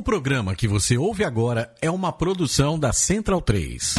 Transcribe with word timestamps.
O 0.00 0.02
programa 0.02 0.54
que 0.54 0.66
você 0.66 0.96
ouve 0.96 1.24
agora 1.24 1.74
é 1.78 1.90
uma 1.90 2.10
produção 2.10 2.78
da 2.78 2.90
Central 2.90 3.42
3. 3.42 3.96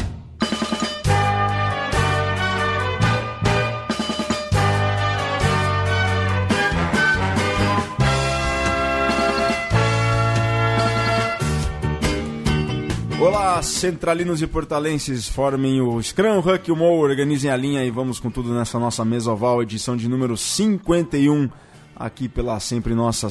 Olá, 13.20 13.62
centralinos 13.62 14.42
e 14.42 14.48
portalenses, 14.48 15.30
formem 15.30 15.82
o 15.82 16.02
Scrum, 16.02 16.40
Huck 16.40 16.72
Mo, 16.72 16.98
organizem 16.98 17.52
a 17.52 17.56
linha 17.56 17.86
e 17.86 17.92
vamos 17.92 18.20
com 18.20 18.32
tudo 18.32 18.52
nessa 18.56 18.80
nossa 18.80 19.06
mesa 19.06 19.32
oval, 19.32 19.62
edição 19.62 19.96
de 19.96 20.10
número 20.10 20.36
51, 20.36 21.48
aqui 21.96 22.28
pela 22.28 22.60
sempre 22.60 22.96
nossa 22.96 23.30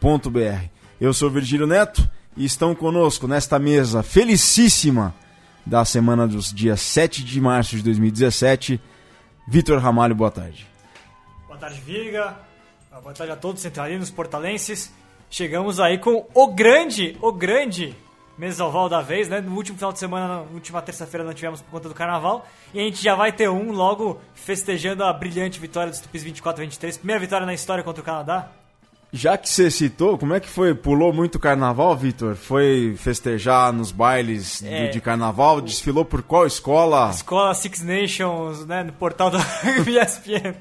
central3.com.br. 0.00 0.68
Eu 1.00 1.12
sou 1.12 1.30
Virgílio 1.30 1.66
Neto 1.66 2.08
e 2.36 2.44
estão 2.44 2.74
conosco 2.74 3.26
nesta 3.26 3.58
mesa 3.58 4.02
felicíssima 4.02 5.14
da 5.64 5.84
semana 5.84 6.26
dos 6.26 6.52
dias 6.52 6.80
7 6.80 7.24
de 7.24 7.40
março 7.40 7.76
de 7.76 7.82
2017, 7.82 8.80
Vitor 9.48 9.78
Ramalho, 9.80 10.14
boa 10.14 10.30
tarde. 10.30 10.66
Boa 11.46 11.58
tarde, 11.58 11.80
Viga. 11.80 12.36
Boa 13.02 13.14
tarde 13.14 13.32
a 13.32 13.36
todos, 13.36 13.62
centralinos, 13.62 14.10
portalenses. 14.10 14.92
Chegamos 15.28 15.80
aí 15.80 15.98
com 15.98 16.26
o 16.32 16.46
grande, 16.48 17.16
o 17.20 17.32
grande 17.32 17.94
mesoval 18.38 18.88
da 18.88 19.00
vez, 19.00 19.28
né? 19.28 19.40
No 19.40 19.54
último 19.56 19.76
final 19.76 19.92
de 19.92 19.98
semana, 19.98 20.28
na 20.28 20.40
última 20.42 20.80
terça-feira 20.82 21.24
não 21.24 21.34
tivemos 21.34 21.60
por 21.60 21.70
conta 21.70 21.88
do 21.88 21.94
carnaval. 21.94 22.46
E 22.72 22.80
a 22.80 22.82
gente 22.82 23.02
já 23.02 23.14
vai 23.14 23.32
ter 23.32 23.48
um 23.48 23.72
logo 23.72 24.20
festejando 24.34 25.04
a 25.04 25.12
brilhante 25.12 25.58
vitória 25.58 25.90
dos 25.90 26.00
Tupis 26.00 26.22
24 26.22 26.62
23. 26.62 26.96
Primeira 26.96 27.20
vitória 27.20 27.46
na 27.46 27.54
história 27.54 27.82
contra 27.82 28.02
o 28.02 28.04
Canadá. 28.04 28.50
Já 29.16 29.38
que 29.38 29.48
você 29.48 29.70
citou, 29.70 30.18
como 30.18 30.34
é 30.34 30.40
que 30.40 30.48
foi? 30.48 30.74
Pulou 30.74 31.10
muito 31.12 31.38
carnaval, 31.38 31.96
Vitor? 31.96 32.34
Foi 32.36 32.94
festejar 32.98 33.72
nos 33.72 33.90
bailes 33.90 34.60
do- 34.60 34.68
É. 34.68 34.88
de 34.88 35.00
carnaval? 35.00 35.60
Desfilou 35.62 36.04
por 36.04 36.22
qual 36.22 36.46
escola? 36.46 37.08
Escola 37.10 37.54
Six 37.54 37.82
Nations, 37.82 38.66
né? 38.66 38.82
No 38.82 38.92
portal 38.92 39.30
do 39.30 39.38
ESPN. 39.88 40.54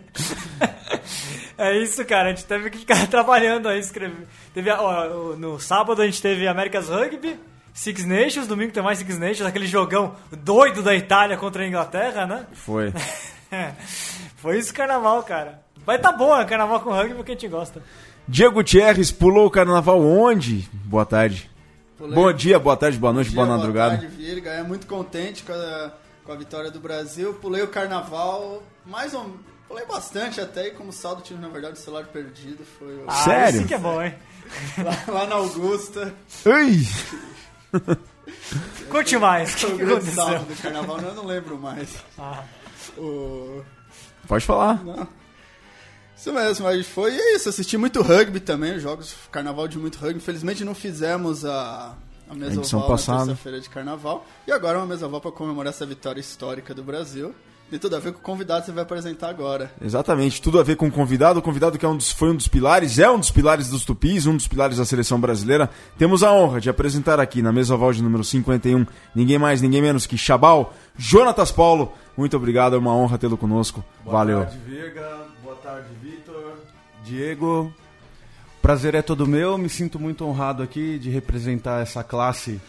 é 1.58 1.78
isso, 1.78 2.06
cara. 2.06 2.30
A 2.30 2.34
gente 2.34 2.46
teve 2.46 2.70
que 2.70 2.78
ficar 2.78 3.06
trabalhando 3.12 3.68
aí, 3.68 3.80
escrever. 3.80 4.26
Teve, 4.54 4.72
ó, 4.72 5.36
no 5.36 5.60
sábado 5.60 6.02
a 6.02 6.06
gente 6.06 6.22
teve 6.22 6.48
America's 6.48 6.88
Rugby, 6.88 7.38
Six 7.74 8.06
Nations, 8.06 8.48
domingo 8.48 8.72
tem 8.72 8.82
mais 8.82 9.00
Six 9.00 9.20
Nations, 9.20 9.42
aquele 9.42 9.68
jogão 9.68 10.16
doido 10.32 10.82
da 10.82 10.96
Itália 10.96 11.36
contra 11.36 11.62
a 11.64 11.68
Inglaterra, 11.68 12.26
né? 12.26 12.46
Foi. 12.54 12.94
Foi 14.38 14.58
isso 14.58 14.72
o 14.72 14.76
carnaval, 14.76 15.22
cara. 15.24 15.60
Vai 15.86 16.00
tá 16.00 16.12
bom, 16.12 16.36
é 16.40 16.46
carnaval 16.46 16.80
com 16.80 16.90
rugby 16.92 17.16
porque 17.16 17.32
a 17.32 17.36
gente 17.36 17.48
gosta. 17.48 17.82
Diego 18.28 18.56
Gutierrez 18.56 19.12
pulou 19.12 19.46
o 19.48 19.52
carnaval 19.52 20.02
onde? 20.02 20.68
Boa 20.74 21.06
tarde. 21.06 21.50
Pulei. 21.98 22.14
Bom 22.16 22.34
dia, 22.34 22.60
boa 22.60 22.76
tarde, 22.76 22.98
boa 22.98 23.14
noite, 23.14 23.30
Bom 23.30 23.36
boa 23.36 23.48
dia, 23.48 23.58
madrugada. 23.58 23.98
tarde, 23.98 24.08
Virga. 24.16 24.50
É 24.52 24.64
muito 24.64 24.88
contente 24.88 25.44
com 25.44 25.54
a, 25.54 25.92
com 26.26 26.32
a 26.32 26.36
vitória 26.36 26.72
do 26.72 26.80
Brasil. 26.80 27.34
Pulei 27.36 27.62
o 27.62 27.68
carnaval, 27.68 28.64
mais 28.86 29.14
um. 29.14 29.32
Pulei 29.68 29.86
bastante 29.86 30.40
até, 30.42 30.68
e 30.68 30.72
como 30.72 30.92
saldo 30.92 31.22
tive, 31.22 31.40
na 31.42 31.48
verdade, 31.48 31.74
o 31.76 31.78
celular 31.82 32.06
perdido. 32.06 32.64
Foi 32.78 32.96
o- 33.04 33.12
Sério? 33.12 33.44
Ah, 33.46 33.50
Isso 33.62 33.68
que 33.68 33.74
é 33.74 33.78
bom, 33.80 34.02
hein? 34.02 34.14
lá, 35.08 35.14
lá 35.14 35.26
na 35.28 35.36
Augusta. 35.36 36.14
Ui! 36.46 36.88
Conte 38.90 39.18
mais. 39.18 39.54
O 39.54 39.56
que, 39.58 39.62
Foi 39.66 39.74
o 39.74 39.78
que 39.78 39.86
grande 39.86 40.12
saldo 40.12 40.36
aconteceu? 40.36 40.56
do 40.56 40.62
carnaval, 40.62 41.00
eu 41.02 41.16
não 41.16 41.26
lembro 41.26 41.58
mais. 41.58 41.96
Ah, 42.18 42.44
O... 42.98 43.62
Pode 44.28 44.46
falar. 44.46 44.84
Não. 44.84 45.08
Isso 46.26 46.34
mesmo, 46.34 46.66
mas 46.66 46.88
foi 46.88 47.14
isso. 47.36 47.50
Assisti 47.50 47.78
muito 47.78 48.02
rugby 48.02 48.40
também, 48.40 48.80
jogos 48.80 49.16
carnaval 49.32 49.68
de 49.68 49.78
muito 49.78 50.00
rugby. 50.00 50.18
Infelizmente 50.18 50.66
não 50.66 50.74
fizemos 50.74 51.46
a, 51.46 51.94
a 52.28 52.34
mesoval 52.34 52.90
na 52.90 52.98
terça-feira 52.98 53.62
de 53.62 53.70
carnaval. 53.70 54.26
E 54.48 54.52
agora 54.52 54.80
uma 54.80 54.88
mesoval 54.88 55.22
para 55.22 55.32
comemorar 55.32 55.72
essa 55.72 55.86
vitória 55.86 56.20
histórica 56.20 56.74
do 56.74 56.84
Brasil. 56.84 57.36
Tem 57.70 57.78
tudo 57.78 57.96
a 57.96 58.00
ver 58.00 58.12
com 58.12 58.18
o 58.18 58.22
convidado 58.24 58.62
que 58.62 58.66
você 58.66 58.72
vai 58.72 58.82
apresentar 58.82 59.30
agora. 59.30 59.72
Exatamente, 59.80 60.42
tudo 60.42 60.60
a 60.60 60.64
ver 60.64 60.76
com 60.76 60.88
o 60.88 60.92
convidado. 60.92 61.38
O 61.38 61.42
convidado 61.44 61.78
que 61.78 61.86
é 61.86 61.90
um 61.90 61.96
dos, 61.96 62.12
foi 62.12 62.32
um 62.32 62.36
dos 62.36 62.48
pilares, 62.48 62.98
é 62.98 63.08
um 63.08 63.20
dos 63.20 63.30
pilares 63.30 63.70
dos 63.70 63.86
Tupis, 63.86 64.26
um 64.26 64.36
dos 64.36 64.48
pilares 64.48 64.78
da 64.78 64.86
seleção 64.86 65.20
brasileira. 65.20 65.70
Temos 65.96 66.24
a 66.24 66.34
honra 66.34 66.60
de 66.60 66.72
apresentar 66.72 67.20
aqui 67.20 67.44
na 67.44 67.52
mesa 67.52 67.76
oval 67.76 67.94
de 67.94 68.02
número 68.02 68.24
51, 68.24 68.84
ninguém 69.14 69.38
mais, 69.38 69.62
ninguém 69.62 69.82
menos 69.82 70.08
que 70.08 70.18
Chabal, 70.18 70.74
Jonatas 70.98 71.52
Paulo. 71.52 71.94
Muito 72.18 72.36
obrigado, 72.36 72.76
é 72.76 72.80
uma 72.80 72.96
honra 72.96 73.20
tê-lo 73.20 73.38
conosco. 73.38 73.86
Valeu. 74.04 74.38
Boa 74.38 74.48
tarde, 74.48 74.60
Virga. 74.66 75.26
Boa 75.44 75.56
tarde, 75.58 75.88
Vitor. 76.02 76.05
Diego. 77.06 77.74
Prazer 78.62 78.96
é 78.96 79.02
todo 79.02 79.28
meu. 79.28 79.58
Me 79.58 79.70
sinto 79.70 80.00
muito 80.00 80.26
honrado 80.26 80.64
aqui 80.64 80.98
de 80.98 81.10
representar 81.10 81.82
essa 81.82 82.04
classe 82.04 82.60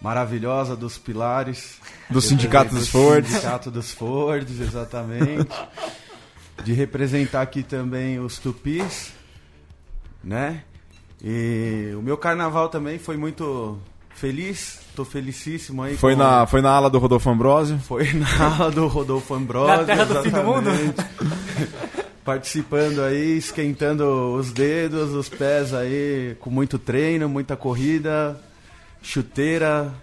maravilhosa 0.00 0.76
dos 0.76 0.98
pilares. 0.98 1.78
Do 2.10 2.20
Sindicato 2.20 2.74
dos 2.74 2.88
Fords. 2.88 3.30
Sindicato 3.30 3.70
dos 3.70 3.92
Fords, 3.92 4.60
exatamente. 4.60 5.48
de 6.64 6.72
representar 6.72 7.42
aqui 7.42 7.62
também 7.62 8.18
os 8.18 8.38
Tupis, 8.38 9.12
né? 10.22 10.62
E 11.22 11.92
o 11.96 12.02
meu 12.02 12.16
carnaval 12.18 12.68
também 12.68 12.98
foi 12.98 13.16
muito 13.16 13.78
feliz. 14.14 14.80
Tô 14.94 15.04
felicíssimo 15.04 15.82
aí. 15.82 15.96
Foi 15.96 16.14
com- 16.14 16.18
na, 16.22 16.46
foi 16.46 16.60
na 16.60 16.70
ala 16.70 16.90
do 16.90 16.98
Rodolfo 16.98 17.30
Ambrosio. 17.30 17.78
foi 17.78 18.12
na 18.12 18.26
aula 18.56 18.70
do 18.70 18.86
Rodolfo 18.88 19.32
Ambrosio. 19.34 19.76
Na 19.78 19.84
terra 19.84 20.04
do 20.04 20.22
fim 20.22 20.30
do 20.30 20.42
mundo? 20.42 20.70
Participando 22.26 23.04
aí, 23.04 23.38
esquentando 23.38 24.34
os 24.34 24.50
dedos, 24.50 25.14
os 25.14 25.28
pés 25.28 25.72
aí, 25.72 26.36
com 26.40 26.50
muito 26.50 26.76
treino, 26.76 27.28
muita 27.28 27.56
corrida, 27.56 28.36
chuteira 29.00 29.94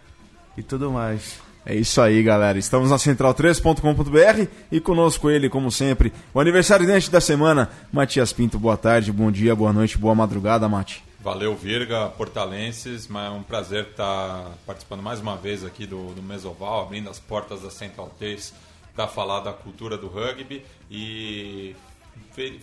e 0.57 0.63
tudo 0.63 0.89
mais. 0.89 1.41
É 1.65 1.75
isso 1.75 1.99
aí, 1.99 2.23
galera. 2.23 2.57
Estamos 2.57 2.91
na 2.91 2.95
central3.com.br 2.95 4.47
e 4.71 4.79
conosco 4.79 5.29
ele, 5.29 5.49
como 5.49 5.69
sempre, 5.69 6.13
o 6.33 6.39
aniversariante 6.39 7.11
da 7.11 7.19
semana, 7.19 7.69
Matias 7.91 8.31
Pinto. 8.31 8.57
Boa 8.57 8.77
tarde, 8.77 9.11
bom 9.11 9.29
dia, 9.29 9.53
boa 9.53 9.73
noite, 9.73 9.97
boa 9.97 10.15
madrugada, 10.15 10.69
Mati. 10.69 11.03
Valeu, 11.19 11.53
Virga, 11.57 12.07
portalenses, 12.07 13.05
mas 13.05 13.27
é 13.27 13.35
um 13.35 13.43
prazer 13.43 13.87
estar 13.87 14.49
participando 14.65 15.03
mais 15.03 15.19
uma 15.19 15.35
vez 15.35 15.65
aqui 15.65 15.85
do, 15.85 16.13
do 16.13 16.23
Mesoval, 16.23 16.83
abrindo 16.83 17.09
as 17.09 17.19
portas 17.19 17.63
da 17.63 17.69
Central 17.69 18.15
3 18.17 18.53
para 18.95 19.07
falar 19.07 19.41
da 19.41 19.51
cultura 19.51 19.97
do 19.97 20.07
rugby 20.07 20.63
e 20.89 21.75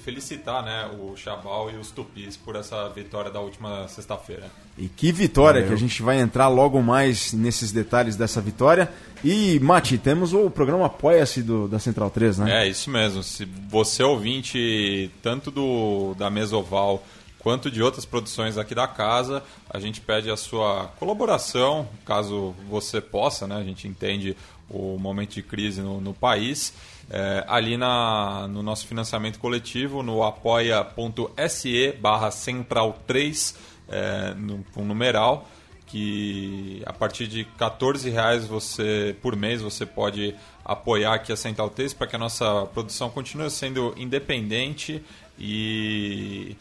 felicitar 0.03 0.65
né, 0.65 0.91
o 0.99 1.17
Chabal 1.17 1.71
e 1.71 1.77
os 1.77 1.91
Tupis 1.91 2.37
por 2.37 2.57
essa 2.57 2.89
vitória 2.89 3.31
da 3.31 3.41
última 3.41 3.87
sexta-feira. 3.89 4.51
E 4.77 4.89
que 4.89 5.13
vitória, 5.13 5.61
Valeu. 5.61 5.69
que 5.69 5.75
a 5.75 5.89
gente 5.89 6.03
vai 6.03 6.19
entrar 6.21 6.49
logo 6.49 6.83
mais 6.83 7.33
nesses 7.33 7.71
detalhes 7.71 8.17
dessa 8.17 8.41
vitória. 8.41 8.93
E, 9.23 9.61
Mati, 9.61 9.97
temos 9.99 10.33
o 10.33 10.51
programa 10.51 10.87
Apoia-se 10.87 11.43
do- 11.43 11.69
da 11.69 11.79
Central 11.79 12.11
3, 12.11 12.39
né? 12.39 12.65
É, 12.65 12.69
isso 12.69 12.91
mesmo. 12.91 13.23
Se 13.23 13.45
você 13.45 14.03
é 14.03 14.07
ouvinte 14.07 15.11
tanto 15.23 15.51
do 15.51 16.15
da 16.19 16.29
Mesoval 16.31 17.05
quanto 17.39 17.71
de 17.71 17.83
outras 17.83 18.05
produções 18.05 18.59
aqui 18.59 18.75
da 18.75 18.89
casa, 18.89 19.43
a 19.69 19.79
gente 19.79 20.01
pede 20.01 20.31
a 20.31 20.37
sua 20.37 20.87
colaboração, 20.99 21.89
caso 22.05 22.55
você 22.69 23.01
possa, 23.01 23.47
né? 23.47 23.57
A 23.57 23.63
gente 23.65 23.87
entende 23.87 24.37
o 24.71 24.97
momento 24.99 25.35
de 25.35 25.43
crise 25.43 25.81
no, 25.83 26.01
no 26.01 26.15
país. 26.15 26.73
É, 27.11 27.45
ali 27.49 27.77
na, 27.77 28.47
no 28.49 28.63
nosso 28.63 28.87
financiamento 28.87 29.39
coletivo, 29.39 30.03
no 30.03 30.23
apoia.se 30.23 31.93
barra 32.01 32.31
central 32.31 32.99
3, 33.07 33.57
é, 33.89 34.35
no, 34.35 34.65
com 34.73 34.85
numeral, 34.85 35.49
que 35.87 36.83
a 36.87 36.93
partir 36.93 37.27
de 37.27 37.45
14 37.45 38.09
reais 38.09 38.47
você, 38.47 39.17
por 39.21 39.35
mês 39.35 39.61
você 39.61 39.85
pode 39.85 40.37
apoiar 40.65 41.15
aqui 41.15 41.33
a 41.33 41.37
Central 41.37 41.69
3 41.69 41.93
para 41.95 42.07
que 42.07 42.15
a 42.15 42.19
nossa 42.19 42.65
produção 42.67 43.11
continue 43.11 43.51
sendo 43.51 43.93
independente 43.97 45.03
e 45.37 46.57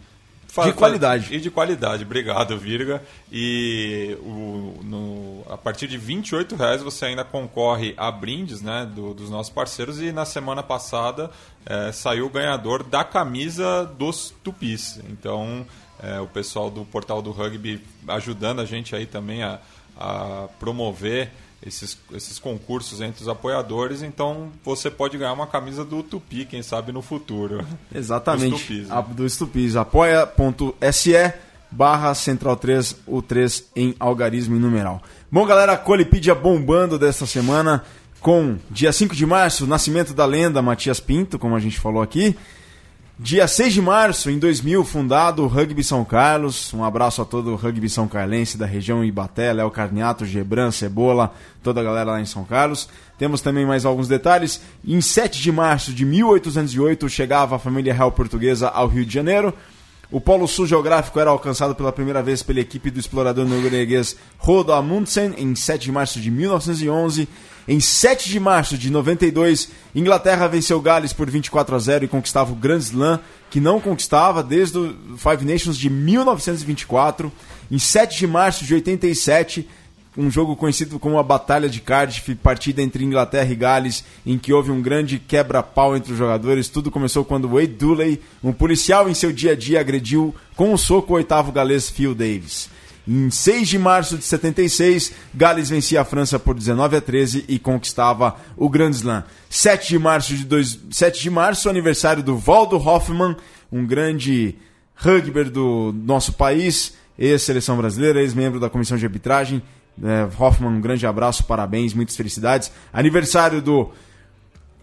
De 0.66 0.74
qualidade. 0.74 1.34
e 1.36 1.40
de 1.40 1.50
qualidade, 1.52 2.04
obrigado, 2.04 2.58
Virga. 2.58 3.02
E 3.32 4.18
o, 4.22 4.79
no- 4.84 5.44
a 5.50 5.58
partir 5.58 5.88
de 5.88 5.97
28 5.97 6.56
reais 6.56 6.82
você 6.82 7.06
ainda 7.06 7.23
concorre 7.23 7.94
a 7.97 8.12
brindes 8.12 8.62
né, 8.62 8.90
do- 8.94 9.14
dos 9.14 9.29
nossos 9.29 9.52
parceiros. 9.53 10.02
E 10.02 10.12
na 10.12 10.26
semana 10.26 10.64
passada 10.64 11.29
eh, 11.66 11.91
saiu 11.91 12.26
o 12.26 12.29
ganhador 12.29 12.84
da 12.84 13.03
camisa 13.03 13.85
dos 13.97 14.34
Tupis. 14.44 15.00
Então, 15.09 15.66
eh, 16.02 16.20
o 16.20 16.28
pessoal 16.28 16.70
do 16.70 16.84
Portal 16.85 17.22
do 17.22 17.32
Rugby 17.32 17.82
ajudando 18.08 18.59
a 18.62 18.66
gente 18.66 18.96
aí 18.96 19.06
também 19.06 19.44
a, 19.44 19.59
a 19.97 20.47
promover 20.59 21.32
esses, 21.66 21.97
esses 22.14 22.40
concursos 22.40 23.02
entre 23.02 23.22
os 23.22 23.28
apoiadores. 23.28 24.02
Então, 24.02 24.50
você 24.64 24.90
pode 24.90 25.17
ganhar 25.17 25.34
uma 25.34 25.47
camisa 25.47 25.84
do 25.84 26.02
Tupi, 26.03 26.46
quem 26.46 26.61
sabe 26.64 26.91
no 26.91 27.02
futuro. 27.02 27.66
Exatamente. 27.94 28.52
Dos 28.52 28.61
Tupis, 28.61 28.88
né? 28.88 28.96
A- 28.96 29.02
do 29.02 29.26
Estupis. 29.26 29.76
Apoia.se 29.76 31.34
barra 31.72 32.14
Central 32.16 32.56
3, 32.56 32.96
o 33.06 33.22
3 33.22 33.66
em 33.76 33.96
algarismo 34.00 34.56
e 34.56 34.59
numeral. 34.59 35.02
Bom, 35.32 35.46
galera, 35.46 35.73
a 35.73 35.78
Colipídia 35.78 36.34
bombando 36.34 36.97
desta 36.97 37.26
semana 37.28 37.84
com 38.20 38.58
dia 38.72 38.91
5 38.91 39.16
de 39.16 39.26
março, 39.26 39.67
nascimento 39.67 40.14
da 40.14 40.26
lenda 40.26 40.61
Matias 40.61 41.00
Pinto, 41.00 41.38
como 41.38 41.56
a 41.56 41.59
gente 41.59 41.79
falou 41.79 42.02
aqui. 42.02 42.35
Dia 43.22 43.50
6 43.50 43.74
de 43.74 43.82
março, 43.82 44.30
em 44.30 44.40
2000, 44.40 44.82
fundado 44.86 45.44
o 45.44 45.48
Rugby 45.48 45.84
São 45.84 46.06
Carlos. 46.06 46.74
Um 46.74 46.86
abraço 46.86 47.22
a 47.22 47.26
todo 47.26 47.52
o 47.52 47.56
Rugby 47.58 47.90
São 47.90 48.08
Carlense 48.08 48.58
da 48.58 48.66
região 48.66 49.04
Ibaté, 49.04 49.52
Léo 49.52 49.70
Carniato, 49.70 50.26
Gebran, 50.26 50.72
Cebola, 50.72 51.34
toda 51.62 51.82
a 51.82 51.84
galera 51.84 52.12
lá 52.12 52.22
em 52.22 52.26
São 52.26 52.46
Carlos. 52.46 52.88
Temos 53.18 53.42
também 53.42 53.66
mais 53.66 53.84
alguns 53.84 54.08
detalhes. 54.08 54.62
Em 54.88 55.02
7 55.02 55.42
de 55.42 55.52
março 55.52 55.92
de 55.92 56.06
1808, 56.06 57.10
chegava 57.10 57.58
a 57.58 57.60
família 57.60 57.94
real 57.94 58.10
portuguesa 58.10 58.70
ao 58.70 58.88
Rio 58.88 59.06
de 59.06 59.14
Janeiro. 59.16 59.54
O 60.10 60.22
polo 60.22 60.48
sul 60.48 60.66
geográfico 60.66 61.20
era 61.20 61.30
alcançado 61.30 61.76
pela 61.76 61.92
primeira 61.92 62.24
vez 62.24 62.42
pela 62.42 62.62
equipe 62.62 62.90
do 62.90 63.02
explorador 63.02 63.46
norueguês 63.46 64.16
Rodo 64.38 64.72
Amundsen 64.72 65.36
em 65.38 65.54
7 65.54 65.84
de 65.84 65.92
março 65.92 66.22
de 66.22 66.32
1911. 66.32 67.28
Em 67.70 67.80
7 67.80 68.28
de 68.28 68.40
março 68.40 68.76
de 68.76 68.90
92, 68.90 69.70
Inglaterra 69.94 70.48
venceu 70.48 70.82
Gales 70.82 71.14
por 71.14 71.30
24 71.30 71.76
a 71.76 71.78
0 71.78 72.06
e 72.06 72.08
conquistava 72.08 72.52
o 72.52 72.56
Grand 72.56 72.80
Slam, 72.80 73.20
que 73.48 73.60
não 73.60 73.80
conquistava 73.80 74.42
desde 74.42 74.80
o 74.80 74.96
Five 75.16 75.46
Nations 75.46 75.78
de 75.78 75.88
1924. 75.88 77.32
Em 77.70 77.78
7 77.78 78.18
de 78.18 78.26
março 78.26 78.66
de 78.66 78.74
87, 78.74 79.68
um 80.18 80.32
jogo 80.32 80.56
conhecido 80.56 80.98
como 80.98 81.20
a 81.20 81.24
Batalha 81.24 81.70
de 81.70 81.80
Cardiff, 81.80 82.34
partida 82.34 82.82
entre 82.82 83.06
Inglaterra 83.06 83.52
e 83.52 83.56
Gales, 83.56 84.04
em 84.26 84.40
que 84.40 84.52
houve 84.52 84.72
um 84.72 84.82
grande 84.82 85.20
quebra-pau 85.20 85.96
entre 85.96 86.12
os 86.12 86.18
jogadores. 86.18 86.70
Tudo 86.70 86.90
começou 86.90 87.24
quando 87.24 87.50
Wade 87.50 87.68
Dooley, 87.68 88.20
um 88.44 88.52
policial 88.52 89.08
em 89.08 89.14
seu 89.14 89.32
dia 89.32 89.52
a 89.52 89.56
dia, 89.56 89.80
agrediu 89.80 90.34
com 90.56 90.74
um 90.74 90.78
soco 90.78 91.14
o 91.14 91.18
oitavo 91.18 91.52
galês 91.52 91.88
Phil 91.88 92.16
Davis. 92.16 92.68
Em 93.11 93.32
6 93.32 93.67
de 93.67 93.79
março 93.79 94.20
de 94.20 94.23
76, 94.23 95.14
Gales 95.34 95.67
vencia 95.67 96.00
a 96.00 96.06
França 96.06 96.38
por 96.38 96.53
19 96.53 96.97
a 96.97 97.02
13 97.02 97.44
e 97.47 97.58
conquistava 97.58 98.35
o 98.56 98.70
Grand 98.70 98.91
Slam. 98.91 99.23
7 99.50 99.88
de 99.88 99.97
março 99.97 100.35
de 100.35 100.46
dois... 100.46 100.79
7 100.91 101.20
de 101.20 101.29
março, 101.32 101.67
aniversário 101.67 102.22
do 102.22 102.38
Waldo 102.38 102.78
Hoffmann, 102.78 103.35
um 103.72 103.84
grande 103.84 104.56
rugby 104.96 105.46
do 105.46 105.91
nosso 105.91 106.34
país, 106.34 106.94
ex-seleção 107.17 107.78
brasileira, 107.78 108.22
ex-membro 108.22 108.59
da 108.59 108.70
comissão 108.70 108.96
de 108.96 109.06
arbitragem. 109.08 109.64
É, 110.03 110.28
Hoffmann, 110.38 110.73
um 110.73 110.79
grande 110.79 111.08
abraço, 111.08 111.44
parabéns, 111.46 111.96
muitas 111.96 112.16
felicidades. 112.16 112.72
Aniversário 112.94 113.59
do 113.59 113.90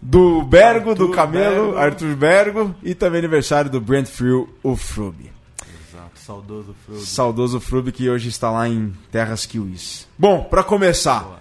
do 0.01 0.43
Bergo, 0.43 0.93
do 0.93 1.09
Camelo, 1.11 1.71
Bergo. 1.71 1.77
Arthur 1.77 2.15
Bergo, 2.17 2.75
e 2.83 2.93
também 2.93 3.19
aniversário 3.19 3.71
do 3.71 3.79
Brent 3.79 4.07
Friel, 4.07 4.49
o 4.61 4.75
Frube. 4.75 5.36
Saudoso 6.27 6.75
Frodo. 6.85 7.05
Saudoso 7.05 7.59
Frube 7.61 7.91
que 7.93 8.09
hoje 8.09 8.27
está 8.27 8.51
lá 8.51 8.67
em 8.67 8.93
terras 9.09 9.45
kiwis. 9.45 10.05
Bom, 10.17 10.43
para 10.43 10.61
começar, 10.61 11.39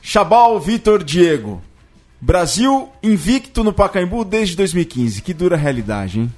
Chabal 0.00 0.58
Vitor 0.58 1.04
Diego. 1.04 1.60
Brasil 2.18 2.90
invicto 3.02 3.62
no 3.62 3.74
Pacaembu 3.74 4.24
desde 4.24 4.56
2015. 4.56 5.20
Que 5.20 5.34
dura 5.34 5.54
realidade, 5.54 6.20
hein? 6.20 6.32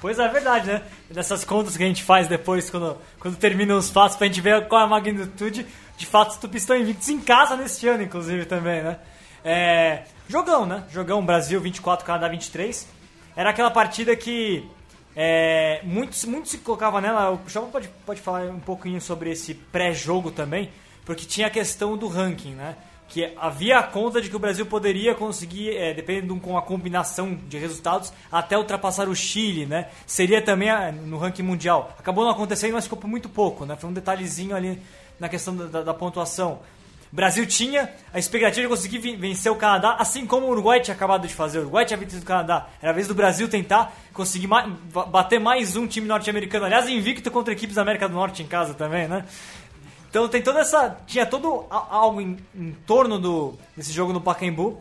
Pois 0.00 0.18
é, 0.18 0.24
é 0.24 0.28
verdade, 0.28 0.66
né? 0.66 0.82
Nessas 1.14 1.44
contas 1.44 1.76
que 1.76 1.82
a 1.84 1.86
gente 1.86 2.02
faz 2.02 2.26
depois, 2.26 2.70
quando, 2.70 2.96
quando 3.20 3.36
terminam 3.36 3.76
os 3.76 3.88
fatos, 3.88 4.16
pra 4.16 4.26
gente 4.26 4.40
ver 4.40 4.66
qual 4.66 4.80
é 4.80 4.84
a 4.84 4.88
magnitude. 4.88 5.66
De 5.96 6.06
fato, 6.06 6.30
os 6.30 6.38
tupis 6.38 6.62
estão 6.62 6.76
invictos 6.76 7.08
em 7.08 7.20
casa 7.20 7.54
neste 7.54 7.86
ano, 7.86 8.02
inclusive, 8.02 8.46
também, 8.46 8.82
né? 8.82 8.98
É, 9.44 10.04
jogão, 10.26 10.66
né? 10.66 10.82
Jogão 10.90 11.24
Brasil 11.24 11.60
24, 11.60 12.04
Canadá 12.04 12.28
23. 12.28 12.88
Era 13.36 13.50
aquela 13.50 13.70
partida 13.70 14.16
que 14.16 14.66
é, 15.22 15.80
muito, 15.84 16.16
muito 16.30 16.48
se 16.48 16.56
colocava 16.58 16.98
nela. 16.98 17.30
O 17.30 17.40
Chama 17.46 17.66
pode, 17.66 17.88
pode 18.06 18.22
falar 18.22 18.44
um 18.46 18.58
pouquinho 18.58 18.98
sobre 19.02 19.30
esse 19.30 19.52
pré-jogo 19.52 20.30
também, 20.30 20.70
porque 21.04 21.26
tinha 21.26 21.46
a 21.48 21.50
questão 21.50 21.94
do 21.94 22.08
ranking, 22.08 22.52
né? 22.54 22.74
Que 23.06 23.30
havia 23.36 23.78
a 23.78 23.82
conta 23.82 24.22
de 24.22 24.30
que 24.30 24.36
o 24.36 24.38
Brasil 24.38 24.64
poderia 24.64 25.14
conseguir, 25.14 25.76
é, 25.76 25.92
dependendo 25.92 26.34
com 26.36 26.56
a 26.56 26.62
combinação 26.62 27.34
de 27.34 27.58
resultados, 27.58 28.10
até 28.32 28.56
ultrapassar 28.56 29.10
o 29.10 29.14
Chile, 29.14 29.66
né? 29.66 29.88
Seria 30.06 30.40
também 30.40 30.70
a- 30.70 30.90
no 30.90 31.18
ranking 31.18 31.42
mundial. 31.42 31.94
Acabou 31.98 32.24
não 32.24 32.30
acontecendo, 32.30 32.72
mas 32.72 32.84
ficou 32.84 32.98
por 32.98 33.08
muito 33.08 33.28
pouco, 33.28 33.66
né? 33.66 33.76
Foi 33.76 33.90
um 33.90 33.92
detalhezinho 33.92 34.56
ali 34.56 34.80
na 35.18 35.28
questão 35.28 35.54
da- 35.54 35.66
da- 35.66 35.82
da 35.82 35.92
pontuação. 35.92 36.60
O 37.12 37.16
Brasil 37.16 37.44
tinha 37.44 37.90
a 38.14 38.18
expectativa 38.20 38.62
de 38.62 38.68
conseguir 38.68 38.98
ven- 38.98 39.16
vencer 39.16 39.50
o 39.50 39.56
Canadá, 39.56 39.96
assim 39.98 40.24
como 40.24 40.46
o 40.46 40.50
Uruguai 40.50 40.80
tinha 40.80 40.94
acabado 40.94 41.26
de 41.26 41.34
fazer. 41.34 41.58
O 41.58 41.62
Uruguai 41.62 41.84
tinha 41.84 41.96
vencido 41.96 42.22
o 42.22 42.24
Canadá. 42.24 42.68
Era 42.80 42.92
a 42.92 42.94
vez 42.94 43.08
do 43.08 43.14
Brasil 43.14 43.48
tentar 43.48 43.92
conseguir 44.12 44.46
ma- 44.46 44.68
ba- 44.92 45.06
bater 45.06 45.40
mais 45.40 45.74
um 45.74 45.88
time 45.88 46.06
norte-americano. 46.06 46.66
Aliás, 46.66 46.88
invicto 46.88 47.28
contra 47.30 47.52
equipes 47.52 47.74
da 47.74 47.82
América 47.82 48.08
do 48.08 48.14
Norte 48.14 48.42
em 48.42 48.46
casa 48.46 48.74
também, 48.74 49.08
né? 49.08 49.24
Então 50.08 50.28
tem 50.28 50.40
toda 50.40 50.60
essa. 50.60 50.96
Tinha 51.06 51.26
todo 51.26 51.66
a- 51.68 51.86
algo 51.96 52.20
em, 52.20 52.38
em 52.54 52.72
torno 52.86 53.18
do, 53.18 53.58
desse 53.76 53.92
jogo 53.92 54.12
no 54.12 54.20
Pacaembu 54.20 54.80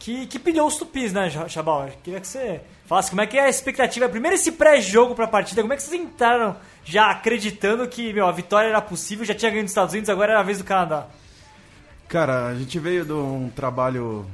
que, 0.00 0.26
que 0.26 0.38
pilhou 0.38 0.66
os 0.66 0.76
tupis, 0.76 1.12
né, 1.12 1.30
Cha- 1.30 1.48
Chabal? 1.48 1.88
Queria 2.02 2.20
que 2.20 2.26
você 2.26 2.60
falasse 2.86 3.10
como 3.10 3.20
é 3.22 3.26
que 3.26 3.38
é 3.38 3.42
a 3.44 3.48
expectativa. 3.48 4.08
Primeiro 4.08 4.34
esse 4.34 4.50
pré-jogo 4.50 5.14
pra 5.14 5.28
partida, 5.28 5.62
como 5.62 5.72
é 5.72 5.76
que 5.76 5.82
vocês 5.84 6.00
entraram 6.00 6.56
já 6.84 7.08
acreditando 7.10 7.86
que 7.86 8.12
meu, 8.12 8.26
a 8.26 8.32
vitória 8.32 8.68
era 8.68 8.80
possível, 8.80 9.24
já 9.24 9.34
tinha 9.34 9.50
ganho 9.50 9.62
dos 9.62 9.70
Estados 9.70 9.92
Unidos, 9.92 10.10
agora 10.10 10.32
era 10.32 10.40
a 10.40 10.44
vez 10.44 10.58
do 10.58 10.64
Canadá? 10.64 11.06
Cara, 12.08 12.46
a 12.46 12.54
gente 12.54 12.78
veio 12.78 13.04
de 13.04 13.12
um 13.12 13.50
trabalho 13.54 14.24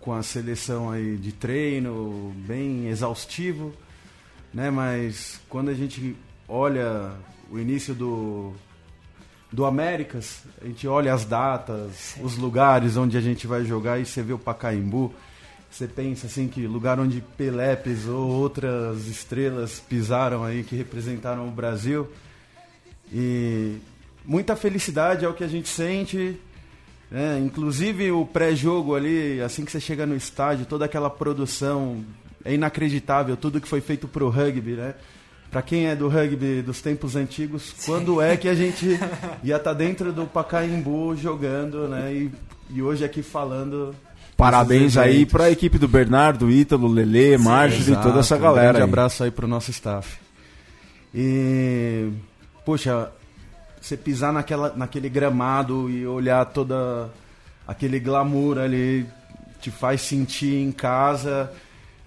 com 0.00 0.12
a 0.12 0.24
seleção 0.24 0.90
aí 0.90 1.16
de 1.16 1.30
treino 1.30 2.34
bem 2.38 2.88
exaustivo, 2.88 3.72
né? 4.52 4.72
Mas 4.72 5.40
quando 5.48 5.68
a 5.68 5.74
gente 5.74 6.16
olha 6.48 7.12
o 7.48 7.60
início 7.60 7.94
do 7.94 8.52
do 9.52 9.64
Américas, 9.64 10.42
a 10.60 10.66
gente 10.66 10.88
olha 10.88 11.14
as 11.14 11.24
datas, 11.24 12.16
os 12.20 12.36
lugares 12.36 12.96
onde 12.96 13.16
a 13.16 13.20
gente 13.20 13.46
vai 13.46 13.64
jogar 13.64 14.00
e 14.00 14.04
você 14.04 14.20
vê 14.20 14.32
o 14.32 14.38
Pacaembu, 14.38 15.14
você 15.70 15.86
pensa 15.86 16.26
assim 16.26 16.48
que 16.48 16.66
lugar 16.66 16.98
onde 16.98 17.20
Pelé 17.36 17.76
pisou, 17.76 18.28
outras 18.28 19.06
estrelas 19.06 19.78
pisaram 19.78 20.42
aí 20.42 20.64
que 20.64 20.74
representaram 20.74 21.46
o 21.46 21.52
Brasil. 21.52 22.08
E 23.12 23.78
muita 24.24 24.56
felicidade 24.56 25.24
é 25.24 25.28
o 25.28 25.34
que 25.34 25.44
a 25.44 25.48
gente 25.48 25.68
sente. 25.68 26.36
Né? 27.10 27.40
inclusive 27.44 28.10
o 28.12 28.24
pré-jogo 28.24 28.94
ali, 28.94 29.40
assim 29.40 29.64
que 29.64 29.72
você 29.72 29.80
chega 29.80 30.06
no 30.06 30.14
estádio, 30.16 30.66
toda 30.66 30.84
aquela 30.84 31.10
produção 31.10 32.04
é 32.44 32.54
inacreditável, 32.54 33.36
tudo 33.36 33.60
que 33.60 33.68
foi 33.68 33.80
feito 33.80 34.06
pro 34.08 34.28
rugby, 34.28 34.72
né? 34.72 34.94
Pra 35.50 35.60
quem 35.62 35.88
é 35.88 35.96
do 35.96 36.08
rugby 36.08 36.62
dos 36.62 36.80
tempos 36.80 37.16
antigos, 37.16 37.74
quando 37.84 38.22
é 38.22 38.36
que 38.36 38.48
a 38.48 38.54
gente 38.54 38.86
ia 39.42 39.56
estar 39.56 39.72
dentro 39.74 40.12
do 40.12 40.24
Pacaembu 40.24 41.16
jogando, 41.16 41.88
né? 41.88 42.12
E, 42.14 42.30
e 42.70 42.80
hoje 42.80 43.04
aqui 43.04 43.20
falando. 43.22 43.94
Parabéns 44.36 44.96
aí 44.96 45.16
eventos. 45.16 45.32
pra 45.32 45.50
equipe 45.50 45.76
do 45.76 45.88
Bernardo, 45.88 46.50
Ítalo, 46.50 46.86
Lele, 46.88 47.36
Márcio 47.36 47.92
e 47.92 47.96
toda 47.96 48.20
essa 48.20 48.36
Um 48.36 48.40
galera. 48.40 48.68
grande 48.68 48.76
aí. 48.78 48.88
abraço 48.88 49.24
aí 49.24 49.30
pro 49.30 49.46
nosso 49.48 49.70
staff. 49.70 50.18
E, 51.14 52.08
poxa, 52.64 53.10
você 53.80 53.96
pisar 53.96 54.32
naquela, 54.32 54.74
naquele 54.76 55.08
gramado 55.08 55.88
e 55.88 56.06
olhar 56.06 56.44
toda 56.46 57.10
aquele 57.66 57.98
glamour 57.98 58.58
ali 58.58 59.06
te 59.60 59.70
faz 59.70 60.00
sentir 60.00 60.56
em 60.56 60.72
casa. 60.72 61.50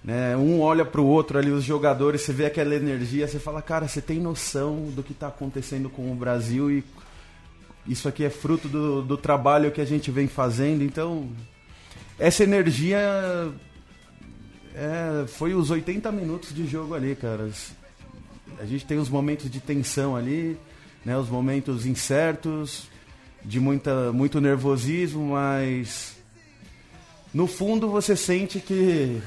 Né? 0.02 0.36
Um 0.36 0.60
olha 0.60 0.84
pro 0.84 1.04
outro 1.04 1.38
ali, 1.38 1.50
os 1.50 1.64
jogadores, 1.64 2.20
você 2.20 2.32
vê 2.32 2.46
aquela 2.46 2.74
energia, 2.74 3.26
você 3.26 3.38
fala, 3.38 3.62
cara, 3.62 3.88
você 3.88 4.02
tem 4.02 4.20
noção 4.20 4.90
do 4.94 5.02
que 5.02 5.12
está 5.12 5.28
acontecendo 5.28 5.88
com 5.88 6.12
o 6.12 6.14
Brasil 6.14 6.70
e 6.70 6.84
isso 7.86 8.08
aqui 8.08 8.24
é 8.24 8.30
fruto 8.30 8.68
do, 8.68 9.02
do 9.02 9.16
trabalho 9.16 9.70
que 9.70 9.80
a 9.80 9.84
gente 9.84 10.10
vem 10.10 10.28
fazendo. 10.28 10.82
Então, 10.82 11.28
essa 12.18 12.42
energia 12.42 12.98
é, 14.74 15.26
foi 15.26 15.54
os 15.54 15.70
80 15.70 16.10
minutos 16.12 16.54
de 16.54 16.66
jogo 16.66 16.94
ali, 16.94 17.14
cara. 17.14 17.50
A 18.58 18.64
gente 18.64 18.84
tem 18.86 18.98
os 18.98 19.08
momentos 19.08 19.50
de 19.50 19.60
tensão 19.60 20.16
ali, 20.16 20.58
né, 21.04 21.16
os 21.16 21.28
momentos 21.28 21.86
incertos, 21.86 22.88
de 23.44 23.60
muita, 23.60 24.12
muito 24.12 24.40
nervosismo, 24.40 25.32
mas 25.32 26.16
no 27.32 27.46
fundo 27.46 27.88
você 27.88 28.16
sente 28.16 28.58
que 28.58 29.20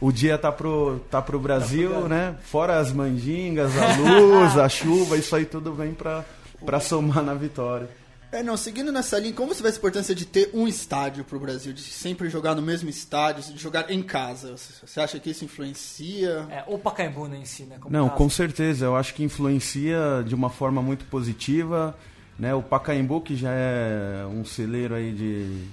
o 0.00 0.10
dia 0.10 0.38
tá 0.38 0.50
pro, 0.50 1.00
tá 1.10 1.20
pro 1.20 1.38
Brasil, 1.38 2.08
né? 2.08 2.36
Fora 2.44 2.78
as 2.78 2.92
mandingas, 2.92 3.72
a 3.76 3.96
luz, 3.96 4.56
a 4.56 4.68
chuva, 4.70 5.16
isso 5.16 5.34
aí 5.34 5.44
tudo 5.44 5.72
vem 5.72 5.92
pra 5.94 6.80
somar 6.80 7.22
na 7.22 7.34
vitória. 7.34 7.88
É, 8.34 8.42
não, 8.42 8.56
seguindo 8.56 8.90
nessa 8.90 9.16
linha, 9.16 9.32
como 9.32 9.54
você 9.54 9.62
vê 9.62 9.68
essa 9.68 9.78
importância 9.78 10.12
de 10.12 10.24
ter 10.24 10.50
um 10.52 10.66
estádio 10.66 11.22
pro 11.22 11.38
Brasil, 11.38 11.72
de 11.72 11.80
sempre 11.80 12.28
jogar 12.28 12.56
no 12.56 12.62
mesmo 12.62 12.90
estádio, 12.90 13.54
de 13.54 13.62
jogar 13.62 13.88
em 13.92 14.02
casa? 14.02 14.56
Você 14.56 15.00
acha 15.00 15.20
que 15.20 15.30
isso 15.30 15.44
influencia? 15.44 16.44
É, 16.50 16.64
o 16.66 16.76
Pacaembu 16.76 17.28
né, 17.28 17.38
em 17.38 17.44
si, 17.44 17.62
né? 17.62 17.76
como 17.78 17.96
Não, 17.96 18.08
casa. 18.08 18.18
com 18.18 18.28
certeza. 18.28 18.86
Eu 18.86 18.96
acho 18.96 19.14
que 19.14 19.22
influencia 19.22 20.24
de 20.26 20.34
uma 20.34 20.50
forma 20.50 20.82
muito 20.82 21.04
positiva. 21.04 21.96
Né? 22.36 22.52
O 22.52 22.60
Pacaembu, 22.60 23.20
que 23.20 23.36
já 23.36 23.52
é 23.52 24.26
um 24.26 24.44
celeiro 24.44 24.96
aí 24.96 25.12
de, 25.12 25.68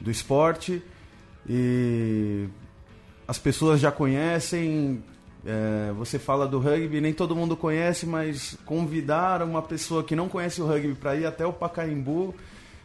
do 0.00 0.10
esporte. 0.10 0.82
E 1.48 2.48
as 3.28 3.38
pessoas 3.38 3.78
já 3.78 3.92
conhecem. 3.92 5.00
É, 5.44 5.92
você 5.92 6.18
fala 6.18 6.46
do 6.46 6.58
rugby, 6.58 7.00
nem 7.00 7.12
todo 7.12 7.34
mundo 7.34 7.56
conhece, 7.56 8.06
mas 8.06 8.56
convidar 8.66 9.42
uma 9.42 9.62
pessoa 9.62 10.04
que 10.04 10.14
não 10.14 10.28
conhece 10.28 10.60
o 10.60 10.66
rugby 10.66 10.94
para 10.94 11.16
ir 11.16 11.26
até 11.26 11.46
o 11.46 11.52
Pacaembu, 11.52 12.34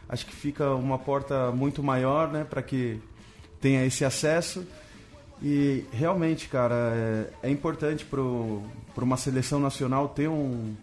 acho 0.08 0.24
que 0.26 0.34
fica 0.34 0.74
uma 0.74 0.98
porta 0.98 1.50
muito 1.52 1.82
maior 1.82 2.28
né, 2.28 2.46
para 2.48 2.62
que 2.62 3.00
tenha 3.60 3.84
esse 3.84 4.04
acesso. 4.04 4.66
E 5.42 5.84
realmente, 5.92 6.48
cara, 6.48 6.74
é, 6.94 7.30
é 7.42 7.50
importante 7.50 8.04
para 8.04 8.22
uma 9.04 9.16
seleção 9.18 9.60
nacional 9.60 10.08
ter 10.08 10.28
um, 10.28 10.74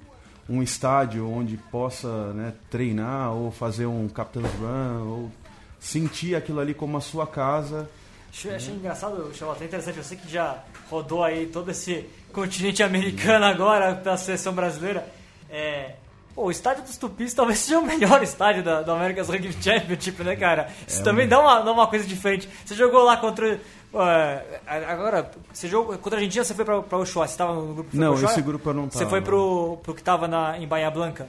um 0.47 0.61
estádio 0.61 1.27
onde 1.27 1.57
possa 1.57 2.33
né, 2.33 2.53
treinar 2.69 3.33
ou 3.33 3.49
fazer 3.51 3.87
um 3.87 4.07
captain's 4.07 4.51
run 4.59 5.07
ou 5.07 5.31
sentir 5.79 6.35
aquilo 6.35 6.59
ali 6.59 6.73
como 6.73 6.97
a 6.97 7.01
sua 7.01 7.25
casa. 7.25 7.89
Achei, 8.33 8.55
achei 8.55 8.73
engraçado, 8.73 9.31
Chama, 9.35 9.51
até 9.53 9.65
interessante, 9.65 9.97
você 10.03 10.15
que 10.15 10.27
já 10.27 10.57
rodou 10.89 11.23
aí 11.23 11.45
todo 11.45 11.69
esse 11.69 12.05
continente 12.33 12.81
americano 12.81 13.45
agora 13.45 13.93
pela 13.95 14.17
seleção 14.17 14.53
brasileira. 14.53 15.07
É, 15.49 15.91
pô, 16.33 16.45
o 16.45 16.51
estádio 16.51 16.83
dos 16.83 16.97
Tupis 16.97 17.31
talvez 17.35 17.59
seja 17.59 17.77
o 17.79 17.85
melhor 17.85 18.23
estádio 18.23 18.63
da, 18.63 18.81
do 18.81 18.91
America's 18.91 19.29
Rugby 19.29 19.53
Championship, 19.61 20.23
né, 20.23 20.35
cara? 20.35 20.67
Isso 20.87 21.01
É 21.01 21.03
também 21.03 21.27
um- 21.27 21.29
dá, 21.29 21.39
uma, 21.39 21.59
dá 21.61 21.71
uma 21.71 21.87
coisa 21.87 22.05
diferente. 22.07 22.49
Você 22.65 22.73
jogou 22.73 23.03
lá 23.03 23.17
contra. 23.17 23.59
é, 23.93 24.41
agora, 24.65 25.29
você 25.53 25.67
jogou 25.67 25.95
contra 25.99 26.17
a 26.17 26.19
Argentina, 26.19 26.43
você 26.43 26.55
foi 26.55 26.65
pra, 26.65 26.81
pra 26.81 26.97
Ushuaia? 26.97 27.27
Você 27.27 27.37
tava 27.37 27.53
no 27.53 27.73
grupo 27.75 27.89
Não, 27.93 28.15
esse 28.15 28.41
grupo 28.41 28.67
eu 28.67 28.73
não 28.73 28.89
Você 28.89 28.97
tava. 28.99 29.09
foi 29.11 29.21
pro, 29.21 29.77
pro 29.83 29.93
que 29.93 30.01
tava 30.01 30.27
na, 30.27 30.57
em 30.57 30.67
Bahia 30.67 30.89
Blanca? 30.89 31.27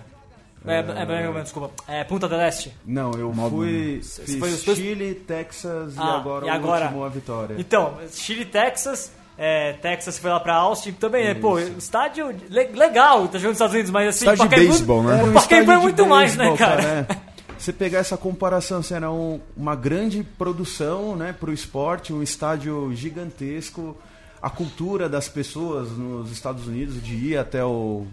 É, 0.66 0.78
é, 0.78 0.83
Bahia 0.83 1.23
Blanca, 1.26 1.42
desculpa. 1.42 1.71
É, 1.87 2.04
Punta 2.04 2.28
del 2.28 2.40
Este. 2.40 2.73
Não, 2.87 3.12
eu 3.12 3.33
fui, 3.50 4.00
fiz 4.02 4.37
foi 4.38 4.50
os 4.50 4.62
dois- 4.64 4.78
Chile, 4.78 5.14
Texas 5.14 5.94
Ah, 5.99 6.04
e 6.04 6.21
agora 6.21 6.47
e 6.47 6.50
o 6.50 6.52
agora? 6.52 6.85
último 6.87 7.04
a 7.04 7.09
vitória. 7.09 7.56
Então, 7.59 7.94
Chile, 8.12 8.44
Texas. 8.44 9.12
É, 9.37 9.73
Texas 9.75 10.16
foi 10.18 10.30
lá 10.30 10.38
pra 10.38 10.54
Austin 10.54 10.92
também, 10.92 11.25
né? 11.25 11.35
Pô, 11.35 11.59
estádio 11.59 12.28
le- 12.49 12.68
legal, 12.68 13.26
tá 13.26 13.33
jogando 13.37 13.47
nos 13.49 13.56
Estados 13.56 13.75
Unidos, 13.75 13.90
mas 13.90 14.09
assim, 14.11 14.18
Estádio 14.26 14.44
de 14.44 14.49
Pacaembu- 14.49 14.68
beisebol, 14.73 15.02
né? 15.02 15.14
Era 15.16 15.25
O 15.25 15.28
um 15.30 15.33
Pacaembu 15.33 15.54
é 15.73 15.75
estádio 15.75 15.80
de 15.80 15.83
muito 15.83 16.06
mais, 16.06 16.37
né, 16.37 16.44
beisebol, 16.47 16.66
cara? 16.68 16.83
é. 17.11 17.35
Você 17.59 17.73
pegar 17.73 17.99
essa 17.99 18.16
comparação, 18.16 18.78
assim, 18.78 18.94
era 18.94 19.11
um- 19.11 19.40
uma 19.56 19.75
grande 19.75 20.23
produção 20.23 21.16
né, 21.16 21.33
para 21.38 21.50
o 21.50 21.52
esporte, 21.52 22.12
um 22.12 22.23
estádio 22.23 22.92
gigantesco, 22.94 23.97
a 24.40 24.49
cultura 24.50 25.09
das 25.09 25.28
pessoas 25.28 25.90
nos 25.90 26.30
Estados 26.30 26.68
Unidos 26.68 27.02
de 27.02 27.14
ir 27.14 27.37
até 27.37 27.64
o, 27.64 28.06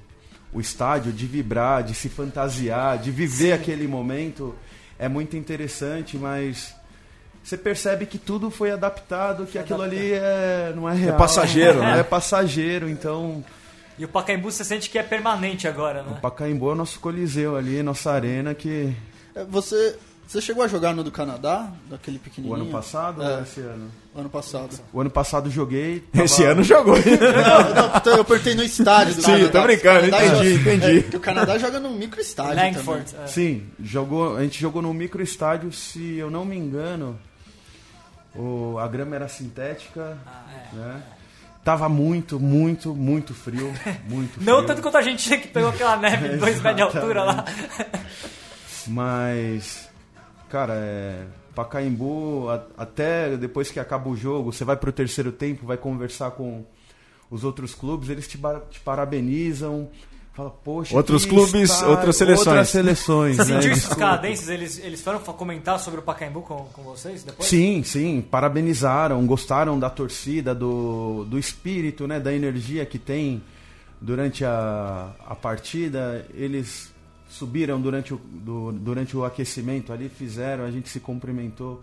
o 0.54 0.60
estádio, 0.60 1.12
de 1.12 1.26
vibrar, 1.26 1.84
de 1.84 1.94
se 1.94 2.10
fantasiar, 2.10 2.98
de 2.98 3.12
viver 3.12 3.54
aquele 3.54 3.88
momento, 3.88 4.56
é 5.00 5.08
muito 5.08 5.36
interessante, 5.38 6.18
mas 6.18 6.76
você 7.44 7.58
percebe 7.58 8.06
que 8.06 8.18
tudo 8.18 8.52
foi 8.52 8.72
adaptado, 8.72 9.46
que 9.46 9.58
aquilo 9.58 9.82
ali 9.82 10.12
é, 10.14 10.74
não 10.76 10.88
é 10.88 10.94
real. 10.94 11.18
passageiro, 11.18 11.80
né? 11.80 12.00
É 12.02 12.04
passageiro, 12.04 12.90
então... 12.90 13.44
E 13.98 14.06
o 14.06 14.08
Pacaembu 14.08 14.52
você 14.52 14.64
sente 14.64 14.90
que 14.90 14.98
é 14.98 15.04
permanente 15.04 15.68
agora, 15.68 16.02
né? 16.02 16.14
O 16.18 16.22
Pacaembu 16.22 16.70
é 16.70 16.72
o 16.74 16.76
nosso 16.76 17.00
coliseu 17.00 17.56
ali, 17.56 17.84
nossa 17.84 18.12
arena 18.12 18.54
que 18.54 18.96
É, 19.36 19.44
Você, 19.46 19.96
você 20.28 20.40
chegou 20.42 20.64
a 20.64 20.68
jogar 20.68 20.94
no 20.94 21.04
do 21.04 21.12
Canadá, 21.12 21.70
daquele 21.90 22.18
o 22.18 22.20
pequenininho? 22.22 22.56
ano 22.62 22.72
passado 22.72 23.22
É. 23.22 23.36
ou 23.38 23.42
esse 23.44 23.60
ano? 23.60 23.92
Ano 24.16 24.30
passado. 24.30 24.80
O 24.94 25.02
ano 25.02 25.10
passado 25.10 25.50
joguei. 25.50 26.00
tava- 26.12 26.24
Esse 26.26 26.44
ano 26.46 26.64
jogou. 26.64 26.96
não, 27.04 27.74
não, 27.90 27.98
então 27.98 28.14
eu 28.16 28.22
apertei 28.22 28.56
no 28.56 28.64
estádio 28.64 29.16
do 29.16 29.22
Sim, 29.22 29.28
Canadá. 29.28 29.44
eu 29.46 29.52
tô 29.52 29.62
brincando, 29.64 30.08
O 30.08 30.12
Canadá 30.12 30.26
entendi, 30.26 30.54
joga- 30.58 30.74
entendi. 30.76 30.98
é, 31.00 31.02
que 31.04 31.18
o 31.18 31.20
Canadá 31.20 31.58
joga 31.58 31.80
num 31.80 31.94
micro 31.96 32.22
estádio 32.22 32.56
Langford. 32.56 33.06
também. 33.12 33.26
é. 33.26 33.28
Sim, 33.28 33.64
jogou, 33.82 34.38
a 34.38 34.44
gente 34.44 34.60
jogou 34.60 34.82
no 34.82 34.94
micro 34.94 35.22
estádio, 35.22 35.72
se 35.74 36.16
eu 36.18 36.30
não 36.30 36.46
me 36.46 36.56
engano, 36.58 37.20
o, 38.36 38.78
a 38.80 38.88
grama 38.88 39.16
era 39.16 39.28
sintética, 39.28 40.18
né? 40.72 41.02
Tava 41.64 41.88
muito, 41.88 42.40
muito, 42.40 42.96
muito 42.96 43.34
frio, 43.36 43.72
muito 44.10 44.34
frio. 44.34 44.46
Não 44.46 44.66
tanto 44.66 44.82
quanto 44.82 44.98
a 44.98 45.02
gente 45.02 45.38
que 45.38 45.48
pegou 45.50 45.70
aquela 45.70 45.96
neve 45.98 46.30
de 46.30 46.38
dois 46.38 46.56
metros 46.62 46.76
de 46.76 46.82
altura 46.98 47.24
lá. 47.24 47.46
Mas, 48.88 49.88
cara, 50.52 50.74
é, 50.76 51.24
Pacaembu, 51.56 52.50
a- 52.50 52.66
até 52.78 53.38
depois 53.38 53.72
que 53.72 53.80
acaba 53.80 54.10
o 54.10 54.16
jogo, 54.18 54.52
você 54.52 54.66
vai 54.66 54.76
pro 54.76 54.92
terceiro 54.92 55.32
tempo, 55.32 55.66
vai 55.66 55.78
conversar 55.78 56.32
com 56.32 56.66
os 57.30 57.44
outros 57.44 57.74
clubes, 57.74 58.10
eles 58.10 58.28
te, 58.28 58.38
te 58.70 58.80
parabenizam. 58.82 59.90
Fala, 60.34 60.50
poxa, 60.50 60.96
Outros 60.96 61.26
clubes, 61.26 61.70
estádio- 61.72 61.90
outras 61.90 62.16
seleções. 62.16 62.48
Outras 62.48 62.70
seleções, 62.70 63.36
Você 63.38 63.52
né? 63.54 63.62
sentiu 63.62 63.72
isso 63.74 63.88
dos 63.90 63.98
canadenses? 63.98 64.48
Eles, 64.48 64.80
eles 64.80 65.02
foram 65.02 65.20
comentar 65.20 65.78
sobre 65.78 66.00
o 66.00 66.04
Pacaembu 66.04 66.42
com, 66.42 66.56
com 66.72 66.84
vocês 66.84 67.24
depois? 67.24 67.48
Sim, 67.50 67.84
sim, 67.84 68.22
parabenizaram, 68.22 69.26
gostaram 69.26 69.78
da 69.78 69.90
torcida, 69.90 70.56
do, 70.56 71.26
do 71.26 71.38
espírito, 71.38 72.08
né, 72.08 72.18
da 72.20 72.34
energia 72.34 72.86
que 72.86 72.98
tem 72.98 73.44
durante 74.00 74.46
a, 74.46 75.12
a 75.28 75.36
partida. 75.36 76.26
Eles 76.34 76.91
subiram 77.32 77.80
durante 77.82 78.14
o, 78.14 78.18
do- 78.18 78.72
durante 78.72 79.16
o 79.18 79.24
aquecimento 79.26 79.92
ali, 79.94 80.10
fizeram, 80.10 80.64
a 80.66 80.72
gente 80.72 80.88
se 80.90 81.00
cumprimentou, 81.00 81.82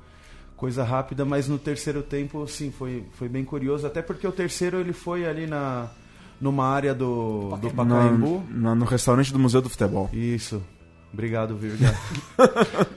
coisa 0.56 0.84
rápida, 0.84 1.24
mas 1.24 1.48
no 1.48 1.58
terceiro 1.58 2.02
tempo, 2.02 2.46
sim, 2.46 2.70
foi, 2.70 3.04
foi 3.14 3.28
bem 3.28 3.44
curioso, 3.44 3.86
até 3.86 4.02
porque 4.02 4.26
o 4.26 4.32
terceiro 4.32 4.78
ele 4.78 4.92
foi 4.92 5.26
ali 5.26 5.46
na 5.46 5.88
numa 6.40 6.66
área 6.68 6.94
do, 6.94 7.56
do 7.60 7.70
Pacaembu. 7.70 8.44
No, 8.48 8.74
no 8.74 8.84
restaurante 8.84 9.32
do 9.32 9.38
Museu 9.40 9.60
do 9.60 9.68
Futebol. 9.68 10.08
Isso. 10.12 10.62
Obrigado, 11.12 11.56
Virga. 11.56 11.92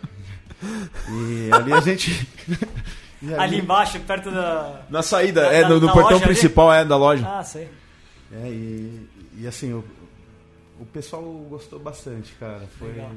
e 1.10 1.50
ali 1.52 1.74
a 1.74 1.80
gente. 1.82 2.28
e 3.22 3.34
Ali 3.34 3.60
embaixo, 3.60 4.00
perto 4.02 4.30
da. 4.32 4.82
Na 4.90 5.02
saída, 5.02 5.42
Na- 5.44 5.54
é, 5.54 5.62
no, 5.68 5.76
no 5.80 5.88
portão 5.88 6.04
loja 6.04 6.16
ali? 6.18 6.26
principal 6.26 6.74
é 6.74 6.86
da 6.86 6.98
loja. 6.98 7.28
Ah, 7.28 7.44
sei. 7.44 7.68
É, 8.32 8.48
e, 8.48 9.08
e 9.40 9.48
assim, 9.48 9.74
o, 9.74 9.84
o 10.82 10.86
pessoal 10.86 11.22
gostou 11.50 11.80
bastante, 11.80 12.34
cara. 12.40 12.62
Foi, 12.80 12.90
Legal. 12.90 13.12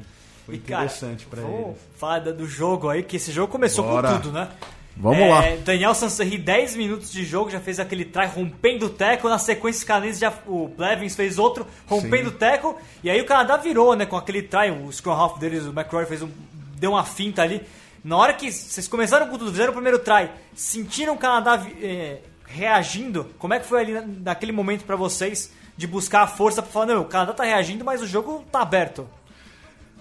foi 0.46 0.54
E, 0.54 0.58
interessante 0.58 1.26
pra 1.26 1.42
vamos 1.42 1.66
eles. 1.68 1.78
falar 1.96 2.18
do 2.20 2.46
jogo 2.46 2.88
aí, 2.88 3.02
que 3.02 3.16
esse 3.16 3.32
jogo 3.32 3.50
começou 3.50 3.84
Bora. 3.84 4.08
com 4.12 4.16
tudo, 4.20 4.32
né? 4.32 4.48
Vamos 4.96 5.18
É, 5.18 5.28
lá. 5.28 5.42
Daniel 5.64 5.92
Sanseri, 5.92 6.38
10 6.38 6.76
minutos 6.76 7.10
de 7.10 7.24
jogo, 7.24 7.50
já 7.50 7.58
fez 7.58 7.80
aquele 7.80 8.04
try 8.04 8.26
rompendo 8.26 8.86
o 8.86 8.90
teco. 8.90 9.28
Na 9.28 9.38
sequência, 9.38 9.78
os 9.80 9.84
canadenses 9.84 10.20
já, 10.20 10.32
o 10.46 10.68
Blevins 10.68 11.16
fez 11.16 11.36
outro 11.36 11.66
rompendo 11.88 12.28
o 12.28 12.32
teco. 12.32 12.78
E 13.02 13.10
aí 13.10 13.20
o 13.20 13.26
Canadá 13.26 13.56
virou, 13.56 13.96
né? 13.96 14.06
Com 14.06 14.16
aquele 14.16 14.40
try, 14.42 14.70
o 14.70 14.92
scrum 14.92 15.10
half 15.10 15.38
deles, 15.40 15.64
o 15.64 15.70
McCrory 15.70 16.06
fez 16.06 16.22
um, 16.22 16.28
deu 16.76 16.92
uma 16.92 17.02
finta 17.04 17.42
ali. 17.42 17.60
Na 18.04 18.16
hora 18.16 18.34
que 18.34 18.52
vocês 18.52 18.86
começaram 18.86 19.26
com 19.26 19.36
tudo, 19.36 19.50
fizeram 19.50 19.70
o 19.70 19.74
primeiro 19.74 19.98
try, 19.98 20.28
sentiram 20.54 21.14
o 21.14 21.18
Canadá 21.18 21.66
é, 21.82 22.18
reagindo? 22.46 23.26
Como 23.38 23.52
é 23.52 23.58
que 23.58 23.66
foi 23.66 23.80
ali 23.80 23.92
na- 23.94 24.04
naquele 24.06 24.52
momento 24.52 24.84
pra 24.84 24.94
vocês 24.94 25.50
de 25.76 25.86
buscar 25.86 26.22
a 26.22 26.26
força 26.26 26.62
pra 26.62 26.70
falar, 26.70 26.86
não, 26.86 27.02
o 27.02 27.06
Canadá 27.06 27.32
tá 27.32 27.44
reagindo, 27.44 27.84
mas 27.84 28.00
o 28.02 28.06
jogo 28.06 28.44
tá 28.50 28.60
aberto? 28.62 29.06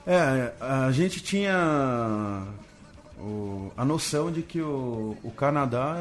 É, 0.06 0.52
a 0.60 0.92
gente 0.92 1.22
tinha 1.22 2.44
o- 3.20 3.72
a 3.78 3.86
noção 3.86 4.32
de 4.32 4.42
que 4.42 4.62
o, 4.62 5.16
o 5.24 5.32
Canadá 5.32 5.96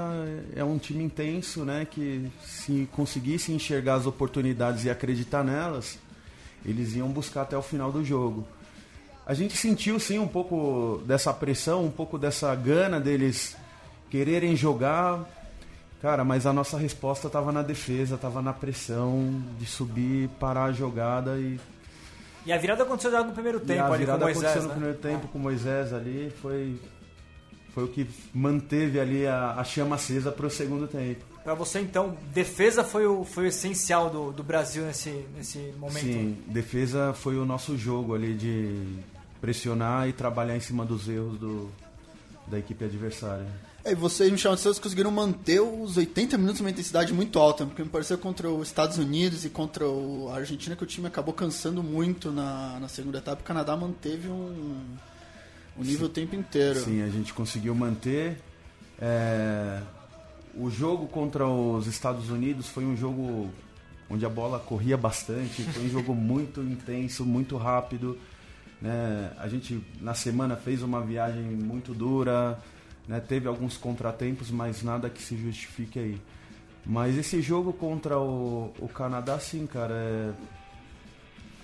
é 0.56 0.64
um 0.64 0.76
time 0.78 1.04
intenso, 1.04 1.64
né? 1.64 1.86
Que 1.88 2.28
se 2.44 2.88
conseguisse 2.92 3.52
enxergar 3.52 3.94
as 3.94 4.06
oportunidades 4.06 4.84
e 4.84 4.90
acreditar 4.90 5.44
nelas, 5.44 5.98
eles 6.64 6.94
iam 6.94 7.08
buscar 7.08 7.42
até 7.42 7.56
o 7.56 7.62
final 7.62 7.92
do 7.92 8.04
jogo. 8.04 8.46
A 9.24 9.34
gente 9.34 9.56
sentiu 9.56 10.00
sim 10.00 10.18
um 10.18 10.26
pouco 10.26 11.00
dessa 11.06 11.32
pressão, 11.32 11.84
um 11.84 11.90
pouco 11.90 12.18
dessa 12.18 12.52
gana 12.56 12.98
deles 13.00 13.56
quererem 14.10 14.56
jogar, 14.56 15.20
cara, 16.02 16.24
mas 16.24 16.44
a 16.46 16.52
nossa 16.52 16.76
resposta 16.76 17.28
estava 17.28 17.52
na 17.52 17.62
defesa, 17.62 18.16
estava 18.16 18.42
na 18.42 18.52
pressão 18.52 19.40
de 19.56 19.64
subir, 19.64 20.28
parar 20.40 20.64
a 20.64 20.72
jogada 20.72 21.38
e 21.38 21.60
E 22.44 22.52
a 22.52 22.58
virada 22.58 22.82
aconteceu 22.82 23.12
já 23.12 23.22
no 23.22 23.32
primeiro 23.32 23.60
tempo 23.60 23.80
a 23.80 23.86
ali 23.86 23.88
com 23.90 23.94
o 23.94 23.98
virada 23.98 24.24
Moisés, 24.24 24.44
aconteceu 24.44 24.62
no 24.62 24.68
né? 24.68 24.74
primeiro 24.74 24.98
tempo 24.98 25.28
com 25.28 25.38
o 25.38 25.40
Moisés 25.40 25.92
ali, 25.92 26.32
foi, 26.42 26.76
foi 27.72 27.84
o 27.84 27.88
que 27.88 28.10
manteve 28.34 28.98
ali 28.98 29.28
a, 29.28 29.52
a 29.52 29.62
chama 29.62 29.94
acesa 29.94 30.32
para 30.32 30.44
o 30.44 30.50
segundo 30.50 30.88
tempo. 30.88 31.24
Pra 31.44 31.54
você, 31.54 31.80
então, 31.80 32.16
defesa 32.32 32.82
foi 32.82 33.06
o, 33.06 33.24
foi 33.24 33.44
o 33.44 33.46
essencial 33.46 34.10
do, 34.10 34.32
do 34.32 34.42
Brasil 34.42 34.84
nesse, 34.84 35.24
nesse 35.36 35.58
momento. 35.78 36.04
Sim, 36.04 36.36
defesa 36.48 37.12
foi 37.12 37.36
o 37.36 37.44
nosso 37.44 37.76
jogo 37.78 38.14
ali 38.14 38.34
de 38.34 38.98
pressionar 39.40 40.08
e 40.08 40.12
trabalhar 40.12 40.56
em 40.56 40.60
cima 40.60 40.84
dos 40.84 41.08
erros 41.08 41.38
do, 41.38 41.70
da 42.48 42.58
equipe 42.58 42.84
adversária. 42.84 43.46
É, 43.84 43.92
e 43.92 43.94
vocês, 43.96 44.30
Michel, 44.30 44.56
vocês 44.56 44.78
conseguiram 44.78 45.10
manter 45.10 45.60
os 45.60 45.96
80 45.96 46.38
minutos 46.38 46.60
uma 46.60 46.70
intensidade 46.70 47.12
muito 47.12 47.36
alta, 47.38 47.66
porque 47.66 47.82
me 47.82 47.88
pareceu 47.88 48.16
contra 48.16 48.48
os 48.48 48.68
Estados 48.68 48.96
Unidos 48.96 49.44
e 49.44 49.48
contra 49.50 49.84
o- 49.88 50.28
a 50.32 50.36
Argentina 50.36 50.76
que 50.76 50.84
o 50.84 50.86
time 50.86 51.08
acabou 51.08 51.34
cansando 51.34 51.82
muito 51.82 52.30
na, 52.30 52.78
na 52.78 52.86
segunda 52.88 53.18
etapa. 53.18 53.40
O 53.42 53.44
Canadá 53.44 53.76
manteve 53.76 54.28
um, 54.28 54.84
um 55.76 55.82
nível 55.82 56.06
o 56.06 56.08
tempo 56.10 56.36
inteiro. 56.36 56.78
Sim, 56.80 57.02
a 57.02 57.08
gente 57.08 57.34
conseguiu 57.34 57.74
manter. 57.74 58.38
É, 59.00 59.80
o 60.54 60.70
jogo 60.70 61.08
contra 61.08 61.44
os 61.48 61.88
Estados 61.88 62.30
Unidos 62.30 62.68
foi 62.68 62.84
um 62.84 62.96
jogo 62.96 63.50
onde 64.08 64.24
a 64.24 64.28
bola 64.28 64.60
corria 64.60 64.96
bastante, 64.96 65.62
foi 65.64 65.86
um 65.86 65.88
jogo 65.90 66.14
muito 66.14 66.60
intenso, 66.60 67.24
muito 67.24 67.56
rápido. 67.56 68.16
né? 68.80 69.32
A 69.38 69.48
gente 69.48 69.82
na 70.00 70.14
semana 70.14 70.54
fez 70.54 70.82
uma 70.82 71.00
viagem 71.00 71.42
muito 71.42 71.92
dura, 71.92 72.60
né? 73.08 73.20
teve 73.20 73.48
alguns 73.48 73.76
contratempos, 73.76 74.50
mas 74.50 74.82
nada 74.82 75.08
que 75.10 75.22
se 75.22 75.36
justifique 75.36 75.98
aí. 75.98 76.20
Mas 76.84 77.16
esse 77.16 77.40
jogo 77.40 77.72
contra 77.72 78.18
o, 78.18 78.72
o 78.78 78.88
Canadá, 78.88 79.38
sim, 79.38 79.66
cara, 79.66 79.94
é- 79.94 80.32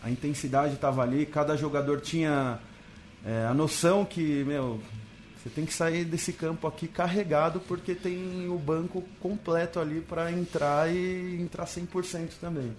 a 0.03 0.11
intensidade 0.11 0.75
estava 0.75 1.03
ali, 1.03 1.27
cada 1.27 1.57
jogador 1.57 2.01
tinha 2.01 2.61
é, 3.25 3.47
a 3.47 3.53
noção 3.55 4.05
que, 4.05 4.45
meu, 4.45 4.81
Você 5.43 5.51
tem 5.51 5.65
que 5.65 5.73
sair 5.73 6.05
desse 6.05 6.33
campo 6.33 6.67
aqui 6.67 6.87
carregado 6.89 7.61
porque 7.61 7.95
tem 7.95 8.49
o 8.49 8.59
banco 8.59 9.03
completo 9.21 9.79
ali 9.81 10.01
para 10.01 10.31
entrar 10.33 10.93
e 10.93 11.41
entrar 11.41 11.65
100% 11.65 12.31
também. 12.41 12.73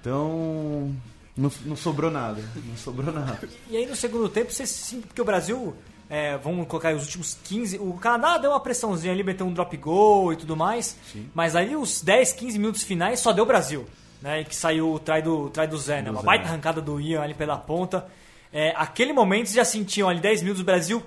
Então, 0.00 0.94
não, 1.36 1.50
não, 1.64 1.76
sobrou 1.76 2.10
nada, 2.10 2.42
não 2.64 2.76
sobrou 2.76 3.12
nada. 3.12 3.48
E 3.68 3.76
aí 3.76 3.86
no 3.86 3.96
segundo 3.96 4.28
tempo, 4.28 4.52
você 4.52 4.64
porque 5.00 5.20
o 5.20 5.24
Brasil, 5.24 5.74
é, 6.08 6.36
vamos 6.38 6.66
colocar 6.68 6.90
aí 6.90 6.94
os 6.94 7.04
últimos 7.04 7.36
15, 7.44 7.78
o 7.78 7.94
Canadá 7.94 8.38
deu 8.38 8.50
uma 8.50 8.60
pressãozinha 8.60 9.12
ali, 9.12 9.24
meteu 9.24 9.46
um 9.46 9.52
drop 9.52 9.76
goal 9.76 10.32
e 10.32 10.36
tudo 10.36 10.56
mais, 10.56 10.96
sim. 11.12 11.28
mas 11.34 11.56
aí 11.56 11.74
os 11.74 12.00
10, 12.00 12.32
15 12.32 12.58
minutos 12.58 12.82
finais 12.82 13.18
só 13.20 13.32
deu 13.32 13.44
Brasil, 13.44 13.86
né, 14.22 14.44
que 14.44 14.54
saiu 14.54 14.92
o 14.92 14.98
try 15.00 15.20
do, 15.20 15.50
try 15.50 15.66
do 15.66 15.76
Zé, 15.76 16.02
né, 16.02 16.10
uma 16.10 16.20
Zé. 16.20 16.26
baita 16.26 16.44
arrancada 16.46 16.80
do 16.80 17.00
Ian 17.00 17.22
ali 17.22 17.34
pela 17.34 17.56
ponta. 17.56 18.06
É, 18.52 18.72
aquele 18.76 19.12
momento, 19.12 19.50
já 19.50 19.64
sentiam 19.64 20.08
ali 20.08 20.20
10 20.20 20.42
minutos, 20.42 20.62
o 20.62 20.64
Brasil 20.64 21.02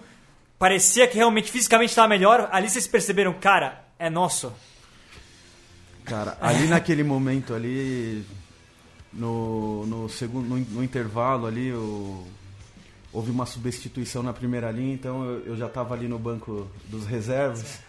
parecia 0.58 1.08
que 1.08 1.16
realmente 1.16 1.50
fisicamente 1.50 1.90
estava 1.90 2.08
melhor. 2.08 2.50
Ali 2.52 2.70
vocês 2.70 2.86
perceberam, 2.86 3.34
cara, 3.34 3.86
é 3.98 4.10
nosso. 4.10 4.52
Cara, 6.04 6.38
ali 6.42 6.68
naquele 6.70 7.04
momento 7.04 7.54
ali, 7.54 8.26
no, 9.14 9.86
no, 9.86 10.10
segundo, 10.10 10.48
no, 10.48 10.58
no 10.58 10.84
intervalo 10.84 11.48
ali, 11.48 11.72
o, 11.72 12.28
houve 13.12 13.32
uma 13.32 13.46
substituição 13.46 14.22
na 14.22 14.34
primeira 14.34 14.72
linha, 14.72 14.94
então 14.94 15.24
eu, 15.26 15.46
eu 15.48 15.58
já 15.58 15.68
estava 15.68 15.94
ali 15.94 16.08
no 16.08 16.20
banco 16.20 16.68
dos 16.86 17.06
reservas. 17.06 17.80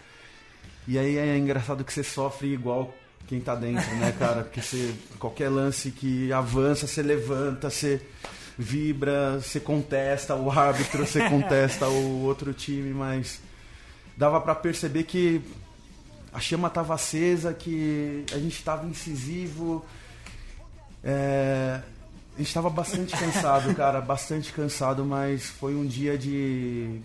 E 0.87 0.97
aí 0.97 1.17
é 1.17 1.37
engraçado 1.37 1.83
que 1.83 1.93
você 1.93 2.03
sofre 2.03 2.51
igual 2.53 2.93
quem 3.27 3.37
está 3.37 3.55
dentro, 3.55 3.95
né, 3.95 4.11
cara? 4.17 4.43
Porque 4.43 4.61
você, 4.61 4.93
qualquer 5.19 5.49
lance 5.49 5.91
que 5.91 6.33
avança, 6.33 6.87
você 6.87 7.01
levanta, 7.01 7.69
você 7.69 8.01
vibra, 8.57 9.39
você 9.39 9.59
contesta 9.59 10.35
o 10.35 10.51
árbitro, 10.51 11.05
você 11.05 11.29
contesta 11.29 11.87
o 11.87 12.23
outro 12.23 12.53
time, 12.53 12.91
mas 12.91 13.39
dava 14.17 14.41
para 14.41 14.55
perceber 14.55 15.03
que 15.03 15.41
a 16.33 16.39
chama 16.39 16.67
estava 16.67 16.93
acesa, 16.93 17.53
que 17.53 18.25
a 18.33 18.37
gente 18.37 18.55
estava 18.55 18.87
incisivo. 18.87 19.85
É, 21.03 21.81
estava 22.37 22.69
bastante 22.69 23.15
cansado, 23.15 23.73
cara, 23.75 24.01
bastante 24.01 24.51
cansado, 24.51 25.05
mas 25.05 25.45
foi 25.45 25.75
um 25.75 25.85
dia 25.85 26.17
de, 26.17 26.99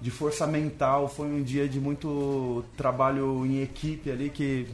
de 0.00 0.10
força 0.10 0.46
mental, 0.46 1.08
foi 1.08 1.28
um 1.28 1.42
dia 1.42 1.68
de 1.68 1.80
muito 1.80 2.64
trabalho 2.76 3.44
em 3.46 3.62
equipe 3.62 4.10
ali 4.10 4.30
que 4.30 4.66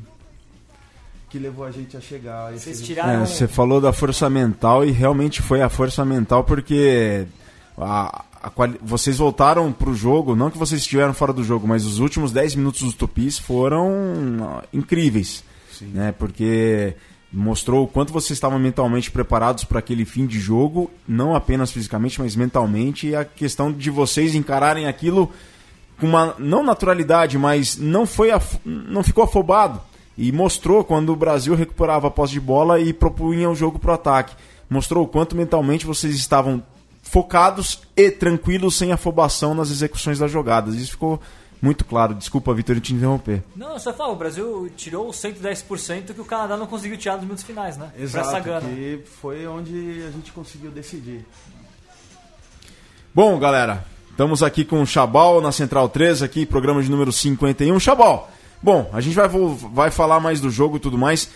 que 1.34 1.38
levou 1.40 1.64
a 1.64 1.70
gente 1.72 1.96
a 1.96 2.00
chegar. 2.00 2.46
A 2.46 2.52
Vocês 2.52 2.80
tiraram... 2.80 3.24
É, 3.24 3.26
você 3.26 3.48
falou 3.48 3.80
da 3.80 3.92
força 3.92 4.30
mental 4.30 4.84
e 4.84 4.92
realmente 4.92 5.42
foi 5.42 5.62
a 5.62 5.68
força 5.68 6.04
mental 6.04 6.44
porque 6.44 7.26
a, 7.76 8.24
a 8.40 8.50
quali... 8.50 8.78
vocês 8.80 9.18
voltaram 9.18 9.72
para 9.72 9.90
o 9.90 9.94
jogo, 9.96 10.36
não 10.36 10.48
que 10.48 10.56
vocês 10.56 10.82
estiveram 10.82 11.12
fora 11.12 11.32
do 11.32 11.42
jogo, 11.42 11.66
mas 11.66 11.84
os 11.84 11.98
últimos 11.98 12.30
10 12.30 12.54
minutos 12.54 12.82
dos 12.82 12.94
Tupis 12.94 13.36
foram 13.36 14.62
incríveis. 14.72 15.42
Sim. 15.72 15.86
Né? 15.86 16.12
Porque 16.12 16.94
mostrou 17.34 17.84
o 17.84 17.88
quanto 17.88 18.12
vocês 18.12 18.36
estavam 18.36 18.58
mentalmente 18.58 19.10
preparados 19.10 19.64
para 19.64 19.80
aquele 19.80 20.04
fim 20.04 20.24
de 20.26 20.38
jogo, 20.38 20.90
não 21.06 21.34
apenas 21.34 21.72
fisicamente, 21.72 22.20
mas 22.20 22.36
mentalmente, 22.36 23.08
e 23.08 23.16
a 23.16 23.24
questão 23.24 23.72
de 23.72 23.90
vocês 23.90 24.34
encararem 24.34 24.86
aquilo 24.86 25.30
com 25.98 26.06
uma 26.06 26.34
não 26.38 26.62
naturalidade, 26.62 27.36
mas 27.36 27.76
não 27.76 28.06
foi 28.06 28.30
af... 28.30 28.58
não 28.64 29.02
ficou 29.02 29.24
afobado 29.24 29.80
e 30.16 30.30
mostrou 30.30 30.84
quando 30.84 31.12
o 31.12 31.16
Brasil 31.16 31.54
recuperava 31.54 32.06
a 32.06 32.10
posse 32.10 32.32
de 32.34 32.40
bola 32.40 32.80
e 32.80 32.92
propunha 32.92 33.50
o 33.50 33.54
jogo 33.54 33.78
para 33.78 33.90
o 33.90 33.94
ataque. 33.94 34.34
Mostrou 34.70 35.04
o 35.04 35.08
quanto 35.08 35.36
mentalmente 35.36 35.86
vocês 35.86 36.14
estavam 36.14 36.62
focados 37.02 37.82
e 37.96 38.10
tranquilos, 38.10 38.76
sem 38.76 38.92
afobação 38.92 39.54
nas 39.54 39.70
execuções 39.70 40.18
das 40.18 40.30
jogadas. 40.30 40.76
Isso 40.76 40.92
ficou 40.92 41.20
muito 41.64 41.84
claro. 41.84 42.14
Desculpa, 42.14 42.52
Vitor, 42.52 42.78
te 42.80 42.94
interromper. 42.94 43.42
Não, 43.56 43.78
só 43.78 43.92
falo, 43.92 44.12
o 44.12 44.16
Brasil 44.16 44.70
tirou 44.76 45.08
os 45.08 45.16
110% 45.16 46.14
que 46.14 46.20
o 46.20 46.24
Canadá 46.24 46.56
não 46.56 46.66
conseguiu 46.66 46.98
tirar 46.98 47.14
nos 47.14 47.24
minutos 47.24 47.42
finais, 47.42 47.76
né? 47.76 47.90
Exato, 47.98 48.42
que 48.42 49.02
foi 49.20 49.46
onde 49.46 50.04
a 50.06 50.10
gente 50.10 50.30
conseguiu 50.32 50.70
decidir. 50.70 51.24
Bom, 53.14 53.38
galera, 53.38 53.84
estamos 54.10 54.42
aqui 54.42 54.64
com 54.64 54.82
o 54.82 54.86
Chabal 54.86 55.40
na 55.40 55.50
Central 55.50 55.88
3, 55.88 56.22
aqui, 56.22 56.44
programa 56.44 56.82
de 56.82 56.90
número 56.90 57.10
51. 57.10 57.80
Chabal, 57.80 58.30
Bom, 58.64 58.88
a 58.94 59.00
gente 59.02 59.14
vai, 59.14 59.28
vai 59.28 59.90
falar 59.90 60.20
mais 60.20 60.40
do 60.40 60.48
jogo 60.48 60.78
e 60.78 60.80
tudo 60.80 60.96
mais. 60.96 61.28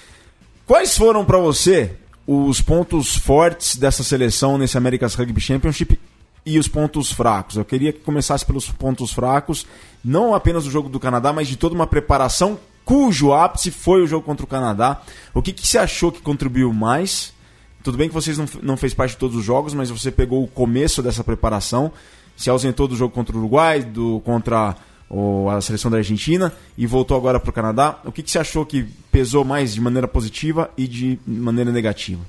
Quais 0.67 0.97
foram 0.97 1.27
para 1.27 1.37
você 1.37 1.95
os 2.27 2.63
pontos 2.63 3.17
fortes 3.17 3.77
dessa 3.77 4.03
seleção 4.03 4.57
nesse 4.57 4.79
America's 4.79 5.15
Rugby 5.15 5.39
Championship 5.39 6.01
e 6.45 6.59
os 6.59 6.69
pontos 6.69 7.13
fracos? 7.13 7.57
Eu 7.57 7.65
queria 7.65 7.93
que 7.93 8.01
começasse 8.01 8.45
pelos 8.45 8.71
pontos 8.71 9.13
fracos, 9.13 9.67
não 10.05 10.35
apenas 10.35 10.65
do 10.65 10.71
jogo 10.71 10.89
do 10.89 11.01
Canadá, 11.01 11.33
mas 11.33 11.49
de 11.49 11.57
toda 11.57 11.75
uma 11.75 11.87
preparação 11.87 12.59
cujo 12.85 13.33
ápice 13.33 13.71
foi 13.71 14.03
o 14.03 14.07
jogo 14.07 14.25
contra 14.25 14.45
o 14.45 14.49
Canadá. 14.49 15.03
O 15.35 15.43
que, 15.43 15.53
que 15.53 15.67
você 15.67 15.77
achou 15.77 16.11
que 16.11 16.23
contribuiu 16.23 16.73
mais? 16.73 17.35
Tudo 17.83 17.99
bem 17.99 18.09
que 18.09 18.15
vocês 18.15 18.39
não, 18.39 18.47
não 18.63 18.77
fez 18.77 18.95
parte 18.95 19.11
de 19.13 19.19
todos 19.19 19.37
os 19.37 19.45
jogos, 19.45 19.75
mas 19.75 19.91
você 19.91 20.11
pegou 20.11 20.43
o 20.43 20.49
começo 20.49 21.03
dessa 21.03 21.23
preparação, 21.23 21.93
se 22.37 22.49
ausentou 22.49 22.89
do 22.89 22.97
jogo 22.97 23.15
contra 23.15 23.37
o 23.37 23.39
Uruguai, 23.39 23.83
do 23.83 24.21
contra 24.25 24.77
ou 25.09 25.49
a 25.49 25.61
seleção 25.61 25.91
da 25.91 25.97
Argentina 25.97 26.53
e 26.77 26.87
voltou 26.87 27.17
agora 27.17 27.41
para 27.41 27.51
o 27.51 27.53
Canadá. 27.53 27.99
O 28.05 28.13
que, 28.13 28.23
que 28.23 28.31
você 28.31 28.39
achou 28.39 28.65
que 28.67 28.85
pesou 29.11 29.45
mais 29.45 29.75
de 29.75 29.81
maneira 29.81 30.07
positiva 30.07 30.71
e 30.77 30.87
de 30.87 31.19
maneira 31.27 31.73
negativa? 31.73 32.21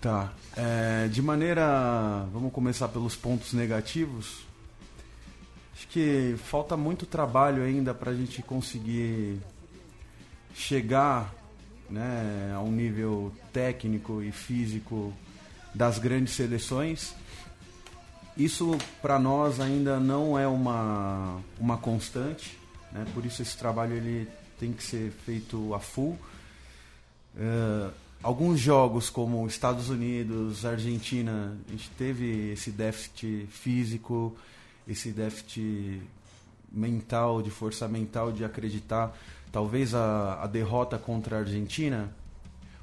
Tá. 0.00 0.32
É, 0.56 1.08
de 1.08 1.20
maneira. 1.20 2.26
Vamos 2.32 2.50
começar 2.50 2.88
pelos 2.88 3.14
pontos 3.14 3.52
negativos. 3.52 4.46
Acho 5.74 5.86
que 5.88 6.34
falta 6.46 6.76
muito 6.76 7.04
trabalho 7.04 7.62
ainda 7.62 7.92
para 7.92 8.10
a 8.10 8.14
gente 8.14 8.40
conseguir 8.42 9.38
chegar 10.54 11.34
né, 11.90 12.54
a 12.56 12.60
um 12.60 12.72
nível 12.72 13.30
técnico 13.52 14.22
e 14.22 14.32
físico 14.32 15.12
das 15.74 15.98
grandes 15.98 16.32
seleções. 16.34 17.14
Isso 18.34 18.78
para 19.02 19.18
nós 19.18 19.60
ainda 19.60 20.00
não 20.00 20.38
é 20.38 20.48
uma, 20.48 21.38
uma 21.58 21.76
constante, 21.76 22.58
né? 22.90 23.06
por 23.12 23.26
isso 23.26 23.42
esse 23.42 23.56
trabalho 23.56 23.94
ele 23.94 24.26
tem 24.58 24.72
que 24.72 24.82
ser 24.82 25.10
feito 25.10 25.74
a 25.74 25.78
full. 25.78 26.18
Uh, 27.34 27.90
alguns 28.22 28.58
jogos 28.60 29.10
como 29.10 29.46
Estados 29.46 29.88
Unidos, 29.88 30.64
Argentina, 30.64 31.56
a 31.68 31.70
gente 31.70 31.90
teve 31.96 32.52
esse 32.52 32.70
déficit 32.70 33.46
físico, 33.50 34.36
esse 34.86 35.10
déficit 35.10 36.02
mental, 36.70 37.42
de 37.42 37.50
força 37.50 37.86
mental, 37.88 38.32
de 38.32 38.44
acreditar. 38.44 39.16
Talvez 39.52 39.94
a, 39.94 40.42
a 40.42 40.46
derrota 40.46 40.98
contra 40.98 41.36
a 41.36 41.38
Argentina, 41.40 42.12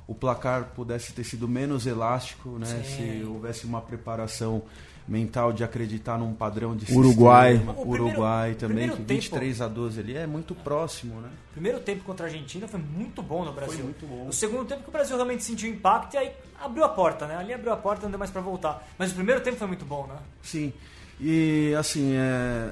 o 0.07 0.15
placar 0.15 0.71
pudesse 0.75 1.13
ter 1.13 1.23
sido 1.23 1.47
menos 1.47 1.85
elástico, 1.85 2.57
né? 2.57 2.83
Se 2.83 3.23
houvesse 3.23 3.65
uma 3.65 3.81
preparação 3.81 4.63
mental 5.07 5.51
de 5.51 5.63
acreditar 5.63 6.17
num 6.17 6.33
padrão 6.33 6.75
de 6.75 6.91
Uruguai. 6.93 7.57
sistema. 7.57 7.79
Uruguai 7.79 8.55
também, 8.55 8.89
que 8.89 9.01
23 9.01 9.57
tempo, 9.57 9.63
a 9.63 9.73
12 9.73 9.99
ali 9.99 10.17
é 10.17 10.25
muito 10.25 10.55
próximo, 10.55 11.19
né? 11.19 11.29
O 11.49 11.53
primeiro 11.53 11.79
tempo 11.79 12.03
contra 12.03 12.25
a 12.25 12.29
Argentina 12.29 12.67
foi 12.67 12.79
muito 12.79 13.21
bom 13.21 13.43
no 13.43 13.51
Brasil. 13.51 13.75
Foi 13.75 13.83
muito 13.83 14.05
bom. 14.05 14.27
O 14.27 14.33
segundo 14.33 14.65
tempo 14.65 14.83
que 14.83 14.89
o 14.89 14.91
Brasil 14.91 15.15
realmente 15.15 15.43
sentiu 15.43 15.69
impacto 15.69 16.13
e 16.13 16.17
aí 16.17 16.31
abriu 16.61 16.83
a 16.83 16.89
porta, 16.89 17.27
né? 17.27 17.35
Ali 17.35 17.53
abriu 17.53 17.73
a 17.73 17.77
porta, 17.77 18.03
não 18.03 18.11
deu 18.11 18.19
mais 18.19 18.31
para 18.31 18.41
voltar. 18.41 18.87
Mas 18.97 19.11
o 19.11 19.15
primeiro 19.15 19.41
tempo 19.41 19.57
foi 19.57 19.67
muito 19.67 19.85
bom, 19.85 20.07
né? 20.07 20.15
Sim. 20.41 20.71
E 21.19 21.73
assim, 21.77 22.13
é... 22.15 22.71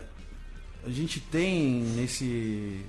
a 0.86 0.90
gente 0.90 1.20
tem 1.20 1.82
nesse 1.96 2.86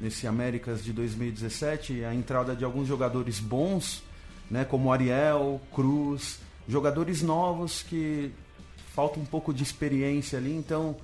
nesse 0.00 0.26
Américas 0.26 0.84
de 0.84 0.92
2017 0.92 2.04
a 2.04 2.14
entrada 2.14 2.54
de 2.54 2.64
alguns 2.64 2.86
jogadores 2.86 3.40
bons, 3.40 4.02
né, 4.48 4.64
como 4.64 4.92
Ariel, 4.92 5.60
Cruz, 5.74 6.38
jogadores 6.68 7.20
novos 7.20 7.82
que 7.82 8.32
falta 8.98 9.20
um 9.20 9.24
pouco 9.24 9.54
de 9.54 9.62
experiência 9.62 10.40
ali, 10.40 10.52
então 10.52 10.96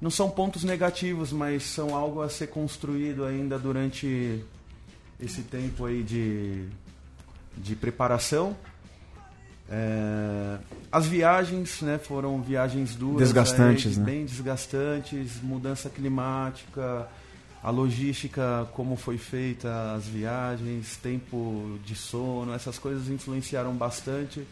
não 0.00 0.10
são 0.10 0.28
pontos 0.28 0.64
negativos, 0.64 1.30
mas 1.30 1.62
são 1.62 1.94
algo 1.94 2.20
a 2.20 2.28
ser 2.28 2.48
construído 2.48 3.24
ainda 3.24 3.56
durante 3.56 4.44
esse 5.20 5.42
tempo 5.42 5.84
aí 5.86 6.02
de, 6.02 6.64
de 7.56 7.76
preparação. 7.76 8.56
É, 9.70 10.58
as 10.90 11.06
viagens 11.06 11.82
né, 11.82 11.98
foram 11.98 12.42
viagens 12.42 12.96
duras, 12.96 13.28
desgastantes, 13.28 13.92
aí, 13.92 13.98
né? 13.98 14.04
bem 14.04 14.24
desgastantes, 14.24 15.40
mudança 15.40 15.88
climática, 15.88 17.06
a 17.62 17.70
logística, 17.70 18.66
como 18.72 18.96
foi 18.96 19.18
feita 19.18 19.94
as 19.94 20.04
viagens, 20.04 20.96
tempo 20.96 21.78
de 21.84 21.94
sono, 21.94 22.52
essas 22.52 22.76
coisas 22.76 23.08
influenciaram 23.08 23.72
bastante, 23.72 24.44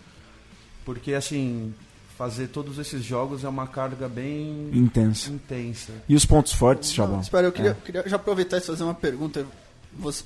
porque 0.85 1.13
assim 1.13 1.75
fazer 2.17 2.49
todos 2.49 2.79
esses 2.79 3.03
jogos 3.03 3.45
é 3.45 3.49
uma 3.49 3.67
carga 3.67 4.09
bem 4.09 4.71
intensa. 4.73 5.31
intensa. 5.31 5.93
E 6.09 6.15
os 6.15 6.25
pontos 6.25 6.53
fortes, 6.53 6.93
Chabão? 6.93 7.21
Espera, 7.21 7.47
eu 7.47 7.53
queria, 7.53 7.71
é. 7.71 7.75
queria 7.75 8.09
já 8.09 8.17
aproveitar 8.17 8.59
e 8.59 8.61
fazer 8.61 8.85
uma 8.85 8.95
pergunta. 8.95 9.47
Você 9.95 10.23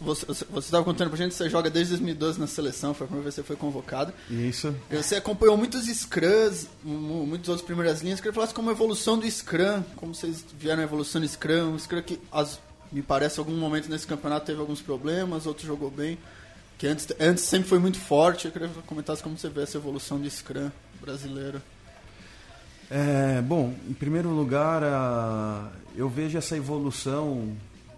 estava 0.59 0.85
contando 0.85 1.09
pra 1.09 1.18
gente 1.18 1.31
que 1.31 1.37
você 1.37 1.51
joga 1.51 1.68
desde 1.68 1.94
2012 1.94 2.38
na 2.38 2.46
seleção, 2.46 2.94
foi 2.94 3.05
a 3.05 3.09
primeira 3.09 3.25
vez 3.25 3.35
que 3.35 3.40
você 3.40 3.46
foi 3.46 3.57
convocado. 3.57 4.12
Isso. 4.31 4.72
Você 4.90 5.16
acompanhou 5.16 5.57
muitos 5.57 5.87
scrums, 5.87 6.68
muitas 6.85 7.49
outras 7.49 7.66
primeiras 7.66 8.01
linhas. 8.01 8.20
Queria 8.20 8.33
falar 8.33 8.53
como 8.53 8.68
a 8.68 8.72
evolução 8.72 9.18
do 9.18 9.29
scrum, 9.29 9.83
como 9.96 10.14
vocês 10.14 10.44
vieram 10.57 10.83
a 10.83 10.85
evolução 10.85 11.20
do 11.20 11.27
scrum. 11.27 11.75
Um 11.75 11.79
scrum 11.79 12.01
que, 12.03 12.20
as, 12.31 12.61
me 12.92 13.03
parece, 13.03 13.40
algum 13.40 13.57
momento 13.57 13.88
nesse 13.88 14.07
campeonato 14.07 14.46
teve 14.46 14.61
alguns 14.61 14.81
problemas, 14.81 15.46
outro 15.46 15.66
jogou 15.66 15.90
bem. 15.90 16.16
Que 16.79 16.87
antes, 16.87 17.09
antes 17.18 17.42
sempre 17.42 17.68
foi 17.68 17.81
muito 17.81 17.99
forte. 17.99 18.46
Eu 18.46 18.53
queria 18.53 18.68
comentar 18.87 19.16
como 19.18 19.37
você 19.37 19.49
vê 19.49 19.62
essa 19.62 19.79
evolução 19.79 20.20
do 20.20 20.31
scrum 20.31 20.70
brasileiro. 21.01 21.61
É, 22.88 23.42
bom, 23.42 23.75
em 23.88 23.92
primeiro 23.94 24.29
lugar, 24.29 24.81
eu 25.96 26.09
vejo 26.09 26.38
essa 26.38 26.57
evolução 26.57 27.53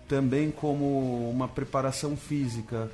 também 0.09 0.51
como 0.51 1.29
uma 1.31 1.47
preparação 1.47 2.17
física, 2.17 2.91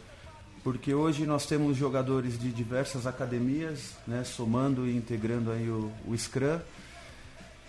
porque 0.64 0.92
hoje 0.92 1.24
nós 1.24 1.46
temos 1.46 1.76
jogadores 1.76 2.36
de 2.36 2.50
diversas 2.50 3.06
academias, 3.06 3.92
né, 4.08 4.24
somando 4.24 4.88
e 4.88 4.96
integrando 4.96 5.52
aí 5.52 5.68
o, 5.68 5.92
o 6.04 6.18
Scrum. 6.18 6.58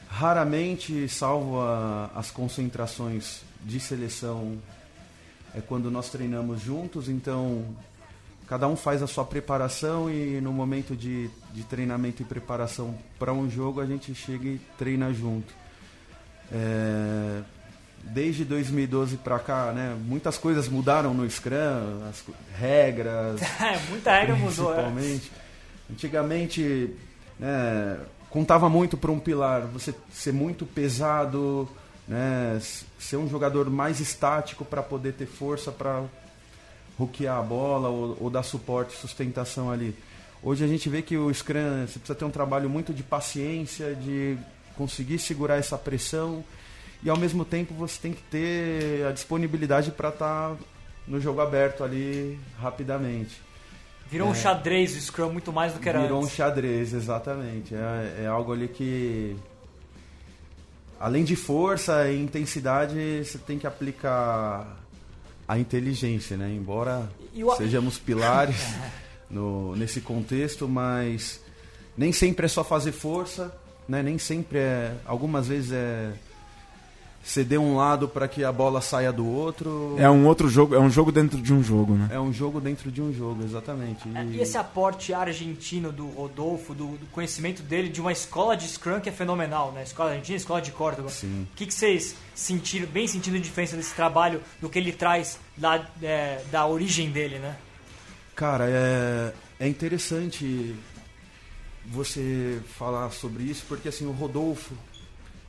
Raramente, 0.08 1.08
salvo 1.08 1.62
a, 1.62 2.10
as 2.16 2.32
concentrações 2.32 3.42
de 3.64 3.80
seleção, 3.80 4.58
é 5.54 5.62
quando 5.62 5.92
nós 5.92 6.10
treinamos 6.10 6.62
juntos, 6.62 7.10
então 7.10 7.64
cada 8.48 8.68
um 8.68 8.76
faz 8.76 9.04
a 9.04 9.08
sua 9.08 9.26
preparação 9.26 10.10
e 10.10 10.42
no 10.42 10.52
momento 10.52 10.96
de, 10.96 11.30
de 11.56 11.64
treinamento 11.64 12.22
e 12.22 12.26
preparação 12.26 12.94
para 13.18 13.32
um 13.32 13.50
jogo 13.50 13.80
a 13.80 13.86
gente 13.86 14.14
chega 14.14 14.46
e 14.46 14.60
treina 14.78 15.14
junto. 15.14 15.54
É, 16.52 17.42
desde 18.04 18.44
2012 18.44 19.18
para 19.18 19.40
cá, 19.40 19.72
né, 19.72 19.98
muitas 20.06 20.38
coisas 20.38 20.68
mudaram 20.68 21.14
no 21.14 21.28
Scrum, 21.30 22.04
as 22.10 22.24
regras. 22.60 23.40
É, 23.62 23.80
muita 23.90 24.12
regra 24.12 24.36
mudou. 24.36 24.74
É. 24.74 24.84
Principalmente. 24.84 25.32
É. 25.34 25.94
Antigamente, 25.94 26.90
né, 27.40 28.00
contava 28.30 28.68
muito 28.68 28.98
para 28.98 29.12
um 29.12 29.20
pilar 29.20 29.62
você 29.62 29.96
ser 30.12 30.34
muito 30.34 30.66
pesado, 30.66 31.70
né, 32.06 32.60
ser 33.00 33.16
um 33.16 33.30
jogador 33.30 33.70
mais 33.70 34.02
estático 34.02 34.66
para 34.66 34.84
poder 34.84 35.14
ter 35.14 35.26
força 35.26 35.72
para 35.72 36.04
roquear 36.98 37.38
a 37.38 37.44
bola 37.44 37.88
ou, 37.88 38.18
ou 38.20 38.30
dar 38.30 38.44
suporte, 38.44 38.98
sustentação 38.98 39.72
ali. 39.72 39.96
Hoje 40.44 40.64
a 40.64 40.68
gente 40.68 40.88
vê 40.90 41.02
que 41.02 41.18
o 41.18 41.34
Scrum, 41.34 41.86
você 41.88 42.00
precisa 42.00 42.16
ter 42.16 42.26
um 42.26 42.32
trabalho 42.32 42.70
muito 42.70 42.94
de 42.94 43.02
paciência, 43.04 43.96
de 43.96 44.38
conseguir 44.76 45.20
segurar 45.20 45.56
essa 45.56 45.78
pressão 45.78 46.44
e 47.04 47.10
ao 47.10 47.18
mesmo 47.18 47.46
tempo 47.46 47.74
você 47.74 48.00
tem 48.02 48.14
que 48.14 48.22
ter 48.24 49.06
a 49.06 49.12
disponibilidade 49.12 49.92
para 49.92 50.10
estar 50.10 50.52
tá 50.52 50.58
no 51.08 51.20
jogo 51.20 51.42
aberto 51.42 51.84
ali 51.84 52.40
rapidamente. 52.60 53.42
Virou 54.10 54.28
é, 54.28 54.32
um 54.32 54.36
xadrez 54.36 54.96
o 54.96 55.02
Scrum 55.02 55.32
muito 55.32 55.52
mais 55.52 55.74
do 55.74 55.80
que 55.80 55.90
era 55.90 56.02
Virou 56.02 56.20
antes. 56.20 56.32
um 56.32 56.36
xadrez, 56.36 56.94
exatamente. 56.94 57.74
É, 57.74 58.24
é 58.24 58.28
algo 58.28 58.54
ali 58.54 58.68
que 58.68 59.36
além 61.00 61.24
de 61.24 61.36
força 61.36 62.10
e 62.10 62.22
intensidade, 62.22 63.24
você 63.24 63.38
tem 63.38 63.58
que 63.58 63.68
aplicar 63.68 64.78
a 65.48 65.58
inteligência, 65.58 66.38
né? 66.38 66.52
Embora 66.52 67.10
o... 67.36 67.56
sejamos 67.56 67.98
pilares 67.98 68.76
no, 69.30 69.76
nesse 69.76 70.02
contexto, 70.02 70.68
mas 70.68 71.42
nem 71.98 72.12
sempre 72.12 72.46
é 72.46 72.50
só 72.50 72.64
fazer 72.64 72.92
força, 72.92 73.56
né? 73.88 74.02
Nem 74.02 74.18
sempre 74.18 74.60
é, 74.60 74.94
algumas 75.06 75.48
vezes 75.48 75.72
é 75.72 76.14
ceder 77.26 77.60
um 77.60 77.76
lado 77.76 78.08
para 78.08 78.28
que 78.28 78.44
a 78.44 78.52
bola 78.52 78.80
saia 78.80 79.12
do 79.12 79.26
outro. 79.26 79.96
É 79.98 80.08
um 80.10 80.28
outro 80.28 80.48
jogo, 80.48 80.76
é 80.76 80.80
um 80.80 80.92
jogo 80.92 81.12
dentro 81.12 81.42
de 81.42 81.52
um 81.52 81.64
jogo, 81.64 81.96
né? 81.96 82.10
É 82.12 82.20
um 82.20 82.32
jogo 82.32 82.62
dentro 82.62 82.92
de 82.92 83.02
um 83.02 83.12
jogo, 83.12 83.44
exatamente. 83.44 84.08
E, 84.08 84.16
é, 84.16 84.24
e 84.26 84.42
esse 84.42 84.58
aporte 84.58 85.12
argentino 85.12 85.92
do 85.92 86.08
Rodolfo, 86.08 86.76
do, 86.76 86.98
do, 86.98 87.06
conhecimento 87.08 87.64
dele 87.64 87.90
de 87.90 88.00
uma 88.00 88.12
escola 88.12 88.56
de 88.56 88.68
Scrum 88.68 89.00
que 89.00 89.10
é 89.10 89.12
fenomenal, 89.12 89.72
né? 89.72 89.82
Escola 89.84 90.12
argentina, 90.12 90.38
escola 90.38 90.62
de 90.62 90.72
Córdoba. 90.72 91.10
Sim. 91.10 91.48
O 91.52 91.56
que, 91.56 91.66
que 91.66 91.74
vocês 91.74 92.16
sentiram, 92.36 92.88
bem 92.88 93.08
sentindo 93.08 93.38
a 93.38 93.40
diferença 93.40 93.76
desse 93.76 93.96
trabalho, 93.96 94.40
do 94.62 94.70
que 94.70 94.78
ele 94.78 94.92
traz 94.92 95.40
da, 95.58 95.84
é, 96.04 96.44
da 96.52 96.68
origem 96.68 97.10
dele, 97.10 97.40
né? 97.40 97.56
Cara, 98.36 98.66
é, 98.70 99.34
é 99.60 99.68
interessante 99.68 100.76
você 101.86 102.60
falar 102.78 103.10
sobre 103.12 103.44
isso, 103.44 103.66
porque 103.68 103.88
assim, 103.88 104.06
o 104.06 104.12
Rodolfo, 104.12 104.74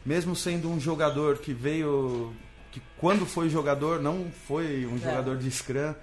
mesmo 0.04 0.36
sendo 0.36 0.70
um 0.70 0.78
jogador 0.78 1.38
que 1.38 1.52
veio. 1.52 2.32
que 2.70 2.80
quando 2.98 3.26
foi 3.26 3.48
jogador 3.48 4.00
não 4.00 4.30
foi 4.46 4.86
um 4.86 4.96
é. 4.96 4.98
jogador 4.98 5.36
de 5.36 5.50
Scrum, 5.50 5.94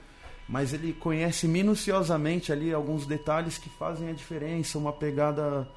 mas 0.47 0.73
ele 0.73 0.91
conhece 0.91 1.47
minuciosamente 1.47 2.51
ali 2.51 2.73
alguns 2.73 3.05
detalhes 3.05 3.57
que 3.57 3.69
fazem 3.69 4.09
a 4.09 4.13
diferença, 4.13 4.77
uma 4.77 4.91
pegada 4.91 5.67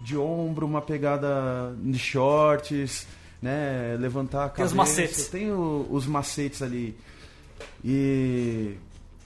de 0.00 0.16
ombro, 0.16 0.64
uma 0.64 0.80
pegada 0.80 1.76
de 1.82 1.98
shorts, 1.98 3.06
né, 3.42 3.96
levantar 4.00 4.46
a 4.46 4.48
cabeça. 4.48 4.56
Tem 4.56 4.64
os 4.64 4.72
macetes. 4.72 5.28
Tem 5.28 5.52
o, 5.52 5.86
os 5.90 6.06
macetes 6.06 6.62
ali. 6.62 6.96
E 7.84 8.78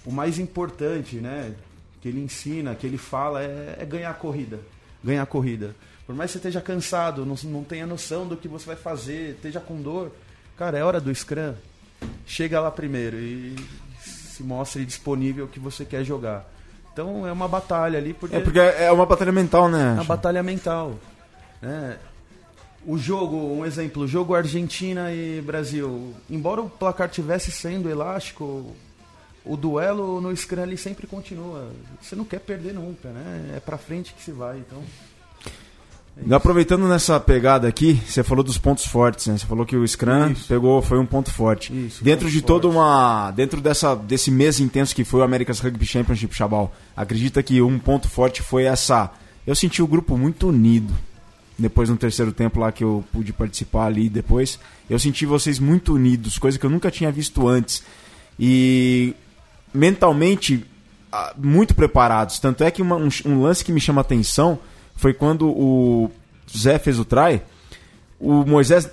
o 0.05 0.13
mais 0.13 0.39
importante, 0.39 1.17
né, 1.17 1.55
que 2.01 2.09
ele 2.09 2.21
ensina, 2.21 2.75
que 2.75 2.87
ele 2.87 2.99
fala 2.99 3.43
é, 3.43 3.79
é 3.81 3.85
ganhar 3.85 4.11
a 4.11 4.15
corrida. 4.15 4.61
Ganhar 5.03 5.23
a 5.23 5.27
corrida. 5.27 5.75
Por 6.07 6.15
mais 6.15 6.31
que 6.31 6.33
você 6.33 6.39
esteja 6.39 6.61
cansado, 6.61 7.25
não, 7.25 7.35
não 7.45 7.65
tenha 7.65 7.87
noção 7.87 8.27
do 8.27 8.37
que 8.37 8.47
você 8.47 8.67
vai 8.67 8.77
fazer, 8.77 9.31
esteja 9.37 9.61
com 9.61 9.81
dor, 9.81 10.13
cara, 10.57 10.79
é 10.79 10.85
hora 10.85 11.01
do 11.01 11.15
Scrum. 11.15 11.55
Chega 12.27 12.61
lá 12.61 12.71
primeiro 12.71 13.17
e 13.17 13.57
se 13.99 14.43
mostre 14.43 14.85
disponível 14.85 15.47
o 15.47 15.49
que 15.49 15.59
você 15.59 15.85
quer 15.85 16.05
jogar. 16.05 16.45
Então 16.93 17.27
é 17.27 17.33
uma 17.33 17.49
batalha 17.49 17.99
ali. 17.99 18.13
Porque 18.13 18.37
é 18.37 18.41
porque 18.41 18.59
é 18.59 18.93
uma 18.93 19.07
batalha 19.07 19.33
mental, 19.33 19.69
né? 19.69 19.91
É 19.91 19.95
uma 19.95 20.05
batalha 20.05 20.43
mental. 20.43 20.95
Né? 21.63 21.97
O 22.87 22.99
jogo, 22.99 23.37
um 23.37 23.65
exemplo, 23.65 24.03
o 24.03 24.07
jogo 24.07 24.35
Argentina 24.35 25.11
e 25.11 25.41
Brasil. 25.41 26.15
Embora 26.29 26.61
o 26.61 26.69
placar 26.69 27.09
tivesse 27.09 27.51
sendo 27.51 27.89
elástico, 27.89 28.73
o 29.45 29.57
duelo 29.57 30.21
no 30.21 30.35
Scrum 30.35 30.63
ali 30.63 30.77
sempre 30.77 31.07
continua. 31.07 31.71
Você 32.01 32.17
não 32.17 32.25
quer 32.25 32.41
perder 32.41 32.73
nunca, 32.73 33.11
né? 33.11 33.55
É 33.57 33.61
pra 33.61 33.77
frente 33.77 34.15
que 34.15 34.23
se 34.23 34.33
vai, 34.33 34.59
então... 34.59 34.83
É 36.17 36.33
Aproveitando 36.33 36.87
nessa 36.87 37.19
pegada 37.19 37.67
aqui, 37.67 38.01
você 38.07 38.23
falou 38.23 38.45
dos 38.45 38.57
pontos 38.57 38.87
fortes, 38.87 39.27
né? 39.27 39.37
Você 39.37 39.45
falou 39.47 39.67
que 39.67 39.77
o 39.77 39.87
Scrum 39.87 40.31
isso. 40.31 40.47
pegou, 40.47 40.81
foi 40.81 40.99
um 40.99 41.05
ponto 41.05 41.31
forte. 41.31 41.73
Isso, 41.87 42.05
dentro 42.05 42.31
de 42.31 42.41
toda 42.41 42.69
uma, 42.69 43.33
dentro 43.33 43.61
dessa 43.61 43.97
desse 43.97 44.31
mês 44.31 44.61
intenso 44.61 44.95
que 44.95 45.03
foi 45.03 45.21
o 45.21 45.23
America's 45.25 45.59
Rugby 45.59 45.85
Championship, 45.85 46.33
Chabal, 46.33 46.73
acredita 46.97 47.43
que 47.43 47.61
um 47.61 47.81
ponto 47.81 48.09
forte 48.09 48.43
foi 48.43 48.63
essa. 48.63 49.11
Eu 49.45 49.57
senti 49.57 49.83
o 49.83 49.89
grupo 49.89 50.17
muito 50.17 50.49
unido. 50.49 50.95
Depois 51.59 51.89
no 51.89 51.97
terceiro 51.97 52.33
tempo 52.33 52.61
lá 52.61 52.71
que 52.71 52.85
eu 52.85 53.05
pude 53.13 53.33
participar 53.33 53.87
ali 53.87 54.09
depois, 54.09 54.59
eu 54.89 54.99
senti 54.99 55.27
vocês 55.27 55.59
muito 55.59 55.95
unidos, 55.95 56.39
coisa 56.39 56.59
que 56.59 56.67
eu 56.67 56.71
nunca 56.71 56.91
tinha 56.93 57.11
visto 57.11 57.47
antes. 57.49 57.83
E 58.39 59.15
mentalmente 59.75 60.65
ah, 61.13 61.35
muito 61.37 61.75
preparados. 61.75 62.39
Tanto 62.39 62.63
é 62.65 62.71
que 62.71 62.81
uma, 62.81 62.97
um, 62.97 63.09
um 63.27 63.43
lance 63.43 63.65
que 63.65 63.73
me 63.73 63.81
chama 63.81 64.01
atenção 64.01 64.59
foi 64.97 65.13
quando 65.13 65.49
o 65.49 66.11
Zé 66.57 66.79
fez 66.79 66.99
o 66.99 67.05
try, 67.05 67.43
o 68.21 68.45
Moisés, 68.47 68.89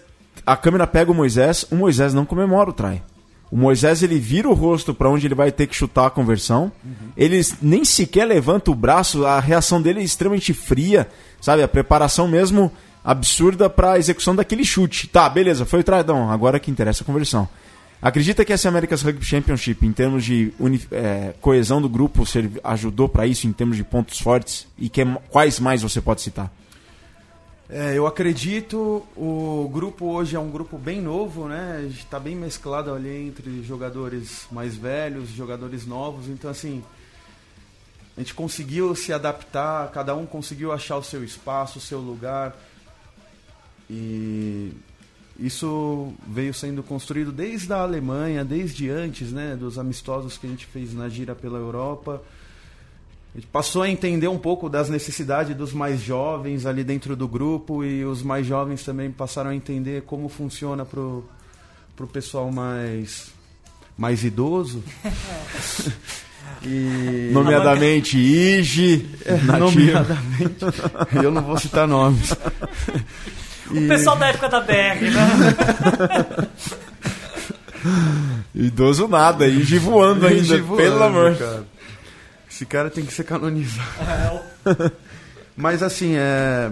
a 0.45 0.57
câmera 0.57 0.87
pega 0.87 1.11
o 1.11 1.15
Moisés, 1.15 1.65
o 1.71 1.75
Moisés 1.75 2.13
não 2.13 2.25
comemora 2.25 2.71
o 2.71 2.73
try. 2.73 3.01
O 3.51 3.57
Moisés 3.57 4.01
ele 4.01 4.17
vira 4.17 4.47
o 4.47 4.53
rosto 4.53 4.93
para 4.93 5.09
onde 5.09 5.27
ele 5.27 5.35
vai 5.35 5.51
ter 5.51 5.67
que 5.67 5.75
chutar 5.75 6.07
a 6.07 6.09
conversão. 6.09 6.71
Uhum. 6.83 7.09
Ele 7.17 7.41
nem 7.61 7.83
sequer 7.83 8.25
levanta 8.25 8.71
o 8.71 8.75
braço, 8.75 9.25
a 9.25 9.39
reação 9.41 9.81
dele 9.81 9.99
é 9.99 10.03
extremamente 10.03 10.53
fria, 10.53 11.07
sabe? 11.41 11.61
A 11.61 11.67
preparação 11.67 12.29
mesmo 12.29 12.71
absurda 13.03 13.69
para 13.69 13.93
a 13.93 13.99
execução 13.99 14.33
daquele 14.33 14.63
chute. 14.63 15.07
Tá, 15.07 15.27
beleza, 15.27 15.65
foi 15.65 15.81
o 15.81 15.83
try, 15.83 16.03
não, 16.07 16.31
agora 16.31 16.59
que 16.59 16.71
interessa 16.71 17.03
a 17.03 17.05
conversão. 17.05 17.47
Acredita 18.01 18.43
que 18.43 18.51
essa 18.51 18.67
America's 18.67 19.03
Rugby 19.03 19.23
Championship, 19.23 19.85
em 19.85 19.93
termos 19.93 20.25
de 20.25 20.51
é, 20.91 21.35
coesão 21.39 21.79
do 21.79 21.87
grupo, 21.87 22.23
ajudou 22.63 23.07
para 23.07 23.27
isso 23.27 23.45
em 23.45 23.53
termos 23.53 23.77
de 23.77 23.83
pontos 23.83 24.19
fortes? 24.19 24.67
E 24.75 24.89
que, 24.89 25.05
quais 25.29 25.59
mais 25.59 25.83
você 25.83 26.01
pode 26.01 26.21
citar? 26.21 26.51
É, 27.69 27.95
eu 27.95 28.07
acredito, 28.07 29.05
o 29.15 29.69
grupo 29.71 30.07
hoje 30.07 30.35
é 30.35 30.39
um 30.39 30.49
grupo 30.49 30.79
bem 30.79 30.99
novo, 30.99 31.47
né? 31.47 31.87
Está 31.89 32.19
bem 32.19 32.35
mesclado 32.35 32.91
ali 32.91 33.27
entre 33.27 33.63
jogadores 33.63 34.47
mais 34.51 34.75
velhos, 34.75 35.29
jogadores 35.29 35.85
novos. 35.85 36.27
Então, 36.27 36.49
assim, 36.49 36.83
a 38.17 38.19
gente 38.19 38.33
conseguiu 38.33 38.95
se 38.95 39.13
adaptar, 39.13 39.89
cada 39.91 40.15
um 40.15 40.25
conseguiu 40.25 40.71
achar 40.73 40.97
o 40.97 41.03
seu 41.03 41.23
espaço, 41.23 41.77
o 41.77 41.81
seu 41.81 41.99
lugar. 41.99 42.57
E 43.87 44.73
isso 45.41 46.13
veio 46.27 46.53
sendo 46.53 46.83
construído 46.83 47.31
desde 47.31 47.73
a 47.73 47.81
Alemanha, 47.81 48.45
desde 48.45 48.89
antes 48.89 49.31
né, 49.31 49.55
dos 49.55 49.79
amistosos 49.79 50.37
que 50.37 50.45
a 50.45 50.49
gente 50.49 50.67
fez 50.67 50.93
na 50.93 51.09
gira 51.09 51.33
pela 51.33 51.57
Europa. 51.57 52.21
A 53.33 53.37
gente 53.37 53.47
passou 53.47 53.81
a 53.81 53.89
entender 53.89 54.27
um 54.27 54.37
pouco 54.37 54.69
das 54.69 54.87
necessidades 54.87 55.55
dos 55.55 55.73
mais 55.73 55.99
jovens 55.99 56.65
ali 56.67 56.83
dentro 56.83 57.15
do 57.15 57.27
grupo 57.27 57.83
e 57.83 58.05
os 58.05 58.21
mais 58.21 58.45
jovens 58.45 58.83
também 58.83 59.09
passaram 59.09 59.49
a 59.49 59.55
entender 59.55 60.03
como 60.03 60.29
funciona 60.29 60.85
para 60.85 60.99
o 60.99 62.07
pessoal 62.13 62.51
mais, 62.51 63.31
mais 63.97 64.23
idoso. 64.23 64.83
e 66.63 67.31
Nomeadamente 67.33 68.15
Ige, 68.17 69.09
É, 69.25 69.37
nomeadamente, 69.37 70.65
eu 71.23 71.31
não 71.31 71.41
vou 71.41 71.57
citar 71.57 71.87
nomes. 71.87 72.31
O 73.71 73.87
pessoal 73.87 74.17
da 74.17 74.27
época 74.27 74.49
da 74.49 74.59
BR, 74.61 74.73
né? 74.73 76.47
Idoso 78.53 79.07
nada, 79.07 79.47
Ige 79.47 79.79
voando 79.79 80.27
ainda, 80.27 80.57
pelo 80.75 81.03
amor. 81.03 81.37
cara. 81.37 81.63
Esse 82.49 82.65
cara 82.65 82.89
tem 82.89 83.05
que 83.05 83.13
ser 83.13 83.23
canonizado. 83.23 84.41
Mas 85.55 85.81
assim, 85.81 86.15
é. 86.15 86.71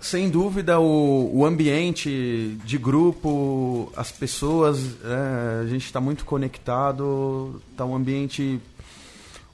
Sem 0.00 0.30
dúvida, 0.30 0.80
o, 0.80 1.30
o 1.38 1.44
ambiente 1.44 2.58
de 2.64 2.78
grupo, 2.78 3.92
as 3.94 4.10
pessoas, 4.10 4.78
é, 5.04 5.60
a 5.62 5.66
gente 5.66 5.84
está 5.84 6.00
muito 6.00 6.24
conectado, 6.24 7.62
está 7.70 7.84
um 7.84 7.94
ambiente. 7.94 8.58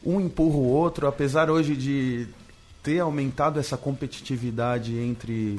Um 0.05 0.21
empurra 0.21 0.57
o 0.57 0.69
outro, 0.69 1.09
apesar 1.09 1.51
hoje 1.51 1.75
de 1.75 2.29
ter 2.87 3.01
aumentado 3.01 3.59
essa 3.59 3.77
competitividade 3.77 4.97
entre 4.97 5.59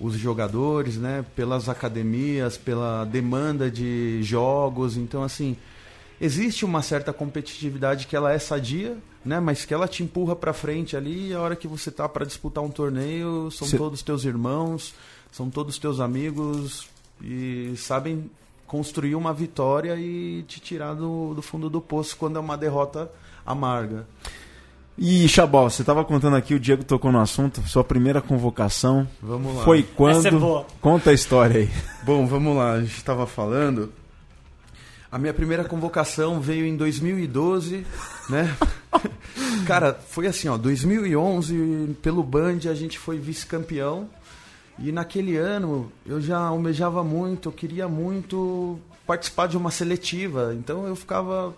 os 0.00 0.14
jogadores, 0.14 0.96
né, 0.96 1.24
pelas 1.36 1.68
academias, 1.68 2.56
pela 2.58 3.04
demanda 3.04 3.70
de 3.70 4.20
jogos, 4.24 4.96
então 4.96 5.22
assim, 5.22 5.56
existe 6.20 6.64
uma 6.64 6.82
certa 6.82 7.12
competitividade 7.12 8.08
que 8.08 8.16
ela 8.16 8.32
é 8.32 8.38
sadia, 8.40 8.98
né, 9.24 9.38
mas 9.38 9.64
que 9.64 9.72
ela 9.72 9.86
te 9.86 10.02
empurra 10.02 10.34
para 10.34 10.52
frente 10.52 10.96
ali, 10.96 11.28
e 11.28 11.34
a 11.34 11.40
hora 11.40 11.54
que 11.54 11.68
você 11.68 11.88
tá 11.88 12.08
para 12.08 12.26
disputar 12.26 12.64
um 12.64 12.70
torneio, 12.70 13.48
são 13.52 13.68
Cê- 13.68 13.76
todos 13.78 14.02
teus 14.02 14.24
irmãos, 14.24 14.92
são 15.30 15.48
todos 15.48 15.78
teus 15.78 16.00
amigos 16.00 16.88
e 17.22 17.74
sabem 17.76 18.28
construir 18.66 19.14
uma 19.14 19.32
vitória 19.32 19.94
e 19.96 20.42
te 20.48 20.58
tirar 20.58 20.94
do, 20.94 21.32
do 21.32 21.42
fundo 21.42 21.70
do 21.70 21.80
poço 21.80 22.16
quando 22.16 22.38
é 22.38 22.40
uma 22.40 22.56
derrota 22.56 23.08
amarga. 23.46 24.04
E 25.02 25.26
Chabal, 25.26 25.70
você 25.70 25.80
estava 25.80 26.04
contando 26.04 26.36
aqui, 26.36 26.52
o 26.52 26.60
Diego 26.60 26.84
tocou 26.84 27.10
no 27.10 27.18
assunto, 27.18 27.66
sua 27.66 27.82
primeira 27.82 28.20
convocação 28.20 29.08
Vamos 29.22 29.56
lá. 29.56 29.64
foi 29.64 29.82
quando? 29.82 30.26
Essa 30.26 30.28
é 30.28 30.38
boa. 30.38 30.66
Conta 30.78 31.08
a 31.08 31.14
história 31.14 31.62
aí. 31.62 31.70
Bom, 32.04 32.26
vamos 32.26 32.54
lá, 32.54 32.72
a 32.72 32.80
gente 32.82 32.98
estava 32.98 33.26
falando. 33.26 33.90
A 35.10 35.18
minha 35.18 35.32
primeira 35.32 35.64
convocação 35.64 36.38
veio 36.38 36.66
em 36.66 36.76
2012, 36.76 37.86
né? 38.28 38.54
Cara, 39.66 39.94
foi 39.94 40.26
assim, 40.26 40.48
ó, 40.48 40.58
2011, 40.58 41.96
pelo 42.02 42.22
Band 42.22 42.58
a 42.68 42.74
gente 42.74 42.98
foi 42.98 43.18
vice-campeão. 43.18 44.06
E 44.78 44.92
naquele 44.92 45.34
ano 45.34 45.90
eu 46.04 46.20
já 46.20 46.38
almejava 46.38 47.02
muito, 47.02 47.48
eu 47.48 47.52
queria 47.52 47.88
muito 47.88 48.78
participar 49.06 49.48
de 49.48 49.56
uma 49.56 49.70
seletiva. 49.70 50.54
Então 50.54 50.86
eu 50.86 50.94
ficava 50.94 51.54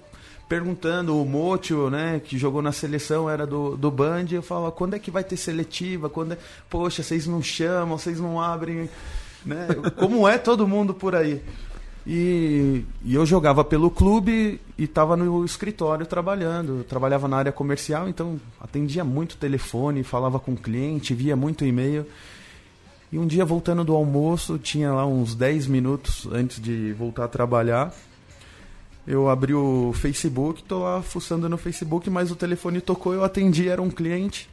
perguntando, 0.53 1.19
o 1.19 1.25
Motio, 1.25 1.88
né, 1.88 2.21
que 2.23 2.37
jogou 2.37 2.61
na 2.61 2.73
seleção, 2.73 3.31
era 3.31 3.47
do, 3.47 3.75
do 3.75 3.91
Band, 3.91 4.27
eu 4.33 4.43
falava, 4.43 4.71
quando 4.71 4.93
é 4.93 4.99
que 4.99 5.11
vai 5.11 5.25
ter 5.25 5.38
seletiva? 5.38 6.11
Quando 6.11 6.33
é... 6.33 6.38
Poxa, 6.69 7.03
vocês 7.03 7.27
não 7.27 7.43
chamam, 7.43 7.97
vocês 7.97 8.21
não 8.21 8.38
abrem, 8.38 8.87
né? 9.47 9.69
Como 9.97 10.29
é 10.29 10.37
todo 10.37 10.69
mundo 10.69 10.93
por 10.93 11.15
aí. 11.15 11.41
E, 12.07 12.85
e 13.03 13.15
eu 13.15 13.25
jogava 13.25 13.65
pelo 13.65 13.91
clube 13.91 14.61
e 14.77 14.85
estava 14.85 15.17
no 15.17 15.43
escritório 15.43 16.05
trabalhando. 16.05 16.81
Eu 16.81 16.85
trabalhava 16.85 17.27
na 17.27 17.38
área 17.38 17.53
comercial, 17.53 18.07
então 18.07 18.38
atendia 18.61 19.03
muito 19.03 19.38
telefone, 19.38 20.03
falava 20.03 20.38
com 20.38 20.55
cliente, 20.55 21.15
via 21.15 21.35
muito 21.35 21.65
e-mail. 21.65 22.05
E 23.11 23.19
um 23.19 23.27
dia, 23.27 23.47
voltando 23.47 23.85
do 23.85 23.95
almoço, 23.95 24.59
tinha 24.59 24.93
lá 24.93 25.07
uns 25.07 25.35
10 25.35 25.67
minutos 25.67 26.29
antes 26.31 26.61
de 26.61 26.93
voltar 26.93 27.25
a 27.25 27.29
trabalhar. 27.29 27.95
Eu 29.07 29.29
abri 29.29 29.53
o 29.53 29.93
Facebook, 29.95 30.62
tô 30.62 30.81
lá 30.81 31.03
fuçando 31.03 31.49
no 31.49 31.59
Facebook, 31.59 32.09
mas 32.09 32.31
o 32.31 32.37
telefone 32.37 32.81
tocou, 32.81 33.12
eu 33.12 33.25
atendi, 33.25 33.69
era 33.69 33.83
um 33.83 33.91
cliente. 33.91 34.49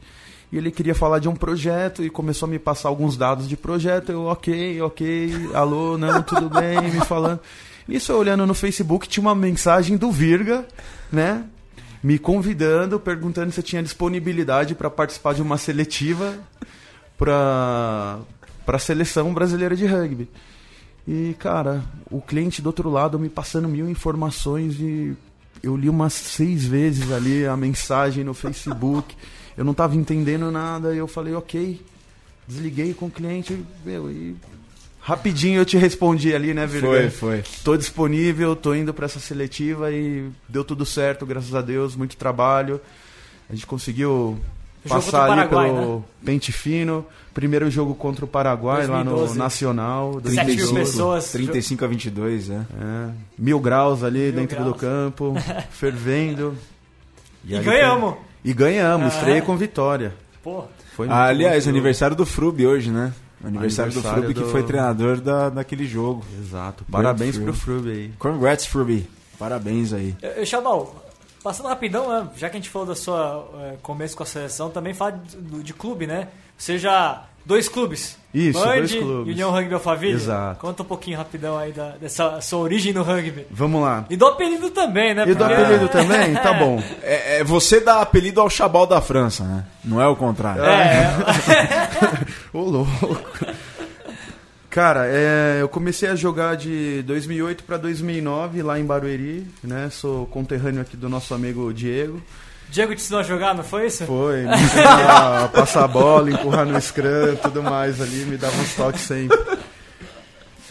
E 0.52 0.58
ele 0.58 0.72
queria 0.72 0.94
falar 0.94 1.20
de 1.20 1.28
um 1.28 1.36
projeto 1.36 2.02
e 2.02 2.10
começou 2.10 2.46
a 2.48 2.50
me 2.50 2.58
passar 2.58 2.88
alguns 2.88 3.16
dados 3.16 3.48
de 3.48 3.56
projeto. 3.56 4.10
Eu, 4.10 4.24
ok, 4.24 4.82
ok, 4.82 5.50
alô, 5.54 5.96
não, 5.96 6.22
tudo 6.22 6.50
bem, 6.50 6.82
me 6.90 7.00
falando. 7.04 7.38
Nisso, 7.86 8.10
eu 8.10 8.18
olhando 8.18 8.44
no 8.46 8.54
Facebook, 8.54 9.08
tinha 9.08 9.22
uma 9.22 9.34
mensagem 9.34 9.96
do 9.96 10.10
Virga, 10.10 10.66
né? 11.12 11.44
Me 12.02 12.18
convidando, 12.18 12.98
perguntando 12.98 13.52
se 13.52 13.60
eu 13.60 13.64
tinha 13.64 13.82
disponibilidade 13.82 14.74
para 14.74 14.90
participar 14.90 15.34
de 15.34 15.42
uma 15.42 15.58
seletiva 15.58 16.34
para 17.16 18.18
a 18.66 18.78
seleção 18.78 19.32
brasileira 19.32 19.76
de 19.76 19.86
rugby. 19.86 20.28
E, 21.06 21.34
cara, 21.38 21.82
o 22.10 22.20
cliente 22.20 22.60
do 22.62 22.66
outro 22.66 22.90
lado 22.90 23.18
me 23.18 23.28
passando 23.28 23.68
mil 23.68 23.88
informações 23.88 24.78
e 24.78 25.16
eu 25.62 25.76
li 25.76 25.88
umas 25.88 26.12
seis 26.12 26.64
vezes 26.64 27.10
ali 27.10 27.46
a 27.46 27.56
mensagem 27.56 28.24
no 28.24 28.34
Facebook. 28.34 29.14
Eu 29.56 29.64
não 29.64 29.74
tava 29.74 29.94
entendendo 29.94 30.50
nada 30.50 30.94
e 30.94 30.98
eu 30.98 31.06
falei, 31.06 31.34
ok. 31.34 31.84
Desliguei 32.48 32.94
com 32.94 33.06
o 33.06 33.10
cliente 33.10 33.62
meu, 33.84 34.10
e 34.10 34.34
rapidinho 35.00 35.60
eu 35.60 35.66
te 35.66 35.76
respondi 35.76 36.34
ali, 36.34 36.54
né, 36.54 36.66
Virga? 36.66 36.88
Foi, 36.88 37.10
foi. 37.10 37.44
Tô 37.62 37.76
disponível, 37.76 38.56
tô 38.56 38.74
indo 38.74 38.94
para 38.94 39.04
essa 39.04 39.20
seletiva 39.20 39.90
e 39.90 40.30
deu 40.48 40.64
tudo 40.64 40.86
certo, 40.86 41.26
graças 41.26 41.54
a 41.54 41.60
Deus, 41.60 41.94
muito 41.94 42.16
trabalho. 42.16 42.80
A 43.50 43.54
gente 43.54 43.66
conseguiu 43.66 44.40
Jogo 44.84 45.02
passar 45.02 45.18
o 45.28 45.32
ali 45.32 45.36
Paraguai, 45.48 45.70
pelo 45.70 45.96
né? 45.98 46.02
Pente 46.24 46.52
Fino. 46.52 47.04
Primeiro 47.34 47.70
jogo 47.70 47.94
contra 47.94 48.24
o 48.24 48.28
Paraguai 48.28 48.86
lá 48.86 48.98
no 49.04 49.10
2012. 49.10 49.38
Nacional. 49.38 50.12
7 50.14 50.22
mil 50.24 50.34
2012. 50.56 50.74
pessoas. 50.74 51.30
35 51.32 51.84
a 51.84 51.88
22, 51.88 52.50
é. 52.50 52.54
É, 52.54 53.10
mil 53.38 53.60
graus 53.60 54.02
ali 54.02 54.18
Mil 54.18 54.32
dentro 54.32 54.56
graus. 54.56 54.72
do 54.72 54.78
campo, 54.78 55.34
fervendo. 55.70 56.54
E 57.44 57.54
ali 57.54 57.64
ganhamos. 57.64 58.10
foi- 58.14 58.18
E 58.44 58.52
ganhamos, 58.52 59.06
Ah, 59.14 59.16
estreia 59.16 59.38
é? 59.38 59.40
com 59.42 59.56
vitória. 59.56 60.14
Pô, 60.42 60.64
Foi 60.96 61.06
muito 61.06 61.16
Ah, 61.18 61.26
aliás, 61.26 61.64
bom. 61.64 61.70
aniversário 61.70 62.16
do 62.16 62.26
Frube 62.26 62.66
hoje, 62.66 62.90
né? 62.90 63.12
Aniversário, 63.44 63.92
do 63.92 63.98
Aniversário 64.00 64.22
Frube 64.24 64.34
que 64.34 64.40
do- 64.40 64.50
foi 64.50 64.62
treinador 64.64 65.20
da, 65.20 65.48
daquele 65.50 65.86
jogo. 65.86 66.24
Exato. 66.38 66.84
Parabéns 66.90 67.38
pro 67.38 67.52
Frube 67.54 67.90
aí. 67.90 68.12
Congrats, 68.18 68.66
Frube. 68.66 69.08
Parabéns 69.38 69.92
aí. 69.94 70.14
Chabal, 70.44 70.99
passando 71.42 71.68
rapidão, 71.68 72.08
né? 72.08 72.28
já 72.36 72.48
que 72.48 72.56
a 72.56 72.60
gente 72.60 72.70
falou 72.70 72.88
da 72.88 72.94
sua 72.94 73.48
eh, 73.60 73.74
começo 73.82 74.16
com 74.16 74.22
a 74.22 74.26
seleção, 74.26 74.70
também 74.70 74.94
fala 74.94 75.12
de, 75.12 75.36
do- 75.36 75.62
de 75.62 75.72
clube, 75.74 76.06
né? 76.06 76.28
Você 76.56 76.78
já. 76.78 77.24
Dois 77.42 77.70
clubes. 77.70 78.18
Isso, 78.34 78.60
Band 78.60 78.76
dois 78.76 78.94
clubes. 78.94 79.32
União 79.32 79.50
Rugby 79.50 79.72
Alphaville. 79.72 80.12
Exato. 80.12 80.60
Conta 80.60 80.82
um 80.82 80.86
pouquinho 80.86 81.16
rapidão 81.16 81.56
aí 81.58 81.72
da, 81.72 81.92
dessa 81.92 82.38
sua 82.42 82.58
origem 82.60 82.92
no 82.92 83.02
rugby. 83.02 83.46
Vamos 83.50 83.80
lá. 83.80 84.04
E 84.10 84.16
do 84.16 84.26
apelido 84.26 84.68
também, 84.70 85.14
né? 85.14 85.24
E 85.26 85.34
do 85.34 85.42
apelido 85.42 85.88
também? 85.88 86.34
Tá 86.40 86.52
bom. 86.52 86.80
É, 87.02 87.38
é, 87.38 87.44
você 87.44 87.80
dá 87.80 88.02
apelido 88.02 88.42
ao 88.42 88.50
Chabal 88.50 88.86
da 88.86 89.00
França, 89.00 89.42
né? 89.44 89.64
Não 89.82 89.98
é 90.00 90.06
o 90.06 90.14
contrário. 90.14 90.62
É, 90.62 91.08
Ô, 92.52 92.60
louco. 92.60 93.16
Cara, 94.70 95.08
é, 95.08 95.58
eu 95.60 95.68
comecei 95.68 96.08
a 96.08 96.14
jogar 96.14 96.56
de 96.56 97.02
2008 97.02 97.64
para 97.64 97.76
2009 97.76 98.62
lá 98.62 98.78
em 98.78 98.84
Barueri, 98.84 99.44
né? 99.64 99.90
Sou 99.90 100.26
conterrâneo 100.26 100.80
aqui 100.80 100.96
do 100.96 101.08
nosso 101.08 101.34
amigo 101.34 101.74
Diego. 101.74 102.22
Diego 102.68 102.94
te 102.94 103.00
ensinou 103.00 103.18
a 103.18 103.24
jogar, 103.24 103.52
não 103.52 103.64
foi 103.64 103.88
isso? 103.88 104.06
Foi, 104.06 104.42
me 104.42 104.54
ensinar 104.62 105.44
a 105.44 105.48
passar 105.48 105.84
a 105.84 105.88
bola, 105.88 106.30
empurrar 106.30 106.64
no 106.64 106.80
scrum, 106.80 107.34
tudo 107.42 107.64
mais 107.64 108.00
ali, 108.00 108.24
me 108.26 108.36
dava 108.36 108.56
uns 108.58 108.76
toques 108.76 109.00
sempre. 109.00 109.36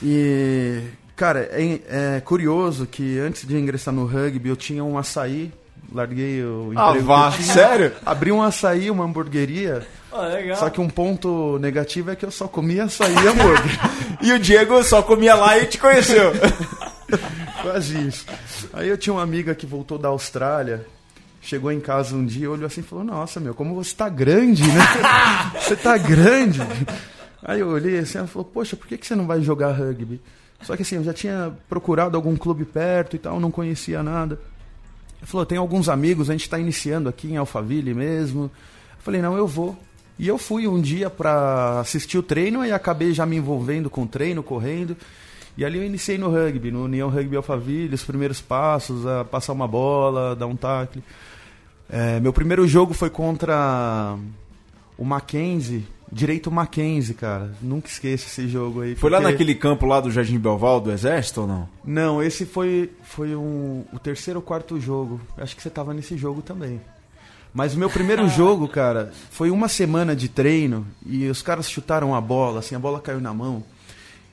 E, 0.01 0.81
cara, 1.13 1.49
é, 1.51 1.81
é 1.89 2.21
curioso 2.21 2.85
que 2.85 3.19
antes 3.19 3.45
de 3.45 3.57
ingressar 3.57 3.93
no 3.93 4.05
rugby 4.05 4.47
eu 4.47 4.55
tinha 4.55 4.81
um 4.81 4.97
açaí, 4.97 5.51
larguei 5.93 6.43
o 6.43 6.71
Ah, 6.75 6.89
emprego 6.89 7.12
eu 7.13 7.32
tinha, 7.32 7.54
sério? 7.54 7.91
abri 8.06 8.32
um 8.32 8.41
açaí, 8.41 8.89
uma 8.91 9.04
hamburgueria, 9.06 9.86
legal. 10.34 10.58
só 10.58 10.69
que 10.69 10.80
um 10.82 10.89
ponto 10.89 11.58
negativo 11.60 12.12
é 12.12 12.15
que 12.15 12.25
eu 12.25 12.32
só 12.32 12.47
comia 12.47 12.86
açaí 12.86 13.13
e 13.13 13.28
hambúrguer. 13.28 13.80
E 14.21 14.34
o 14.34 14.39
Diego 14.39 14.84
só 14.84 15.02
comia 15.02 15.34
lá 15.34 15.58
e 15.58 15.65
te 15.65 15.78
conheceu. 15.78 16.34
Quase 17.62 18.08
isso. 18.08 18.25
Aí 18.73 18.88
eu 18.88 18.97
tinha 18.97 19.13
uma 19.13 19.23
amiga 19.23 19.56
que 19.56 19.65
voltou 19.65 19.97
da 19.97 20.10
Austrália, 20.10 20.86
chegou 21.41 21.71
em 21.71 21.80
casa 21.80 22.15
um 22.15 22.25
dia, 22.25 22.49
olhou 22.49 22.67
assim 22.67 22.82
e 22.82 22.84
falou: 22.84 23.04
Nossa, 23.04 23.39
meu, 23.39 23.54
como 23.54 23.73
você 23.75 23.95
tá 23.95 24.10
grande, 24.10 24.63
né? 24.67 24.82
Você 25.60 25.75
tá 25.75 25.97
grande. 25.97 26.60
Aí 27.43 27.60
eu 27.62 27.69
olhei 27.69 27.99
assim, 27.99 28.17
ela 28.17 28.28
falou: 28.28 28.45
Poxa, 28.45 28.75
por 28.75 28.88
que, 28.88 28.97
que 28.97 29.08
você 29.08 29.15
não 29.15 29.25
vai 29.28 29.41
jogar 29.41 29.71
rugby? 29.71 30.21
Só 30.62 30.75
que 30.75 30.82
assim, 30.82 30.95
eu 30.97 31.04
já 31.04 31.13
tinha 31.13 31.54
procurado 31.69 32.17
algum 32.17 32.36
clube 32.36 32.65
perto 32.65 33.15
e 33.15 33.19
tal, 33.19 33.39
não 33.39 33.49
conhecia 33.52 34.04
nada. 34.04 34.38
Ele 35.19 35.27
falou: 35.27 35.45
Tem 35.45 35.58
alguns 35.58 35.89
amigos, 35.89 36.29
a 36.29 36.34
gente 36.34 36.49
tá 36.49 36.58
iniciando 36.58 37.10
aqui 37.10 37.27
em 37.32 37.38
Alphaville 37.38 37.93
mesmo. 37.93 38.43
Eu 38.43 39.01
falei: 39.03 39.21
Não, 39.21 39.38
eu 39.38 39.47
vou. 39.47 39.77
E 40.17 40.27
eu 40.27 40.38
fui 40.38 40.67
um 40.67 40.82
dia 40.82 41.10
pra 41.10 41.79
assistir 41.79 42.17
o 42.17 42.23
treino 42.23 42.65
e 42.65 42.71
acabei 42.73 43.13
já 43.13 43.25
me 43.25 43.38
envolvendo 43.38 43.89
com 43.89 44.03
o 44.03 44.08
treino, 44.08 44.43
correndo. 44.43 44.97
E 45.58 45.63
ali 45.63 45.77
eu 45.77 45.84
iniciei 45.84 46.17
no 46.17 46.29
rugby, 46.29 46.71
no 46.71 46.86
União 46.86 47.10
Rugby 47.10 47.36
Alphaville, 47.36 47.95
os 47.95 48.03
primeiros 48.03 48.41
passos, 48.41 49.05
a 49.05 49.23
passar 49.25 49.53
uma 49.53 49.67
bola, 49.67 50.36
dar 50.36 50.47
um 50.47 50.55
tackle. 50.55 51.03
É, 51.89 52.19
meu 52.19 52.32
primeiro 52.32 52.67
jogo 52.67 52.93
foi 52.93 53.10
contra 53.10 54.15
o 54.97 55.03
Mackenzie, 55.03 55.86
Direito 56.12 56.52
Mackenzie, 56.52 57.13
cara. 57.13 57.52
Nunca 57.62 57.88
esqueço 57.88 58.26
esse 58.28 58.48
jogo 58.48 58.82
aí. 58.82 58.95
Foi 58.95 59.10
lá 59.12 59.17
porque- 59.19 59.32
naquele 59.32 59.54
campo 59.56 59.86
lá 59.86 60.00
do 60.00 60.10
Jardim 60.10 60.39
Belval 60.39 60.80
do 60.82 60.91
Exército 60.91 61.41
ou 61.41 61.48
não? 61.48 61.69
Não, 61.86 62.24
esse 62.24 62.45
foi, 62.45 62.91
foi 63.04 63.36
um, 63.36 63.86
o 63.93 64.00
terceiro 64.00 64.39
ou 64.39 64.43
quarto 64.45 64.80
jogo. 64.80 65.22
Acho 65.38 65.56
que 65.56 65.62
você 65.62 65.69
tava 65.69 65.93
nesse 65.93 66.17
jogo 66.17 66.41
também. 66.41 66.82
Mas 67.54 67.76
o 67.76 67.80
meu 67.80 67.89
primeiro 67.89 68.28
jogo, 68.30 68.67
cara, 68.67 69.12
foi 69.32 69.52
uma 69.52 69.67
semana 69.67 70.15
de 70.15 70.28
treino 70.30 70.86
e 71.06 71.28
os 71.28 71.41
caras 71.43 71.69
chutaram 71.69 72.15
a 72.15 72.22
bola, 72.22 72.60
assim, 72.60 72.76
a 72.76 72.80
bola 72.80 73.00
caiu 73.00 73.19
na 73.22 73.34
mão. 73.34 73.63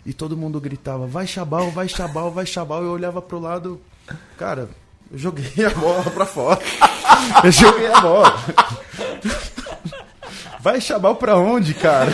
E 0.04 0.12
todo 0.12 0.36
mundo 0.36 0.60
gritava, 0.60 1.06
vai 1.06 1.26
Chabal, 1.26 1.70
vai 1.70 1.88
Chabal, 1.88 2.30
vai 2.30 2.46
Chabal. 2.46 2.82
Eu 2.82 2.92
olhava 2.92 3.20
pro 3.20 3.38
lado, 3.40 3.80
cara, 4.38 4.68
eu 5.10 5.18
joguei 5.18 5.64
a 5.66 5.70
bola 5.70 6.04
pra 6.04 6.24
fora. 6.24 6.60
Eu 7.42 7.50
joguei 7.50 7.86
a 7.86 8.00
bola. 8.00 8.34
Vai 10.66 10.80
Chabal 10.80 11.14
pra 11.14 11.36
onde, 11.36 11.74
cara? 11.74 12.10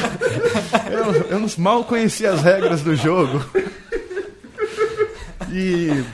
Eu, 0.91 1.39
eu 1.41 1.51
mal 1.57 1.85
conhecia 1.85 2.33
as 2.33 2.43
regras 2.43 2.83
do 2.83 2.95
jogo. 2.95 3.43
E 5.51 6.05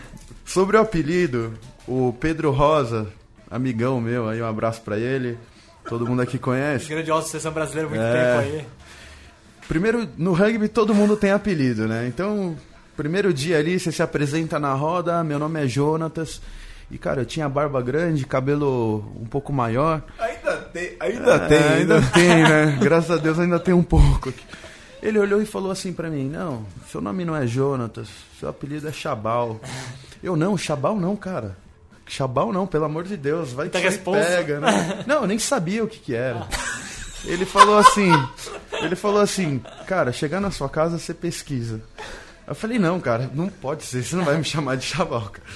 sobre 0.46 0.76
o 0.76 0.80
apelido, 0.80 1.54
o 1.84 2.14
Pedro 2.20 2.52
Rosa, 2.52 3.08
amigão 3.50 4.00
meu, 4.00 4.28
aí 4.28 4.40
um 4.40 4.46
abraço 4.46 4.82
pra 4.82 4.96
ele. 4.96 5.36
Todo 5.88 6.06
mundo 6.06 6.22
aqui 6.22 6.38
conhece. 6.38 6.88
Grandiosa 6.88 7.26
seleção 7.26 7.50
brasileira 7.50 7.88
muito 7.88 8.02
É. 8.02 8.12
tempo 8.42 8.56
aí. 8.56 8.66
Primeiro, 9.66 10.08
no 10.16 10.32
rugby 10.32 10.68
todo 10.68 10.94
mundo 10.94 11.16
tem 11.16 11.32
apelido, 11.32 11.88
né? 11.88 12.06
Então, 12.06 12.56
primeiro 12.96 13.34
dia 13.34 13.58
ali, 13.58 13.80
você 13.80 13.90
se 13.90 14.00
apresenta 14.00 14.60
na 14.60 14.72
roda, 14.74 15.24
meu 15.24 15.40
nome 15.40 15.64
é 15.64 15.66
Jonatas. 15.66 16.40
E, 16.90 16.96
cara, 16.96 17.20
eu 17.20 17.26
tinha 17.26 17.48
barba 17.48 17.82
grande, 17.82 18.24
cabelo 18.24 19.04
um 19.20 19.26
pouco 19.26 19.52
maior. 19.52 20.02
Ainda 20.18 20.56
tem, 20.72 20.96
ainda 20.98 21.34
É, 21.34 21.38
tem, 21.48 21.58
ainda 21.58 22.02
tem, 22.02 22.28
né? 22.28 22.78
Graças 22.80 23.10
a 23.10 23.16
Deus 23.16 23.38
ainda 23.38 23.58
tem 23.60 23.74
um 23.74 23.82
pouco. 23.82 24.30
aqui. 24.30 24.42
Ele 25.02 25.18
olhou 25.18 25.40
e 25.42 25.46
falou 25.46 25.70
assim 25.70 25.92
pra 25.92 26.08
mim: 26.08 26.28
Não, 26.28 26.64
seu 26.90 27.00
nome 27.00 27.24
não 27.24 27.36
é 27.36 27.46
Jonatas, 27.46 28.08
seu 28.40 28.48
apelido 28.48 28.88
é 28.88 28.92
Chabal. 28.92 29.60
Eu 30.22 30.34
não, 30.34 30.56
Chabal 30.56 30.96
não, 30.96 31.14
cara. 31.14 31.56
Chabal 32.06 32.52
não, 32.54 32.66
pelo 32.66 32.86
amor 32.86 33.04
de 33.04 33.18
Deus, 33.18 33.52
vai 33.52 33.68
que 33.68 33.78
pega, 33.98 34.60
né? 34.60 35.04
Não, 35.06 35.16
eu 35.22 35.26
nem 35.26 35.38
sabia 35.38 35.84
o 35.84 35.86
que 35.86 35.98
que 35.98 36.14
era. 36.14 36.48
Ele 37.22 37.44
falou 37.44 37.76
assim, 37.76 38.10
ele 38.80 38.96
falou 38.96 39.20
assim, 39.20 39.60
cara, 39.86 40.10
chegar 40.10 40.40
na 40.40 40.50
sua 40.50 40.70
casa 40.70 40.98
você 40.98 41.12
pesquisa. 41.12 41.82
Eu 42.46 42.54
falei, 42.54 42.78
não, 42.78 42.98
cara, 42.98 43.30
não 43.34 43.48
pode 43.50 43.84
ser, 43.84 44.02
você 44.02 44.16
não 44.16 44.24
vai 44.24 44.38
me 44.38 44.44
chamar 44.44 44.76
de 44.78 44.86
Chabal, 44.86 45.28
cara. 45.28 45.46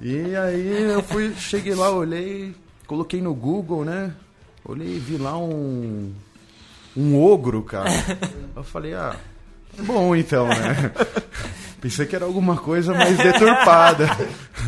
E 0.00 0.34
aí 0.34 0.82
eu 0.90 1.02
fui, 1.02 1.34
cheguei 1.34 1.74
lá, 1.74 1.90
olhei, 1.90 2.54
coloquei 2.86 3.20
no 3.20 3.34
Google, 3.34 3.84
né? 3.84 4.14
Olhei 4.64 4.96
e 4.96 4.98
vi 4.98 5.18
lá 5.18 5.36
um. 5.36 6.12
Um 6.96 7.22
ogro, 7.22 7.62
cara. 7.62 7.90
Eu 8.56 8.64
falei, 8.64 8.94
ah, 8.94 9.14
é 9.78 9.82
bom 9.82 10.14
então, 10.16 10.48
né? 10.48 10.92
Pensei 11.80 12.04
que 12.04 12.16
era 12.16 12.24
alguma 12.24 12.56
coisa 12.56 12.92
mais 12.92 13.16
deturpada. 13.16 14.08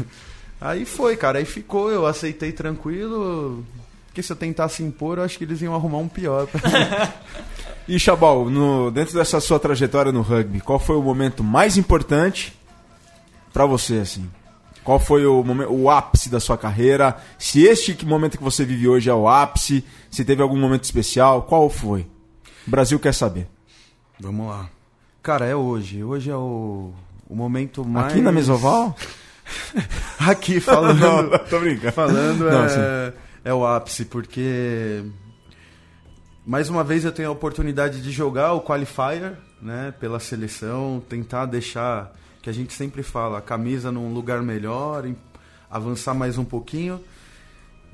Aí 0.61 0.85
foi, 0.85 1.17
cara, 1.17 1.41
aí 1.41 1.45
ficou, 1.45 1.91
eu 1.91 2.07
aceitei 2.07 2.53
tranquilo. 2.53 3.67
Porque 4.07 4.23
se 4.23 4.33
eu 4.33 4.37
tentasse 4.37 4.81
impor, 4.81 5.19
eu 5.19 5.25
acho 5.25 5.37
que 5.37 5.43
eles 5.43 5.61
iam 5.61 5.75
arrumar 5.75 5.99
um 5.99 6.07
pior. 6.07 6.47
E 7.89 7.99
Chabal, 7.99 8.49
no, 8.49 8.89
dentro 8.93 9.13
dessa 9.15 9.41
sua 9.41 9.59
trajetória 9.59 10.13
no 10.13 10.23
rugby, 10.23 10.61
qual 10.61 10.79
foi 10.79 10.95
o 10.95 11.03
momento 11.03 11.43
mais 11.43 11.77
importante 11.77 12.57
pra 13.53 13.67
você, 13.67 13.97
assim? 13.97 14.31
Qual 14.85 14.99
foi 14.99 15.25
o, 15.27 15.45
momen- 15.45 15.67
o 15.69 15.89
ápice 15.89 16.29
da 16.29 16.41
sua 16.41 16.59
carreira? 16.59 17.17
Se 17.39 17.63
este 17.65 18.05
momento 18.05 18.37
que 18.37 18.43
você 18.45 18.65
vive 18.65 18.89
hoje 18.89 19.09
é 19.09 19.15
o 19.15 19.29
ápice, 19.29 19.85
se 20.11 20.25
teve 20.25 20.43
algum 20.43 20.59
momento 20.59 20.85
especial, 20.85 21.43
qual 21.43 21.71
foi? 21.71 22.01
O 22.67 22.71
Brasil 22.71 22.99
quer 22.99 23.15
saber. 23.15 23.47
Vamos 24.19 24.49
lá. 24.49 24.69
Cara, 25.23 25.47
é 25.47 25.55
hoje. 25.55 26.03
Hoje 26.03 26.31
é 26.31 26.37
o, 26.37 26.93
o 27.29 27.35
momento 27.35 27.85
mais. 27.85 28.13
Aqui 28.13 28.21
na 28.21 28.33
Mesoval? 28.33 28.97
Aqui 30.19 30.59
falando. 30.61 30.99
Não, 30.99 31.39
tô 31.39 31.61
brincando. 31.61 31.93
falando 31.93 32.51
Não, 32.51 32.65
é, 32.65 33.13
é 33.45 33.55
o 33.55 33.65
ápice, 33.67 34.05
porque 34.05 35.05
mais 36.47 36.69
uma 36.69 36.83
vez 36.83 37.05
eu 37.05 37.13
tenho 37.13 37.29
a 37.29 37.33
oportunidade 37.33 38.03
de 38.03 38.11
jogar 38.11 38.53
o 38.55 38.61
qualifier, 38.61 39.35
né, 39.61 39.93
pela 40.01 40.19
seleção, 40.19 41.03
tentar 41.09 41.47
deixar 41.47 42.13
que 42.43 42.51
a 42.51 42.53
gente 42.53 42.73
sempre 42.75 43.05
fala, 43.05 43.41
camisa 43.41 43.93
num 43.93 44.13
lugar 44.13 44.43
melhor, 44.43 45.09
avançar 45.71 46.13
mais 46.13 46.37
um 46.37 46.45
pouquinho. 46.45 47.01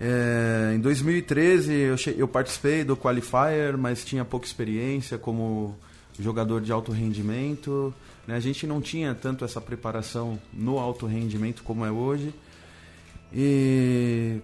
É, 0.00 0.72
em 0.74 0.80
2013 0.80 1.72
eu, 1.72 1.96
eu 2.16 2.26
participei 2.26 2.82
do 2.82 2.96
qualifier, 2.96 3.76
mas 3.76 4.04
tinha 4.04 4.24
pouca 4.24 4.46
experiência 4.46 5.18
como 5.18 5.76
jogador 6.18 6.60
de 6.60 6.72
alto 6.72 6.92
rendimento. 6.92 7.94
né? 8.26 8.36
A 8.36 8.40
gente 8.40 8.66
não 8.66 8.80
tinha 8.80 9.14
tanto 9.14 9.44
essa 9.44 9.60
preparação 9.60 10.38
no 10.52 10.78
alto 10.78 11.06
rendimento 11.06 11.62
como 11.62 11.84
é 11.84 11.90
hoje. 11.90 12.34
E 13.32 14.38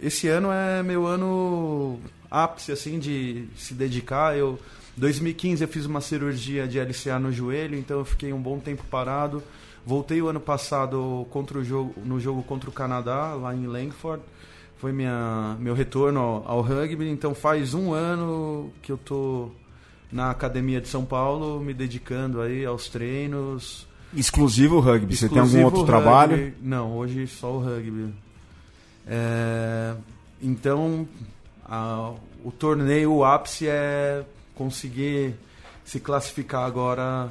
esse 0.00 0.28
ano 0.28 0.52
é 0.52 0.82
meu 0.82 1.06
ano 1.06 1.98
ápice 2.30 2.70
assim 2.70 2.98
de 2.98 3.48
se 3.56 3.74
dedicar. 3.74 4.36
Eu 4.36 4.58
2015 4.96 5.62
eu 5.62 5.68
fiz 5.68 5.86
uma 5.86 6.00
cirurgia 6.00 6.66
de 6.68 6.78
LCA 6.78 7.18
no 7.18 7.32
joelho, 7.32 7.76
então 7.78 7.98
eu 7.98 8.04
fiquei 8.04 8.32
um 8.32 8.40
bom 8.40 8.58
tempo 8.58 8.82
parado. 8.90 9.42
Voltei 9.86 10.22
o 10.22 10.28
ano 10.28 10.40
passado 10.40 11.26
contra 11.30 11.58
o 11.58 11.64
jogo, 11.64 11.94
no 12.04 12.18
jogo 12.20 12.42
contra 12.42 12.70
o 12.70 12.72
Canadá, 12.72 13.34
lá 13.34 13.54
em 13.54 13.66
Langford. 13.66 14.22
Foi 14.78 14.92
minha, 14.92 15.56
meu 15.60 15.74
retorno 15.74 16.20
ao, 16.20 16.48
ao 16.48 16.60
rugby. 16.62 17.08
Então 17.08 17.34
faz 17.34 17.74
um 17.74 17.92
ano 17.92 18.70
que 18.82 18.90
eu 18.92 18.96
tô 18.96 19.50
na 20.12 20.30
academia 20.30 20.80
de 20.80 20.88
São 20.88 21.04
Paulo, 21.04 21.60
me 21.60 21.74
dedicando 21.74 22.40
aí 22.40 22.64
aos 22.64 22.88
treinos, 22.88 23.86
Exclusivo 24.16 24.78
rugby. 24.78 25.16
Você 25.16 25.28
tem 25.28 25.38
algum 25.38 25.48
Exclusivo 25.58 25.64
outro 25.64 25.80
rugby. 25.80 25.90
trabalho? 25.90 26.54
Não, 26.62 26.96
hoje 26.96 27.26
só 27.26 27.50
o 27.52 27.58
rugby. 27.58 28.14
É, 29.06 29.94
então, 30.40 31.08
a- 31.64 32.12
o 32.44 32.52
torneio, 32.52 33.12
o 33.12 33.24
ápice 33.24 33.66
é 33.66 34.24
conseguir 34.54 35.34
se 35.84 36.00
classificar 36.00 36.64
agora 36.64 37.28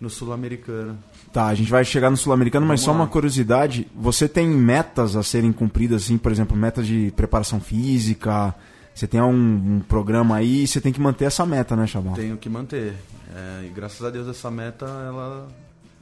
no 0.00 0.10
Sul-Americano. 0.10 0.98
Tá, 1.32 1.46
a 1.46 1.54
gente 1.54 1.70
vai 1.70 1.84
chegar 1.84 2.10
no 2.10 2.16
Sul-Americano, 2.16 2.66
mas 2.66 2.80
só 2.80 2.92
uma 2.92 3.06
curiosidade. 3.06 3.88
Você 3.94 4.28
tem 4.28 4.46
metas 4.46 5.16
a 5.16 5.22
serem 5.22 5.52
cumpridas, 5.52 6.04
assim, 6.04 6.18
por 6.18 6.30
exemplo, 6.30 6.56
meta 6.56 6.82
de 6.82 7.12
preparação 7.16 7.60
física? 7.60 8.54
Você 8.94 9.06
tem 9.06 9.20
um, 9.22 9.76
um 9.76 9.80
programa 9.80 10.36
aí 10.36 10.64
e 10.64 10.66
você 10.66 10.80
tem 10.80 10.92
que 10.92 11.00
manter 11.00 11.26
essa 11.26 11.46
meta, 11.46 11.74
né, 11.74 11.86
Chabal? 11.86 12.14
Tenho 12.14 12.36
que 12.36 12.48
manter. 12.48 12.94
É, 13.34 13.66
e 13.66 13.68
graças 13.70 14.04
a 14.04 14.10
Deus 14.10 14.28
essa 14.28 14.50
meta 14.50 14.84
ela 14.84 15.48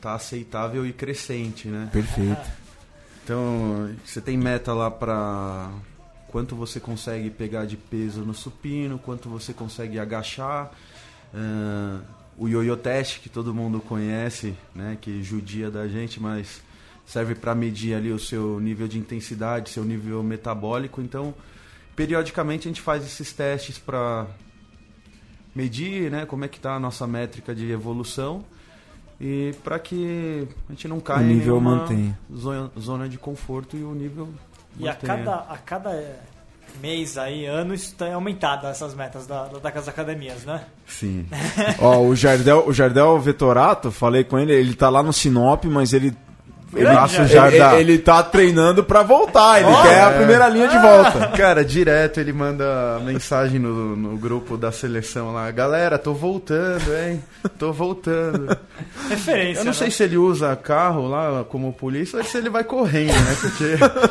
tá 0.01 0.15
aceitável 0.15 0.85
e 0.85 0.93
crescente, 0.93 1.69
né? 1.69 1.89
Perfeito. 1.93 2.51
Então, 3.23 3.91
você 4.05 4.21
tem 4.21 4.37
meta 4.37 4.73
lá 4.73 4.91
pra 4.91 5.71
quanto 6.31 6.55
você 6.55 6.79
consegue 6.79 7.31
pegar 7.31 7.67
de 7.67 7.77
peso 7.77 8.21
no 8.21 8.35
supino, 8.35 8.99
quanto 8.99 9.29
você 9.29 9.53
consegue 9.53 9.99
agachar. 9.99 10.73
ah, 11.35 12.01
o 12.39 12.49
yo-yo 12.49 12.75
teste 12.75 13.21
que 13.21 13.29
todo 13.29 13.53
mundo 13.53 13.81
conhece, 13.81 14.55
né, 14.75 14.97
que 14.99 15.23
judia 15.23 15.71
da 15.71 15.87
gente, 15.87 16.19
mas 16.19 16.63
serve 17.05 17.35
para 17.35 17.55
medir 17.55 17.95
ali 17.95 18.11
o 18.11 18.19
seu 18.19 18.59
nível 18.59 18.89
de 18.89 18.99
intensidade, 18.99 19.69
seu 19.69 19.85
nível 19.85 20.23
metabólico. 20.23 21.03
Então, 21.03 21.35
periodicamente 21.95 22.67
a 22.67 22.71
gente 22.71 22.81
faz 22.81 23.05
esses 23.05 23.31
testes 23.35 23.79
para 23.79 24.27
medir, 25.55 26.11
né, 26.11 26.25
como 26.25 26.43
é 26.43 26.49
que 26.49 26.59
tá 26.59 26.77
a 26.77 26.81
nossa 26.81 27.07
métrica 27.07 27.55
de 27.55 27.71
evolução 27.71 28.43
e 29.21 29.55
para 29.63 29.79
que 29.79 30.49
a 30.67 30.73
gente 30.73 30.89
não 30.89 30.99
caia 30.99 31.27
O 31.27 31.29
nível 31.29 31.61
em 31.91 32.17
zona, 32.35 32.71
zona 32.79 33.07
de 33.07 33.19
conforto 33.19 33.77
e 33.77 33.83
o 33.83 33.93
nível 33.93 34.31
E 34.79 34.89
a 34.89 34.95
cada, 34.95 35.35
a 35.37 35.57
cada 35.59 36.21
mês 36.81 37.19
aí, 37.19 37.45
ano, 37.47 37.75
isso 37.75 37.95
tem 37.97 38.13
aumentado 38.13 38.67
essas 38.67 38.95
metas 38.95 39.27
da, 39.27 39.45
da- 39.47 39.71
das 39.71 39.89
academias, 39.89 40.45
né? 40.45 40.63
Sim. 40.87 41.27
Ó, 41.81 42.01
o 42.03 42.15
Jardel, 42.17 42.65
o 42.67 42.73
Jardel 42.73 43.19
Vetorato, 43.19 43.91
falei 43.91 44.25
com 44.25 44.39
ele, 44.39 44.53
ele 44.53 44.75
tá 44.75 44.89
lá 44.89 45.03
no 45.03 45.13
Sinop, 45.13 45.65
mas 45.65 45.93
ele. 45.93 46.17
Ele, 46.75 46.87
Abraço, 46.87 47.21
ele, 47.23 47.81
ele 47.81 47.99
tá 47.99 48.23
treinando 48.23 48.85
pra 48.85 49.03
voltar, 49.03 49.61
ele 49.61 49.69
Ó, 49.69 49.83
quer 49.83 50.03
a 50.03 50.11
é. 50.11 50.17
primeira 50.17 50.49
linha 50.49 50.69
de 50.69 50.79
volta. 50.79 51.27
Cara, 51.37 51.65
direto 51.65 52.21
ele 52.21 52.33
manda 52.33 53.01
mensagem 53.05 53.59
no, 53.59 53.97
no 53.97 54.17
grupo 54.17 54.57
da 54.57 54.71
seleção 54.71 55.33
lá. 55.33 55.51
Galera, 55.51 55.99
tô 55.99 56.15
voltando, 56.15 56.95
hein? 56.97 57.21
Tô 57.59 57.73
voltando. 57.73 58.57
Referência, 59.09 59.63
Eu 59.63 59.65
não 59.65 59.73
sei 59.73 59.89
né? 59.89 59.91
se 59.91 60.03
ele 60.05 60.17
usa 60.17 60.55
carro 60.55 61.09
lá 61.09 61.45
como 61.49 61.73
polícia 61.73 62.19
ou 62.19 62.25
se 62.25 62.39
ele 62.39 62.49
vai 62.49 62.63
correndo, 62.63 63.15
né? 63.15 63.37
Porque 63.41 64.11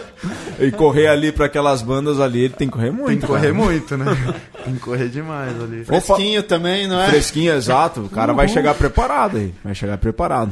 E 0.60 0.72
correr 0.72 1.08
ali 1.08 1.32
pra 1.32 1.46
aquelas 1.46 1.82
bandas 1.82 2.20
ali, 2.20 2.42
ele 2.42 2.54
tem 2.54 2.68
que 2.68 2.74
correr 2.74 2.92
muito. 2.92 3.08
tem 3.08 3.20
que 3.20 3.28
correr 3.28 3.54
cara. 3.54 3.54
muito, 3.54 3.98
né? 3.98 4.06
Tem 4.66 4.74
que 4.74 4.80
correr 4.82 5.08
demais 5.08 5.54
ali. 5.62 5.82
Opa. 5.88 6.02
Fresquinho 6.02 6.44
também, 6.44 6.88
não 6.88 7.00
é? 7.00 7.08
Fresquinho, 7.08 7.54
exato. 7.54 8.02
O 8.02 8.10
cara 8.10 8.34
vai 8.34 8.50
chegar 8.50 8.74
preparado 8.74 9.38
aí. 9.38 9.54
Vai 9.64 9.74
chegar 9.74 9.98
preparado. 9.98 10.52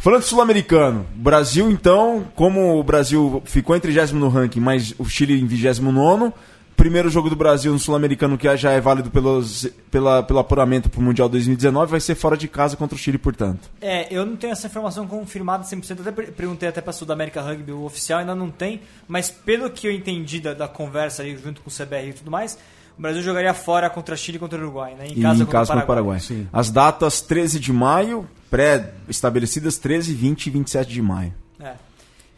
Falando 0.00 0.22
sul-americano, 0.22 1.06
Brasil 1.14 1.70
então, 1.70 2.26
como 2.34 2.78
o 2.78 2.82
Brasil 2.82 3.42
ficou 3.44 3.76
em 3.76 3.80
30 3.80 4.14
no 4.14 4.30
ranking, 4.30 4.58
mas 4.58 4.94
o 4.98 5.04
Chile 5.04 5.38
em 5.38 5.46
29, 5.46 6.32
primeiro 6.74 7.10
jogo 7.10 7.28
do 7.28 7.36
Brasil 7.36 7.70
no 7.70 7.78
Sul-Americano, 7.78 8.38
que 8.38 8.56
já 8.56 8.72
é 8.72 8.80
válido 8.80 9.10
pelos, 9.10 9.68
pela, 9.90 10.22
pelo 10.22 10.38
apuramento 10.38 10.88
para 10.88 10.98
o 10.98 11.02
Mundial 11.02 11.28
2019, 11.28 11.90
vai 11.90 12.00
ser 12.00 12.14
fora 12.14 12.34
de 12.34 12.48
casa 12.48 12.78
contra 12.78 12.96
o 12.96 12.98
Chile, 12.98 13.18
portanto. 13.18 13.68
É, 13.78 14.08
eu 14.10 14.24
não 14.24 14.36
tenho 14.36 14.54
essa 14.54 14.66
informação 14.68 15.06
confirmada 15.06 15.64
100%, 15.64 16.00
até 16.00 16.10
per- 16.10 16.32
perguntei 16.32 16.70
até 16.70 16.80
pra 16.80 16.94
Sudamérica 16.94 17.42
Rugby, 17.42 17.70
o 17.72 17.84
oficial 17.84 18.20
ainda 18.20 18.34
não 18.34 18.50
tem, 18.50 18.80
mas 19.06 19.28
pelo 19.28 19.68
que 19.68 19.86
eu 19.86 19.92
entendi 19.92 20.40
da, 20.40 20.54
da 20.54 20.66
conversa 20.66 21.20
ali 21.20 21.36
junto 21.36 21.60
com 21.60 21.68
o 21.68 21.72
CBR 21.72 22.08
e 22.08 22.12
tudo 22.14 22.30
mais, 22.30 22.56
o 23.00 23.02
Brasil 23.02 23.22
jogaria 23.22 23.54
fora 23.54 23.88
contra 23.88 24.14
Chile 24.14 24.36
e 24.36 24.38
contra 24.38 24.58
o 24.58 24.62
Uruguai, 24.62 24.94
né? 24.94 25.06
Em 25.08 25.12
E 25.18 25.22
casa 25.22 25.42
em 25.42 25.46
contra 25.46 25.58
casa 25.60 25.72
o 25.72 25.74
contra 25.74 25.84
o 25.84 25.86
Paraguai. 25.86 26.20
Paraguai. 26.20 26.46
As 26.52 26.70
datas 26.70 27.20
13 27.22 27.58
de 27.58 27.72
maio, 27.72 28.28
pré-estabelecidas 28.50 29.78
13, 29.78 30.12
20 30.14 30.46
e 30.46 30.50
27 30.50 30.92
de 30.92 31.00
maio. 31.02 31.32
É. 31.58 31.72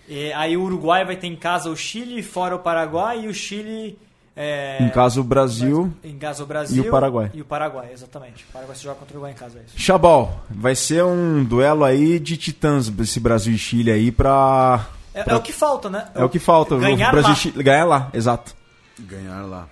E 0.09 0.33
aí 0.33 0.57
o 0.57 0.63
Uruguai 0.63 1.05
vai 1.05 1.17
ter 1.17 1.27
em 1.27 1.35
casa 1.37 1.69
o 1.69 1.77
Chile, 1.77 2.23
fora 2.23 2.55
o 2.55 2.59
Paraguai 2.61 3.25
e 3.25 3.29
o 3.29 3.35
Chile. 3.35 3.99
É, 4.35 4.83
Em 4.83 4.89
casa 4.89 5.21
o 5.21 5.25
Brasil. 5.25 5.93
Em 6.03 6.17
casa 6.17 6.43
o 6.43 6.47
Brasil. 6.47 6.83
e 6.83 6.89
o 6.89 6.91
Paraguai. 6.91 7.31
E 7.35 7.41
o 7.43 7.45
Paraguai, 7.45 7.91
exatamente. 7.93 8.45
O 8.49 8.53
Paraguai 8.53 8.75
se 8.77 8.83
joga 8.85 8.97
contra 9.01 9.15
o 9.15 9.17
Uruguai 9.19 9.33
em 9.33 9.35
casa, 9.35 9.59
é 9.59 9.63
isso. 9.67 9.75
Chabal, 9.77 10.43
vai 10.49 10.75
ser 10.75 11.05
um 11.05 11.45
duelo 11.45 11.85
aí 11.85 12.19
de 12.19 12.37
titãs 12.39 12.91
esse 13.01 13.21
Brasil 13.21 13.53
e 13.53 13.59
Chile 13.59 13.91
aí 13.91 14.11
pra. 14.11 14.87
É, 15.13 15.23
pra- 15.23 15.35
é 15.35 15.37
o 15.37 15.43
que 15.43 15.53
falta, 15.53 15.91
né? 15.91 16.07
É 16.15 16.25
o 16.25 16.29
que 16.31 16.39
falta. 16.39 16.77
Ganhar 16.79 17.09
o 17.09 17.11
Brasil 17.11 17.29
lá. 17.31 17.35
e 17.35 17.37
Chile, 17.37 17.63
ganhar 17.63 17.85
lá, 17.85 18.11
exato. 18.15 18.55
Ganhar 19.01 19.43
lá. 19.43 19.69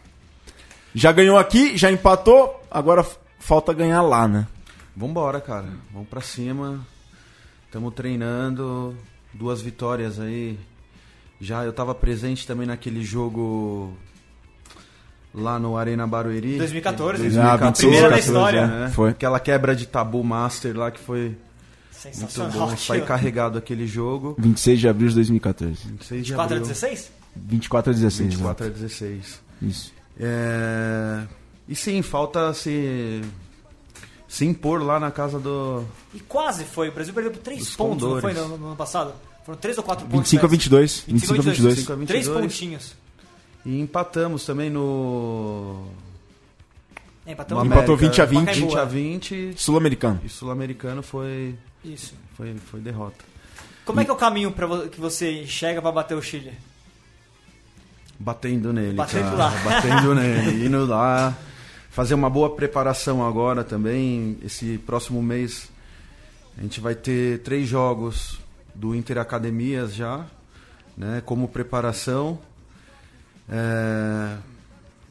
Já 0.94 1.12
ganhou 1.12 1.38
aqui, 1.38 1.76
já 1.76 1.90
empatou, 1.90 2.62
agora 2.70 3.06
falta 3.38 3.72
ganhar 3.72 4.02
lá, 4.02 4.26
né? 4.26 4.46
Vambora, 4.96 5.40
cara. 5.40 5.68
Vamos 5.92 6.08
pra 6.08 6.20
cima. 6.20 6.84
Estamos 7.66 7.94
treinando. 7.94 8.94
Duas 9.32 9.62
vitórias 9.62 10.18
aí. 10.18 10.58
Já 11.40 11.64
eu 11.64 11.72
tava 11.72 11.94
presente 11.94 12.46
também 12.46 12.66
naquele 12.66 13.02
jogo 13.04 13.96
lá 15.32 15.58
no 15.58 15.76
Arena 15.76 16.06
Barueri. 16.06 16.58
2014. 16.58 17.30
Já, 17.30 17.56
2014, 17.56 17.80
Primeira 17.80 18.08
da 18.08 18.16
14, 18.16 18.26
história. 18.28 18.66
né? 18.66 18.90
Foi. 18.90 19.10
Aquela 19.10 19.38
quebra 19.40 19.74
de 19.76 19.86
tabu 19.86 20.22
master 20.24 20.76
lá 20.76 20.90
que 20.90 20.98
foi 21.00 21.28
muito 21.28 21.38
Sensacional. 21.92 22.52
bom. 22.68 22.76
Saí 22.76 22.96
aquilo. 22.98 23.06
carregado 23.06 23.56
aquele 23.58 23.86
jogo. 23.86 24.34
26 24.38 24.80
de 24.80 24.88
abril 24.88 25.08
de 25.08 25.14
2014. 25.14 25.86
26 25.86 26.26
de 26.26 26.34
4 26.34 26.42
a 26.42 26.56
abril. 26.58 26.68
16? 26.68 27.12
24 27.36 27.90
a 27.90 27.94
16. 27.94 28.28
24 28.30 28.64
a 28.64 28.66
exato. 28.68 28.82
16. 28.82 29.40
Isso. 29.62 29.92
É... 30.20 31.26
E 31.68 31.74
sim, 31.74 32.02
falta 32.02 32.52
se 32.52 33.22
se 34.28 34.44
impor 34.44 34.80
lá 34.82 35.00
na 35.00 35.10
casa 35.10 35.38
do 35.40 35.84
E 36.14 36.20
quase 36.20 36.64
foi. 36.64 36.88
O 36.88 36.92
Brasil 36.92 37.12
perdeu 37.14 37.32
por 37.32 37.40
3 37.40 37.62
Os 37.62 37.74
pontos, 37.76 38.08
não 38.08 38.20
foi 38.20 38.32
no, 38.32 38.58
no 38.58 38.66
ano 38.68 38.76
passado? 38.76 39.12
Foram 39.44 39.58
3 39.58 39.78
ou 39.78 39.84
4 39.84 40.04
pontos. 40.06 40.18
25 40.30 40.46
a 40.46 40.48
parece. 40.48 40.56
22. 40.56 41.04
25 41.08 41.32
a 41.32 41.42
22. 41.42 41.74
25 41.74 41.92
a 41.92 41.96
22. 41.96 42.26
3 42.26 42.40
pontinhos. 42.42 42.94
e 43.64 43.80
empatamos 43.80 44.44
também 44.44 44.68
no 44.70 45.86
É, 47.26 47.32
empatamos. 47.32 47.64
no 47.64 47.70
Empatou 47.70 47.94
América, 47.96 48.26
20 48.26 48.48
a 48.48 48.52
20. 48.52 48.60
20 48.60 48.76
a 48.78 48.84
20 48.84 49.54
Sul-Americano. 49.56 50.20
e 50.24 50.28
sul-americano 50.28 51.02
foi 51.02 51.54
Isso. 51.84 52.14
foi 52.36 52.54
foi 52.70 52.80
derrota. 52.80 53.24
Como 53.84 54.00
é 54.00 54.04
que 54.04 54.10
é 54.10 54.14
o 54.14 54.16
caminho 54.16 54.52
pra 54.52 54.66
vo- 54.66 54.88
que 54.88 55.00
você 55.00 55.42
enxerga 55.42 55.80
pra 55.82 55.90
bater 55.90 56.16
o 56.16 56.22
Chile? 56.22 56.52
Batendo 58.22 58.70
nele, 58.70 58.96
Batendo 58.96 59.24
cara. 59.30 59.36
lá. 59.36 59.50
Batendo 59.64 60.12
nele, 60.14 60.66
indo 60.66 60.84
lá. 60.84 61.34
Fazer 61.88 62.12
uma 62.14 62.28
boa 62.28 62.54
preparação 62.54 63.26
agora 63.26 63.64
também. 63.64 64.36
Esse 64.44 64.76
próximo 64.78 65.22
mês 65.22 65.70
a 66.58 66.60
gente 66.62 66.80
vai 66.80 66.94
ter 66.94 67.38
três 67.42 67.66
jogos 67.66 68.38
do 68.74 68.94
Inter 68.94 69.16
Academias 69.18 69.94
já, 69.94 70.26
né? 70.96 71.22
Como 71.24 71.48
preparação. 71.48 72.38
É, 73.48 74.36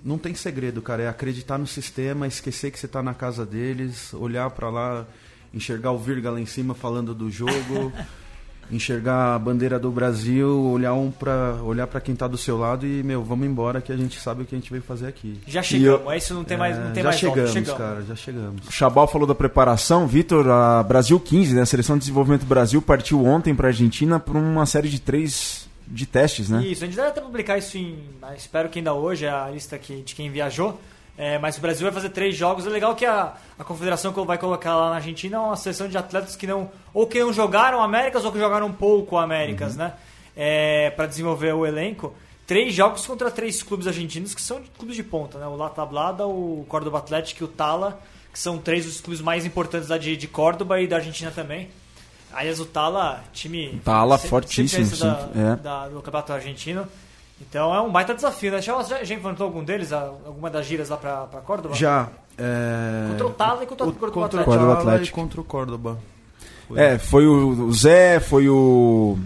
Não 0.05 0.18
tem 0.20 0.36
segredo, 0.36 0.80
cara. 0.82 1.03
É 1.03 1.07
acreditar 1.10 1.57
no 1.57 1.66
sistema, 1.68 2.28
esquecer 2.28 2.70
que 2.72 2.80
você 2.80 2.88
tá 2.88 3.01
na 3.01 3.14
casa 3.16 3.43
deles, 3.45 4.14
olhar 4.14 4.49
pra 4.51 4.70
lá, 4.70 5.05
enxergar 5.53 5.91
o 5.91 5.97
Virga 5.97 6.30
lá 6.32 6.39
em 6.39 6.45
cima 6.45 6.74
falando 6.76 7.14
do 7.16 7.30
jogo. 7.32 7.91
enxergar 8.72 9.36
a 9.36 9.40
bandeira 9.40 9.80
do 9.80 9.90
Brasil, 9.92 10.50
olhar 10.66 10.94
um 10.94 11.10
para 11.12 11.56
olhar 11.64 11.88
para 11.88 12.00
quem 12.00 12.16
tá 12.16 12.28
do 12.28 12.38
seu 12.38 12.58
lado 12.58 12.86
e 12.86 13.02
meu, 13.04 13.24
vamos 13.24 13.48
embora 13.48 13.82
que 13.82 13.92
a 13.92 13.98
gente 13.98 14.20
sabe 14.20 14.44
o 14.44 14.46
que 14.46 14.54
a 14.56 14.58
gente 14.58 14.70
veio 14.70 14.84
fazer 14.84 15.08
aqui. 15.08 15.40
Já 15.48 15.64
chegamos, 15.64 16.02
eu- 16.02 16.12
é 16.12 16.18
isso 16.18 16.34
não 16.34 16.44
tem 16.44 16.58
mais, 16.58 16.78
não 16.78 16.90
É, 16.90 16.92
tem 16.92 17.04
já 17.04 17.10
mais 17.10 17.22
volta, 17.22 17.48
chegamos, 17.48 17.78
cara, 17.78 18.02
já 18.04 18.16
chegamos. 18.16 18.68
O 18.68 18.72
Chabal 18.72 19.08
falou 19.08 19.28
da 19.28 19.34
preparação. 19.36 20.06
Vitor, 20.08 20.48
a 20.50 20.84
Brasil 20.84 21.20
15, 21.20 21.54
né? 21.56 21.62
A 21.62 21.66
Seleção 21.66 21.96
de 21.98 22.02
Desenvolvimento 22.02 22.46
Brasil 22.46 22.82
partiu 22.82 23.26
ontem 23.26 23.56
para 23.56 23.68
a 23.68 23.70
Argentina 23.70 24.20
por 24.20 24.36
uma 24.36 24.66
série 24.66 24.90
de 24.90 25.00
três 25.00 25.68
de 25.88 26.06
testes, 26.06 26.50
né? 26.50 26.64
Isso, 26.68 26.84
a 26.84 26.88
gente 26.88 26.96
deve 26.96 27.08
até 27.08 27.20
publicar 27.22 27.58
isso 27.58 27.76
em. 27.78 27.98
Espero 28.38 28.70
que 28.70 28.78
ainda 28.78 28.94
hoje, 28.94 29.26
a 29.28 29.50
lista 29.50 29.76
aqui 29.76 30.04
de 30.06 30.14
quem 30.14 30.30
viajou. 30.30 30.80
É, 31.22 31.38
mas 31.38 31.58
o 31.58 31.62
Brasil 31.62 31.84
vai 31.86 31.92
fazer 31.94 32.10
três 32.12 32.34
jogos. 32.34 32.66
É 32.66 32.70
legal 32.70 32.96
que 32.96 33.06
a, 33.06 33.34
a 33.60 33.64
confederação 33.66 34.14
que 34.14 34.22
vai 34.24 34.38
colocar 34.38 34.74
lá 34.78 34.90
na 34.90 34.96
Argentina 34.96 35.36
é 35.36 35.40
uma 35.40 35.58
seleção 35.58 35.90
de 35.90 35.98
atletas 35.98 36.34
que 36.38 36.48
não. 36.48 36.72
Ou 36.94 37.06
que 37.08 37.20
não 37.20 37.34
jogaram 37.34 37.82
Américas 37.84 38.24
ou 38.24 38.32
que 38.32 38.40
jogaram 38.40 38.72
pouco 38.72 39.18
Américas, 39.18 39.76
né? 39.76 39.94
É, 40.34 40.90
para 40.92 41.06
desenvolver 41.08 41.54
o 41.54 41.66
elenco. 41.66 42.16
Três 42.48 42.74
jogos 42.74 43.06
contra 43.06 43.30
três 43.30 43.62
clubes 43.62 43.86
argentinos 43.86 44.34
que 44.34 44.42
são 44.42 44.62
de 44.62 44.70
clubes 44.70 44.96
de 44.96 45.04
ponta, 45.04 45.38
né? 45.38 45.46
O 45.46 45.58
La 45.58 45.70
Tablada, 45.70 46.26
o 46.26 46.66
Córdoba 46.70 47.00
Atlético 47.00 47.44
e 47.44 47.46
o 47.46 47.48
Tala, 47.50 48.00
que 48.32 48.40
são 48.40 48.58
três 48.58 48.86
dos 48.86 49.02
clubes 49.02 49.20
mais 49.22 49.46
importantes 49.46 49.90
lá 49.90 49.98
de, 49.98 50.16
de 50.16 50.28
Córdoba 50.28 50.80
e 50.80 50.88
da 50.88 50.96
Argentina 50.96 51.32
também. 51.32 51.70
Aliás, 52.32 52.62
o 52.62 52.66
Tala, 52.66 53.24
time. 53.34 53.82
Tala 53.84 54.16
sempre- 54.18 54.30
fortíssimo, 54.30 54.86
sempre 54.86 55.00
da- 55.00 55.30
é. 55.36 55.56
da- 55.58 55.88
do 55.90 56.02
Campeonato 56.02 56.32
Argentino. 56.32 56.88
Então 57.42 57.74
é 57.74 57.82
um 57.82 57.92
baita 57.92 58.14
desafio, 58.14 58.52
né? 58.52 58.62
Já, 58.62 58.82
já, 58.84 59.16
enfrentou 59.16 59.46
algum 59.48 59.64
deles, 59.64 59.92
alguma 59.94 60.50
das 60.50 60.66
giras 60.66 60.90
lá 60.90 60.98
pra, 60.98 61.18
pra 61.26 61.40
Córdoba? 61.42 61.74
Já 61.76 62.08
é... 62.38 63.08
Contra 63.12 63.28
o 63.28 63.30
Tala 63.32 63.64
e 63.64 63.68
contra 63.68 63.86
o- 63.86 63.90
o- 63.90 63.94
contra 63.94 64.08
o 64.08 64.12
contra 64.12 64.20
o 64.22 64.24
Atlético. 64.26 64.46
Córdoba 64.52 64.76
Tala 64.76 64.92
Atlético. 64.94 65.20
contra 65.22 65.42
o 65.42 65.44
Córdoba. 65.44 65.98
Foi. 66.68 66.80
É, 66.80 66.98
foi 67.00 67.26
o 67.28 67.48
o 67.66 67.74
Zé, 67.74 68.20
foi 68.20 68.48
o, 68.50 69.18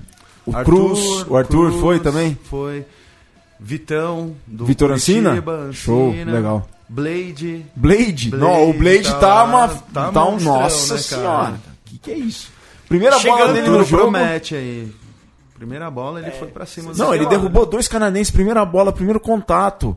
o 0.46 0.56
Arthur, 0.56 0.64
Cruz, 0.74 1.26
o 1.28 1.36
Arthur 1.38 1.68
Cruz, 1.70 1.82
foi 1.82 2.00
também? 2.00 2.38
Foi. 2.44 2.86
Vitão, 3.60 4.36
do 4.46 4.66
Vitor 4.66 4.92
Ancina? 4.92 5.30
Curitiba, 5.30 5.70
Show, 5.72 6.10
Ancina. 6.12 6.32
legal. 6.32 6.68
Blade. 6.90 7.66
Blade? 7.76 8.30
Blade, 8.30 8.38
Não, 8.38 8.70
o 8.70 8.74
Blade 8.74 9.04
tá 9.12 9.20
tá, 9.20 9.44
uma. 9.46 9.68
tá 9.68 10.12
Tá, 10.12 10.26
um, 10.26 10.32
monstrão, 10.34 10.60
nossa 10.62 10.94
né, 10.96 11.02
cara? 11.02 11.02
senhora. 11.22 11.54
Que 11.86 11.98
que 11.98 12.12
é 12.12 12.16
isso? 12.18 12.52
Primeira 12.88 13.18
Chegando 13.20 13.38
bola 13.40 13.54
dele 13.54 13.70
no 13.70 13.84
jogo. 13.84 14.04
promete 14.04 14.56
aí. 14.56 14.92
Primeira 15.64 15.90
bola, 15.90 16.20
ele 16.20 16.32
foi 16.32 16.50
pra 16.50 16.66
cima. 16.66 16.92
Não, 16.94 17.14
ele 17.14 17.24
Ceará. 17.24 17.30
derrubou 17.38 17.66
dois 17.66 17.88
canadenses, 17.88 18.30
primeira 18.30 18.66
bola, 18.66 18.92
primeiro 18.92 19.18
contato. 19.20 19.96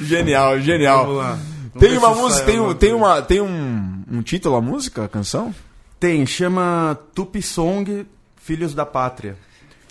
Genial, 0.00 0.60
genial. 0.60 1.06
Vamos 1.06 1.16
lá. 1.22 1.38
Vamos 1.74 1.88
Tem 1.88 1.96
uma 1.98 2.14
música, 2.14 2.44
tem, 2.44 2.60
um, 2.60 2.74
tem, 2.74 2.92
uma, 2.92 3.22
tem 3.22 3.40
um, 3.40 4.02
um 4.10 4.22
título 4.22 4.56
a 4.56 4.60
música, 4.60 5.04
a 5.04 5.08
canção? 5.08 5.54
Tem, 6.02 6.26
chama 6.26 6.98
Tupi 7.14 7.40
Song 7.40 8.04
Filhos 8.34 8.74
da 8.74 8.84
Pátria. 8.84 9.36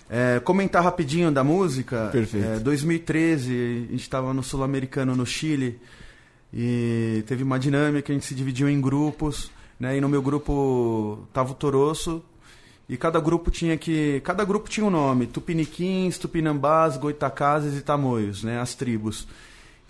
É, 0.09 0.41
comentar 0.41 0.83
rapidinho 0.83 1.31
da 1.31 1.41
música. 1.41 2.09
Perfeito. 2.11 2.45
É, 2.45 2.59
2013, 2.59 3.85
a 3.87 3.91
gente 3.91 4.01
estava 4.01 4.33
no 4.33 4.43
Sul-Americano, 4.43 5.15
no 5.15 5.25
Chile, 5.25 5.79
e 6.53 7.23
teve 7.25 7.43
uma 7.43 7.57
dinâmica, 7.57 8.11
a 8.11 8.13
gente 8.13 8.25
se 8.25 8.35
dividiu 8.35 8.67
em 8.67 8.81
grupos, 8.81 9.49
né? 9.79 9.95
E 9.95 10.01
no 10.01 10.09
meu 10.09 10.21
grupo 10.21 11.25
tava 11.31 11.53
o 11.53 11.55
Toroço, 11.55 12.21
e 12.89 12.97
cada 12.97 13.21
grupo 13.21 13.49
tinha 13.49 13.77
que. 13.77 14.19
Cada 14.25 14.43
grupo 14.43 14.69
tinha 14.69 14.85
um 14.85 14.89
nome. 14.89 15.27
Tupiniquins, 15.27 16.17
Tupinambás, 16.17 16.97
Goitacazes 16.97 17.77
e 17.77 17.81
Tamoios, 17.81 18.43
né? 18.43 18.59
As 18.59 18.75
tribos. 18.75 19.25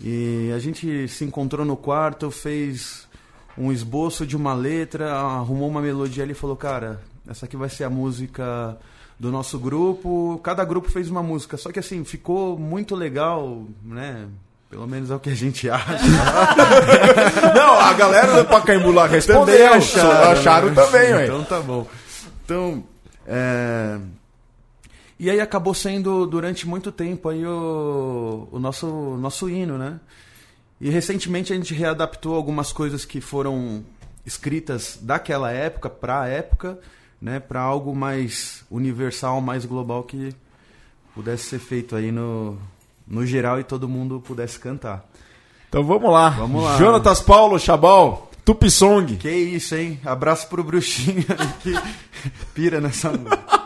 E 0.00 0.52
a 0.54 0.60
gente 0.60 1.08
se 1.08 1.24
encontrou 1.24 1.66
no 1.66 1.76
quarto, 1.76 2.30
fez 2.30 3.10
um 3.56 3.72
esboço 3.72 4.26
de 4.26 4.36
uma 4.36 4.54
letra, 4.54 5.12
arrumou 5.12 5.68
uma 5.68 5.80
melodia 5.80 6.24
ali 6.24 6.32
e 6.32 6.36
falou, 6.36 6.56
cara, 6.56 7.00
essa 7.28 7.46
aqui 7.46 7.56
vai 7.56 7.68
ser 7.68 7.84
a 7.84 7.90
música 7.90 8.76
do 9.18 9.30
nosso 9.30 9.58
grupo. 9.58 10.40
Cada 10.42 10.64
grupo 10.64 10.90
fez 10.90 11.08
uma 11.08 11.22
música. 11.22 11.56
Só 11.56 11.70
que 11.70 11.78
assim, 11.78 12.04
ficou 12.04 12.58
muito 12.58 12.94
legal, 12.94 13.64
né? 13.84 14.26
Pelo 14.68 14.86
menos 14.86 15.10
é 15.10 15.14
o 15.14 15.20
que 15.20 15.28
a 15.30 15.34
gente 15.34 15.68
acha. 15.68 15.98
Não, 17.54 17.78
a 17.78 17.92
galera 17.92 18.42
do 18.42 18.48
Pacaembu 18.48 18.90
lá 18.90 19.06
respondeu. 19.06 19.74
Acharam, 19.74 20.30
acharam 20.32 20.74
também, 20.74 21.12
ué. 21.12 21.24
Então 21.26 21.44
tá 21.44 21.60
bom. 21.60 21.86
Então, 22.44 22.82
é... 23.26 23.98
E 25.20 25.30
aí 25.30 25.40
acabou 25.40 25.74
sendo 25.74 26.26
durante 26.26 26.66
muito 26.66 26.90
tempo 26.90 27.28
aí 27.28 27.46
o, 27.46 28.48
o 28.50 28.58
nosso, 28.58 28.86
nosso 29.20 29.48
hino, 29.48 29.78
né? 29.78 30.00
E 30.82 30.90
recentemente 30.90 31.52
a 31.52 31.56
gente 31.56 31.72
readaptou 31.72 32.34
algumas 32.34 32.72
coisas 32.72 33.04
que 33.04 33.20
foram 33.20 33.84
escritas 34.26 34.98
daquela 35.00 35.52
época 35.52 35.88
para 35.88 36.22
a 36.22 36.26
época, 36.26 36.76
né, 37.20 37.38
para 37.38 37.60
algo 37.60 37.94
mais 37.94 38.64
universal, 38.68 39.40
mais 39.40 39.64
global 39.64 40.02
que 40.02 40.34
pudesse 41.14 41.44
ser 41.44 41.60
feito 41.60 41.94
aí 41.94 42.10
no, 42.10 42.58
no 43.06 43.24
geral 43.24 43.60
e 43.60 43.64
todo 43.64 43.88
mundo 43.88 44.20
pudesse 44.26 44.58
cantar. 44.58 45.08
Então 45.68 45.84
vamos 45.84 46.10
lá. 46.10 46.30
Vamos 46.30 46.64
lá. 46.64 46.76
Jonatas 46.76 47.20
Paulo, 47.20 47.60
Chabal, 47.60 48.28
Tupisong. 48.44 49.18
Que 49.18 49.30
isso, 49.30 49.76
hein? 49.76 50.00
Abraço 50.04 50.48
pro 50.48 50.64
bruxinho 50.64 51.24
que 51.62 51.72
pira 52.54 52.80
nessa 52.80 53.12
música. 53.12 53.61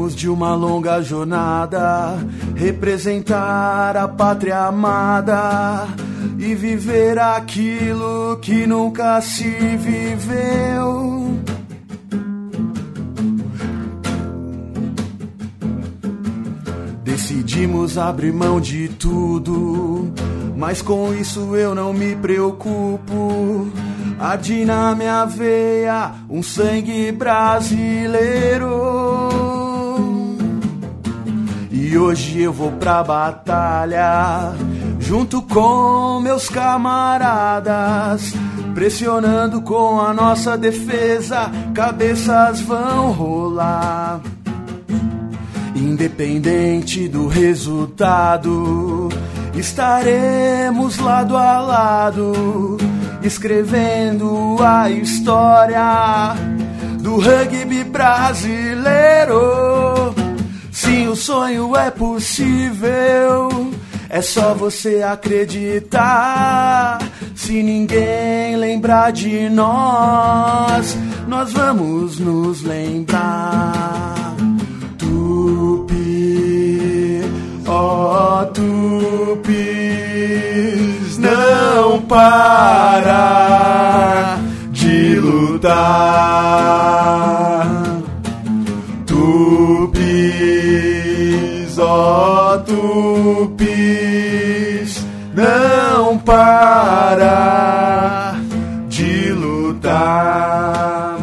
Viemos 0.00 0.16
de 0.16 0.30
uma 0.30 0.54
longa 0.54 1.02
jornada, 1.02 2.16
representar 2.56 3.94
a 3.98 4.08
pátria 4.08 4.60
amada 4.60 5.88
e 6.38 6.54
viver 6.54 7.18
aquilo 7.18 8.38
que 8.40 8.66
nunca 8.66 9.20
se 9.20 9.50
viveu. 9.76 11.38
Decidimos 17.04 17.98
abrir 17.98 18.32
mão 18.32 18.58
de 18.58 18.88
tudo, 18.88 20.10
mas 20.56 20.80
com 20.80 21.12
isso 21.12 21.54
eu 21.54 21.74
não 21.74 21.92
me 21.92 22.16
preocupo. 22.16 23.70
Arde 24.18 24.64
na 24.64 24.94
minha 24.94 25.26
veia 25.26 26.12
um 26.30 26.42
sangue 26.42 27.12
brasileiro. 27.12 28.70
E 31.90 31.98
hoje 31.98 32.40
eu 32.40 32.52
vou 32.52 32.70
pra 32.70 33.02
batalha, 33.02 34.52
junto 35.00 35.42
com 35.42 36.20
meus 36.20 36.48
camaradas, 36.48 38.32
pressionando 38.72 39.60
com 39.60 40.00
a 40.00 40.14
nossa 40.14 40.56
defesa, 40.56 41.50
cabeças 41.74 42.60
vão 42.60 43.10
rolar. 43.10 44.20
Independente 45.74 47.08
do 47.08 47.26
resultado, 47.26 49.08
estaremos 49.56 50.96
lado 50.98 51.36
a 51.36 51.58
lado, 51.58 52.76
escrevendo 53.20 54.58
a 54.60 54.88
história 54.88 56.36
do 57.00 57.16
rugby 57.16 57.82
brasileiro. 57.82 59.40
Sim, 61.00 61.08
o 61.08 61.16
sonho 61.16 61.74
é 61.74 61.90
possível, 61.90 63.72
é 64.10 64.20
só 64.20 64.52
você 64.52 65.02
acreditar. 65.02 66.98
Se 67.34 67.62
ninguém 67.62 68.54
lembrar 68.56 69.10
de 69.10 69.48
nós, 69.48 70.94
nós 71.26 71.54
vamos 71.54 72.18
nos 72.18 72.60
lembrar. 72.62 74.36
Tupi, 74.98 75.94
ó 77.66 78.44
Tupis, 78.44 79.56
não 81.16 82.02
para 82.02 83.56
de 84.70 85.14
lutar. 85.18 86.60
Tupis, 91.80 91.86
ó 91.86 92.58
Tupis, 93.46 93.70
não 95.34 96.18
para 96.18 97.54
de 98.88 99.32
lutar. 99.32 101.16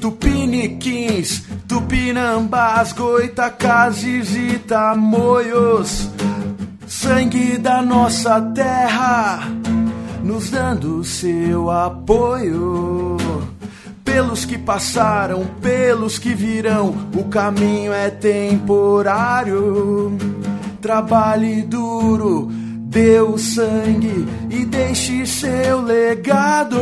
Tupiniquins, 0.00 1.44
Tupinambás, 1.68 2.92
Goitacazes 2.92 4.34
e 4.34 4.58
Tamoios, 4.58 6.10
sangue 6.86 7.58
da 7.58 7.80
nossa 7.80 8.40
terra, 8.40 9.42
nos 10.22 10.50
dando 10.50 11.04
seu 11.04 11.70
apoio. 11.70 13.23
Pelos 14.14 14.44
que 14.44 14.56
passaram, 14.56 15.44
pelos 15.60 16.20
que 16.20 16.34
virão, 16.34 16.94
o 17.16 17.24
caminho 17.24 17.92
é 17.92 18.10
temporário. 18.10 20.16
Trabalhe 20.80 21.62
duro, 21.62 22.46
dê 22.48 23.18
o 23.18 23.36
sangue 23.36 24.24
e 24.48 24.64
deixe 24.66 25.26
seu 25.26 25.80
legado. 25.80 26.78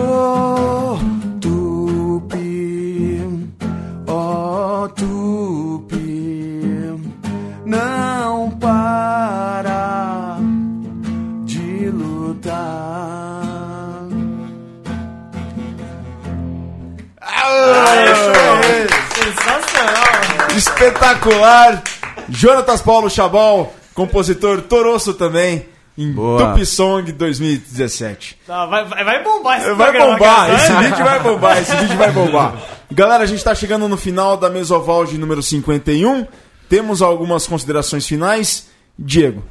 Sensacional. 19.15 20.57
Espetacular. 20.57 21.83
Jonatas 22.29 22.81
Paulo 22.81 23.11
Chabal, 23.11 23.75
compositor 23.95 24.63
Toroço 24.63 25.13
também, 25.15 25.67
em 25.99 26.13
Boa. 26.13 26.53
Tupisong 26.53 27.13
2017. 27.13 28.39
Tá, 28.47 28.65
vai, 28.67 28.85
vai, 28.85 29.23
bombar 29.23 29.61
esse 29.61 29.73
Vai 29.75 29.93
bombar, 29.93 30.19
cara. 30.19 30.55
esse 30.55 30.73
vídeo 30.73 31.05
vai 31.05 31.21
bombar, 31.21 31.59
esse 31.59 31.77
vídeo 31.77 31.97
vai 31.99 32.13
bombar. 32.13 32.55
Galera, 32.91 33.25
a 33.25 33.27
gente 33.27 33.43
tá 33.43 33.55
chegando 33.55 33.89
no 33.89 33.97
final 33.97 34.37
da 34.37 34.49
Mesoval 34.49 35.05
de 35.05 35.19
número 35.19 35.43
51. 35.43 36.27
Temos 36.69 37.03
algumas 37.03 37.47
considerações 37.47 38.07
finais. 38.07 38.69
Diego. 38.99 39.43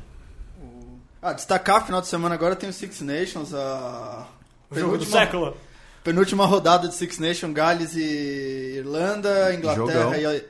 Ah, 1.21 1.33
destacar, 1.33 1.85
final 1.85 2.01
de 2.01 2.07
semana 2.07 2.33
agora 2.33 2.55
tem 2.55 2.69
o 2.69 2.73
Six 2.73 3.01
Nations, 3.01 3.53
a 3.53 4.25
O 4.71 4.79
jogo 4.79 4.97
do 4.97 5.05
século. 5.05 5.55
Penúltima 6.03 6.45
rodada 6.45 6.87
de 6.87 6.95
Six 6.95 7.19
Nations, 7.19 7.53
Gales 7.53 7.95
e 7.95 8.75
Irlanda, 8.77 9.53
Inglaterra 9.53 9.75
Jogão. 9.75 10.15
e, 10.15 10.43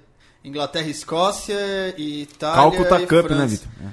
Inglaterra, 0.44 0.88
e 0.88 0.92
Escócia 0.92 1.94
e 1.98 2.24
Itália 2.24 2.56
Calcutta 2.56 3.02
e 3.02 3.08
Cup, 3.08 3.26
França. 3.28 3.36
né, 3.36 3.48
Vitor? 3.48 3.70
É. 3.84 3.90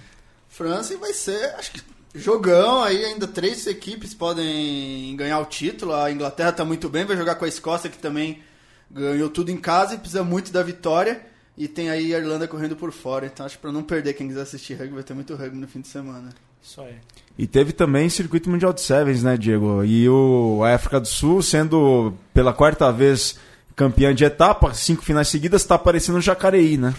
França 0.48 0.94
e 0.94 0.96
vai 0.96 1.12
ser, 1.12 1.54
acho 1.54 1.72
que 1.72 1.82
jogão 2.14 2.82
aí, 2.82 3.04
ainda 3.04 3.26
três 3.26 3.66
equipes 3.66 4.14
podem 4.14 5.14
ganhar 5.16 5.38
o 5.40 5.44
título. 5.44 5.94
A 5.94 6.10
Inglaterra 6.10 6.52
tá 6.52 6.64
muito 6.64 6.88
bem, 6.88 7.04
vai 7.04 7.16
jogar 7.16 7.34
com 7.36 7.44
a 7.44 7.48
Escócia 7.48 7.90
que 7.90 7.98
também 7.98 8.42
ganhou 8.90 9.28
tudo 9.28 9.50
em 9.50 9.56
casa 9.56 9.94
e 9.94 9.98
precisa 9.98 10.24
muito 10.24 10.50
da 10.50 10.62
vitória. 10.62 11.26
E 11.56 11.66
tem 11.66 11.90
aí 11.90 12.14
a 12.14 12.18
Irlanda 12.18 12.46
correndo 12.46 12.76
por 12.76 12.92
fora, 12.92 13.26
então 13.26 13.44
acho 13.44 13.56
que 13.56 13.62
pra 13.62 13.72
não 13.72 13.82
perder 13.82 14.14
quem 14.14 14.28
quiser 14.28 14.42
assistir 14.42 14.74
rugby, 14.74 14.94
vai 14.94 15.02
ter 15.02 15.12
muito 15.12 15.34
rugby 15.34 15.56
no 15.58 15.66
fim 15.66 15.80
de 15.80 15.88
semana. 15.88 16.30
Isso 16.68 16.82
aí. 16.82 16.96
E 17.38 17.46
teve 17.46 17.72
também 17.72 18.10
circuito 18.10 18.50
mundial 18.50 18.74
de 18.74 18.82
sevens, 18.82 19.22
né, 19.22 19.38
Diego? 19.38 19.82
E 19.84 20.06
o 20.06 20.60
a 20.62 20.74
África 20.74 21.00
do 21.00 21.08
Sul, 21.08 21.40
sendo 21.40 22.12
pela 22.34 22.52
quarta 22.52 22.92
vez 22.92 23.38
campeã 23.74 24.14
de 24.14 24.24
etapa, 24.24 24.74
cinco 24.74 25.02
finais 25.02 25.28
seguidas, 25.28 25.64
tá 25.64 25.76
aparecendo 25.76 26.18
o 26.18 26.20
Jacareí, 26.20 26.76
né? 26.76 26.94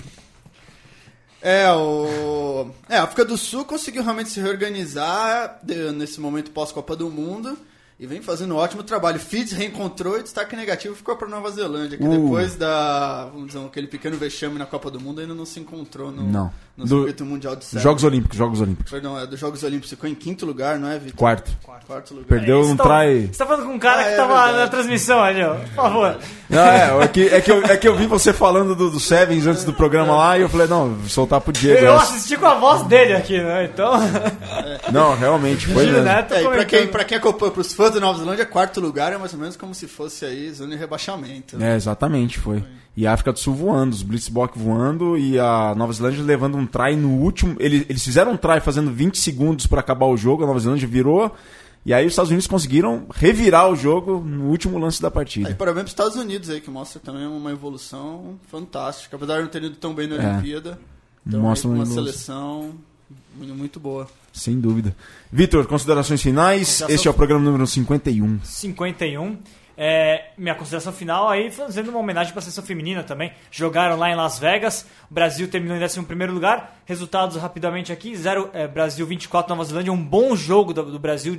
É, 1.40 1.72
o. 1.72 2.72
É, 2.90 2.98
a 2.98 3.04
África 3.04 3.24
do 3.24 3.38
Sul 3.38 3.64
conseguiu 3.64 4.02
realmente 4.04 4.30
se 4.32 4.42
reorganizar 4.42 5.60
de- 5.62 5.92
nesse 5.92 6.20
momento 6.20 6.50
pós-Copa 6.52 6.96
do 6.96 7.10
Mundo 7.10 7.56
e 8.00 8.08
vem 8.08 8.22
fazendo 8.22 8.54
um 8.56 8.58
ótimo 8.58 8.82
trabalho. 8.84 9.20
Fitz 9.20 9.52
reencontrou 9.52 10.18
e 10.18 10.24
destaque 10.24 10.56
negativo 10.56 10.96
ficou 10.96 11.16
para 11.18 11.28
Nova 11.28 11.52
Zelândia, 11.52 11.98
que 11.98 12.04
Uh. 12.04 12.10
depois 12.24 12.56
da. 12.56 13.26
Vamos 13.34 13.48
dizer, 13.48 13.60
aquele 13.66 13.88
pequeno 13.88 14.16
vexame 14.18 14.58
na 14.58 14.66
Copa 14.66 14.90
do 14.90 15.00
Mundo 15.00 15.20
ainda 15.22 15.34
não 15.36 15.46
se 15.46 15.60
encontrou 15.60 16.12
no, 16.12 16.24
Não. 16.24 16.52
no 16.78 16.86
Do- 16.86 16.96
circuito 16.98 17.26
mundial 17.26 17.56
de 17.56 17.66
série. 17.66 17.84
Jogos 17.84 18.04
Olímpicos, 18.04 18.38
Jogos 18.38 18.62
Olímpicos. 18.62 18.90
Perdão, 18.92 19.20
é 19.20 19.28
dos 19.28 19.40
Jogos 19.40 19.64
Olímpicos 19.64 19.90
ficou 19.90 20.10
em 20.10 20.16
quinto 20.16 20.46
lugar, 20.46 20.80
não 20.80 20.88
é, 20.90 20.98
Vitor? 20.98 21.18
Quarto. 21.18 21.52
Quarto 21.86 22.14
lugar. 22.14 22.28
Perdeu 22.28 22.64
Você 22.64 22.72
um 22.72 22.78
tá- 22.78 22.84
try. 22.84 23.28
Você 23.28 23.38
tá 23.40 23.46
falando 23.46 23.66
com 23.66 23.74
um 23.74 23.80
cara 23.80 24.02
Ah, 24.02 24.04
que 24.06 24.10
é 24.12 24.16
tava 24.16 24.34
verdade. 24.36 24.58
na 24.60 24.68
transmissão 24.68 25.20
ali, 25.22 25.44
ó. 25.44 25.56
Por 25.56 25.68
favor. 25.74 26.18
Não, 26.50 26.62
é, 26.62 27.04
é 27.04 27.08
que, 27.08 27.28
é, 27.28 27.42
que 27.42 27.52
eu, 27.52 27.64
é 27.66 27.78
que 27.78 27.88
eu 27.88 27.96
vi 27.96 28.06
você 28.06 28.32
falando 28.32 28.76
do, 28.76 28.90
do 28.92 29.00
Sevens 29.00 29.46
antes 29.48 29.64
do 29.64 29.74
programa 29.74 30.16
lá 30.16 30.38
e 30.38 30.42
eu 30.42 30.50
falei, 30.50 30.68
não, 30.68 30.94
vou 30.94 31.10
soltar 31.10 31.42
pro 31.42 31.52
Diego. 31.52 31.80
Eu 31.84 31.96
essa. 31.96 32.14
assisti 32.14 32.38
com 32.38 32.46
a 32.46 32.54
voz 32.56 32.84
dele 32.84 33.14
aqui, 33.14 33.38
né? 33.42 33.66
Então. 33.66 33.92
Não, 34.92 35.16
realmente, 35.16 35.68
foi 35.68 35.84
Gil 35.86 35.94
mesmo. 35.94 36.06
Neto 36.08 36.34
É, 36.34 36.44
e 36.44 36.48
pra 36.48 36.66
quem, 36.66 36.88
pra 36.88 37.04
quem 37.04 37.18
acompanha, 37.18 37.52
pros 37.52 37.74
fãs 37.74 37.89
da 37.94 38.00
Nova 38.00 38.20
Zelândia, 38.20 38.46
quarto 38.46 38.80
lugar 38.80 39.12
é 39.14 39.18
mais 39.18 39.34
ou 39.34 39.40
menos 39.40 39.56
como 39.56 39.74
se 39.74 39.88
fosse 39.88 40.26
aí 40.26 40.52
zona 40.52 40.72
de 40.72 40.78
rebaixamento. 40.78 41.62
É, 41.62 41.76
exatamente, 41.76 42.38
foi. 42.40 42.64
E 42.96 43.08
a 43.08 43.14
África 43.14 43.32
do 43.32 43.40
Sul 43.40 43.54
voando, 43.56 43.94
os 43.94 44.02
Blitzbock 44.04 44.58
voando 44.60 45.18
e 45.18 45.40
a 45.40 45.74
Nova 45.76 45.94
Zelândia 45.94 46.24
levando 46.24 46.58
um 46.58 46.66
try 46.66 46.96
no 46.96 47.10
último. 47.12 47.56
Eles, 47.60 47.86
eles 47.90 48.04
fizeram 48.04 48.34
um 48.34 48.38
try 48.38 48.60
fazendo 48.60 48.92
20 48.92 49.18
segundos 49.18 49.66
pra 49.68 49.80
acabar 49.80 50.06
o 50.08 50.18
jogo, 50.18 50.44
a 50.44 50.48
Nova 50.48 50.60
Zelândia 50.60 50.88
virou. 50.88 51.34
E 51.86 51.94
aí 51.94 52.06
os 52.06 52.12
Estados 52.12 52.30
Unidos 52.30 52.46
conseguiram 52.46 53.06
revirar 53.16 53.70
o 53.70 53.76
jogo 53.76 54.20
no 54.20 54.50
último 54.50 54.78
lance 54.78 55.02
da 55.02 55.08
Aí, 55.08 55.14
partida. 55.14 55.56
parabéns 55.56 55.84
para 55.94 56.06
Estados 56.06 56.18
Unidos 56.18 56.50
aí, 56.50 56.60
que 56.60 56.70
mostra 56.70 57.00
também 57.00 57.26
uma 57.26 57.52
evolução 57.52 58.38
fantástica. 58.52 59.16
Apesar 59.16 59.38
de 59.38 59.44
não 59.44 59.48
ter 59.50 59.64
ido 59.64 59.76
tão 59.78 59.94
bem 59.96 60.06
na 60.08 60.16
É. 60.18 60.30
Olimpíada, 60.34 60.78
então 61.26 61.40
Mostra 61.40 61.70
aí, 61.70 61.76
uma 61.76 61.86
uma 61.86 61.94
seleção 61.94 62.74
muito 63.38 63.80
boa. 63.80 64.08
Sem 64.32 64.60
dúvida. 64.60 64.96
Vitor, 65.32 65.66
considerações 65.68 66.22
finais. 66.22 66.60
Consideração- 66.68 66.96
Este 66.96 67.08
é 67.08 67.12
o 67.12 67.14
programa 67.14 67.44
número 67.44 67.66
51. 67.68 68.40
51. 68.44 69.38
É, 69.82 70.32
minha 70.38 70.54
consideração 70.56 70.92
final 70.92 71.30
aí, 71.30 71.50
fazendo 71.50 71.90
uma 71.90 72.00
homenagem 72.00 72.34
para 72.34 72.40
a 72.40 72.42
seleção 72.42 72.64
feminina 72.66 73.02
também. 73.02 73.32
Jogaram 73.50 73.96
lá 73.98 74.10
em 74.12 74.16
Las 74.16 74.38
Vegas. 74.38 74.86
O 75.10 75.14
Brasil 75.14 75.48
terminou 75.48 75.78
em 75.78 75.82
11 75.84 76.00
lugar. 76.28 76.82
Resultados 76.86 77.38
rapidamente 77.38 77.92
aqui: 77.92 78.14
zero, 78.16 78.50
é, 78.54 78.68
Brasil 78.68 79.06
24, 79.06 79.50
Nova 79.50 79.64
Zelândia. 79.64 79.94
Um 79.94 80.04
bom 80.04 80.36
jogo 80.36 80.74
do, 80.74 80.84
do 80.84 81.00
Brasil. 81.00 81.38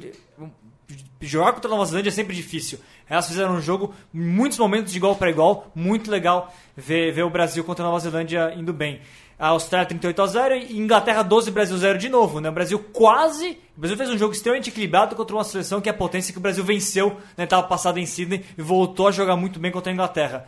Jogar 1.21 1.53
contra 1.53 1.69
a 1.69 1.73
Nova 1.73 1.85
Zelândia 1.85 2.09
é 2.09 2.13
sempre 2.13 2.35
difícil. 2.35 2.79
Elas 3.09 3.29
fizeram 3.29 3.57
um 3.57 3.61
jogo, 3.61 3.95
muitos 4.11 4.57
momentos 4.59 4.91
de 4.91 4.97
igual 4.97 5.15
para 5.17 5.29
igual. 5.29 5.71
Muito 5.75 6.11
legal 6.11 6.51
ver, 6.75 7.13
ver 7.13 7.25
o 7.25 7.31
Brasil 7.31 7.63
contra 7.63 7.85
a 7.85 7.89
Nova 7.89 8.01
Zelândia 8.01 8.55
indo 8.57 8.73
bem. 8.73 9.01
A 9.41 9.49
Austrália 9.49 9.89
38 9.89 10.21
a 10.21 10.27
0 10.27 10.55
e 10.55 10.79
Inglaterra 10.79 11.23
12, 11.23 11.51
Brasil 11.51 11.77
0 11.79 11.99
de 11.99 12.11
novo. 12.11 12.41
Né? 12.41 12.51
O 12.51 12.53
Brasil 12.53 12.79
quase. 12.93 13.59
O 13.75 13.81
Brasil 13.81 13.97
fez 13.97 14.11
um 14.11 14.19
jogo 14.19 14.35
extremamente 14.35 14.69
equilibrado 14.69 15.17
contra 15.17 15.35
uma 15.35 15.45
seleção 15.45 15.81
que 15.81 15.89
é 15.89 15.93
a 15.93 15.95
potência 15.95 16.31
que 16.31 16.39
o 16.39 16.43
Brasil 16.43 16.63
venceu 16.63 17.17
na 17.39 17.45
etapa 17.45 17.67
passada 17.67 17.99
em 17.99 18.05
Sydney 18.05 18.45
e 18.59 18.61
voltou 18.61 19.09
a 19.09 19.11
jogar 19.11 19.37
muito 19.37 19.59
bem 19.59 19.73
contra 19.73 19.91
a 19.91 19.95
Inglaterra. 19.95 20.47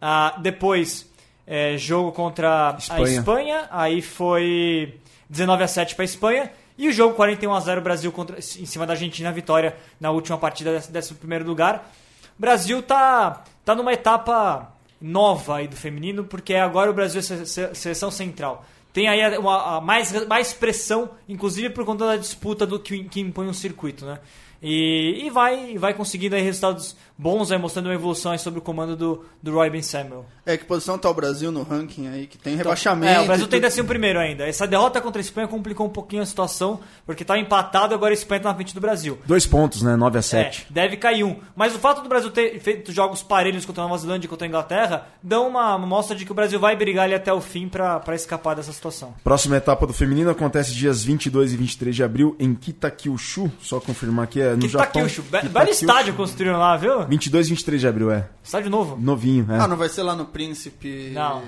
Ah, 0.00 0.34
depois, 0.42 1.08
é, 1.46 1.78
jogo 1.78 2.10
contra 2.10 2.70
a 2.70 2.78
Espanha. 2.78 3.18
Espanha, 3.18 3.68
aí 3.70 4.02
foi 4.02 4.98
19 5.30 5.62
a 5.62 5.68
7 5.68 5.94
para 5.94 6.02
a 6.02 6.04
Espanha. 6.04 6.50
E 6.76 6.88
o 6.88 6.92
jogo 6.92 7.14
41 7.14 7.54
a 7.54 7.60
0 7.60 7.80
Brasil 7.80 8.10
contra, 8.10 8.38
em 8.38 8.66
cima 8.66 8.84
da 8.84 8.94
Argentina, 8.94 9.28
a 9.28 9.32
vitória 9.32 9.76
na 10.00 10.10
última 10.10 10.36
partida, 10.36 10.70
11 10.72 11.14
primeiro 11.14 11.46
lugar. 11.46 11.88
O 12.36 12.40
Brasil 12.40 12.82
tá, 12.82 13.44
tá 13.64 13.74
numa 13.74 13.92
etapa 13.92 14.71
nova 15.02 15.56
aí 15.56 15.68
do 15.68 15.76
feminino, 15.76 16.24
porque 16.24 16.54
agora 16.54 16.90
o 16.90 16.94
Brasil 16.94 17.18
é 17.18 17.22
se- 17.22 17.46
se- 17.46 17.74
seleção 17.74 18.10
central. 18.10 18.64
Tem 18.92 19.08
aí 19.08 19.36
uma, 19.38 19.80
mais, 19.80 20.26
mais 20.26 20.52
pressão, 20.52 21.10
inclusive 21.28 21.70
por 21.70 21.84
conta 21.84 22.06
da 22.06 22.16
disputa 22.16 22.66
do 22.66 22.78
que, 22.78 23.04
que 23.04 23.20
impõe 23.20 23.46
um 23.48 23.52
circuito, 23.52 24.04
né? 24.04 24.18
E, 24.62 25.24
e 25.26 25.30
vai, 25.30 25.76
vai 25.76 25.92
conseguindo 25.92 26.36
aí 26.36 26.42
resultados 26.42 26.96
bons, 27.22 27.48
vai 27.50 27.58
mostrando 27.58 27.86
uma 27.86 27.94
evolução 27.94 28.32
aí 28.32 28.38
sobre 28.38 28.58
o 28.58 28.62
comando 28.62 28.96
do, 28.96 29.24
do 29.42 29.52
Roy 29.52 29.70
Ben 29.70 29.80
Samuel. 29.82 30.26
É, 30.44 30.56
que 30.56 30.64
posição 30.64 30.98
tá 30.98 31.08
o 31.08 31.14
Brasil 31.14 31.52
no 31.52 31.62
ranking 31.62 32.08
aí, 32.08 32.26
que 32.26 32.36
tem 32.36 32.54
Então, 32.54 32.64
rebaixamento. 32.64 33.12
É, 33.12 33.20
o 33.20 33.26
Brasil 33.26 33.46
tem 33.46 33.60
tudo. 33.60 33.68
décimo 33.68 33.86
primeiro 33.86 34.18
ainda. 34.18 34.46
Essa 34.46 34.66
derrota 34.66 35.00
contra 35.00 35.20
a 35.20 35.24
Espanha 35.24 35.46
complicou 35.46 35.86
um 35.86 35.90
pouquinho 35.90 36.22
a 36.22 36.26
situação, 36.26 36.80
porque 37.06 37.24
tá 37.24 37.38
empatado 37.38 37.94
agora 37.94 38.12
a 38.12 38.14
Espanha 38.14 38.40
tá 38.40 38.48
na 38.48 38.54
frente 38.56 38.74
do 38.74 38.80
Brasil. 38.80 39.18
Dois 39.24 39.46
pontos, 39.46 39.82
né? 39.82 39.94
9 39.94 40.18
a 40.18 40.22
7. 40.22 40.66
É, 40.68 40.72
deve 40.72 40.96
cair 40.96 41.22
um. 41.24 41.36
Mas 41.54 41.74
o 41.74 41.78
fato 41.78 42.02
do 42.02 42.08
Brasil 42.08 42.30
ter 42.30 42.58
feito 42.58 42.90
jogos 42.92 43.22
parelhos 43.22 43.64
contra 43.64 43.82
a 43.84 43.86
Nova 43.86 43.98
Zelândia 43.98 44.26
e 44.26 44.28
contra 44.28 44.46
a 44.46 44.48
Inglaterra 44.48 45.06
dão 45.22 45.46
uma, 45.46 45.78
mostra 45.78 46.16
de 46.16 46.24
que 46.24 46.32
o 46.32 46.34
Brasil 46.34 46.58
vai 46.58 46.74
brigar 46.74 47.04
ali 47.04 47.14
até 47.14 47.32
o 47.32 47.40
fim 47.40 47.68
pra 47.68 48.00
pra 48.00 48.14
escapar 48.16 48.56
dessa 48.56 48.72
situação. 48.72 49.14
Próxima 49.22 49.56
etapa 49.56 49.86
do 49.86 49.92
feminino 49.92 50.28
acontece 50.30 50.74
dias 50.74 51.04
22 51.04 51.52
e 51.52 51.56
23 51.56 51.94
de 51.94 52.02
abril 52.02 52.34
em 52.40 52.54
Kitakyushu. 52.54 53.50
Só 53.60 53.78
confirmar 53.80 54.26
que 54.26 54.40
é 54.40 54.54
no 54.56 54.68
Japão. 54.68 54.86
Kitakyushu. 55.06 55.22
Be- 55.22 55.28
Belo 55.30 55.48
Kitakyushu. 55.48 55.84
estádio 55.84 56.14
construíram 56.14 56.58
lá, 56.58 56.76
viu? 56.76 57.06
22 57.12 57.46
e 57.46 57.50
23 57.50 57.80
de 57.82 57.86
abril, 57.88 58.10
é. 58.10 58.26
Estádio 58.42 58.70
novo. 58.70 58.96
Novinho, 58.98 59.46
é. 59.50 59.58
Ah, 59.58 59.68
não 59.68 59.76
vai 59.76 59.90
ser 59.90 60.02
lá 60.02 60.16
no 60.16 60.24
Príncipe. 60.24 61.10
Não. 61.12 61.42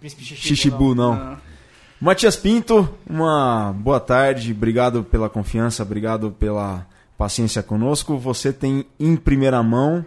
Príncipe 0.00 0.24
Xixi. 0.24 0.48
Xixibu, 0.48 0.94
não. 0.96 1.12
Ah. 1.12 1.38
Matias 2.00 2.34
Pinto, 2.36 2.88
uma 3.08 3.72
boa 3.72 4.00
tarde. 4.00 4.50
Obrigado 4.50 5.04
pela 5.04 5.28
confiança, 5.30 5.84
obrigado 5.84 6.32
pela 6.32 6.84
paciência 7.16 7.62
conosco. 7.62 8.18
Você 8.18 8.52
tem 8.52 8.84
em 8.98 9.14
primeira 9.16 9.62
mão 9.62 10.04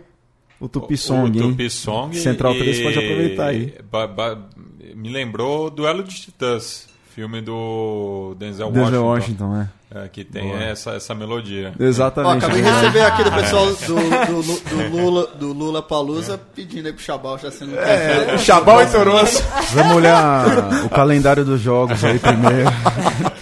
o 0.60 0.68
Tupi 0.68 0.98
Song, 0.98 1.40
o 1.40 1.44
hein? 1.44 1.52
Tupi 1.52 1.70
Song 1.70 2.16
Central 2.18 2.54
e- 2.56 2.60
3 2.60 2.82
pode 2.82 3.00
aproveitar 3.00 3.46
aí. 3.48 3.74
ba- 3.90 4.06
ba- 4.06 4.50
me 4.96 5.10
lembrou 5.10 5.70
Duelo 5.70 6.04
de 6.04 6.14
Titãs, 6.14 6.88
filme 7.20 7.42
do 7.42 8.34
Denzel, 8.40 8.72
Denzel 8.72 9.04
Washington, 9.04 9.50
Washington, 9.50 9.68
é. 9.94 10.06
é, 10.06 10.08
que 10.08 10.24
tem 10.24 10.48
Boa. 10.48 10.64
essa, 10.64 10.92
essa 10.92 11.14
melodia. 11.14 11.74
Ó, 11.78 11.84
Exatamente. 11.84 12.46
acabei 12.46 12.62
de 12.62 12.70
receber 12.70 13.02
aqui 13.02 13.24
do 13.26 13.32
pessoal 13.34 13.66
do, 13.76 14.42
do, 14.42 14.42
do 14.42 14.96
Lula, 14.96 15.28
do 15.38 15.52
Lula 15.52 15.82
Palusa 15.84 16.40
pedindo 16.56 16.86
aí 16.86 16.94
pro 16.94 17.04
Chabal 17.04 17.38
já 17.38 17.52
sendo 17.52 17.78
É, 17.78 18.38
Chabal 18.38 18.82
e 18.84 18.88
Toroço. 18.88 19.44
Vamos 19.74 19.98
olhar 19.98 20.86
o 20.86 20.90
calendário 20.90 21.44
dos 21.44 21.60
jogos 21.60 22.02
aí 22.06 22.18
primeiro. 22.18 22.70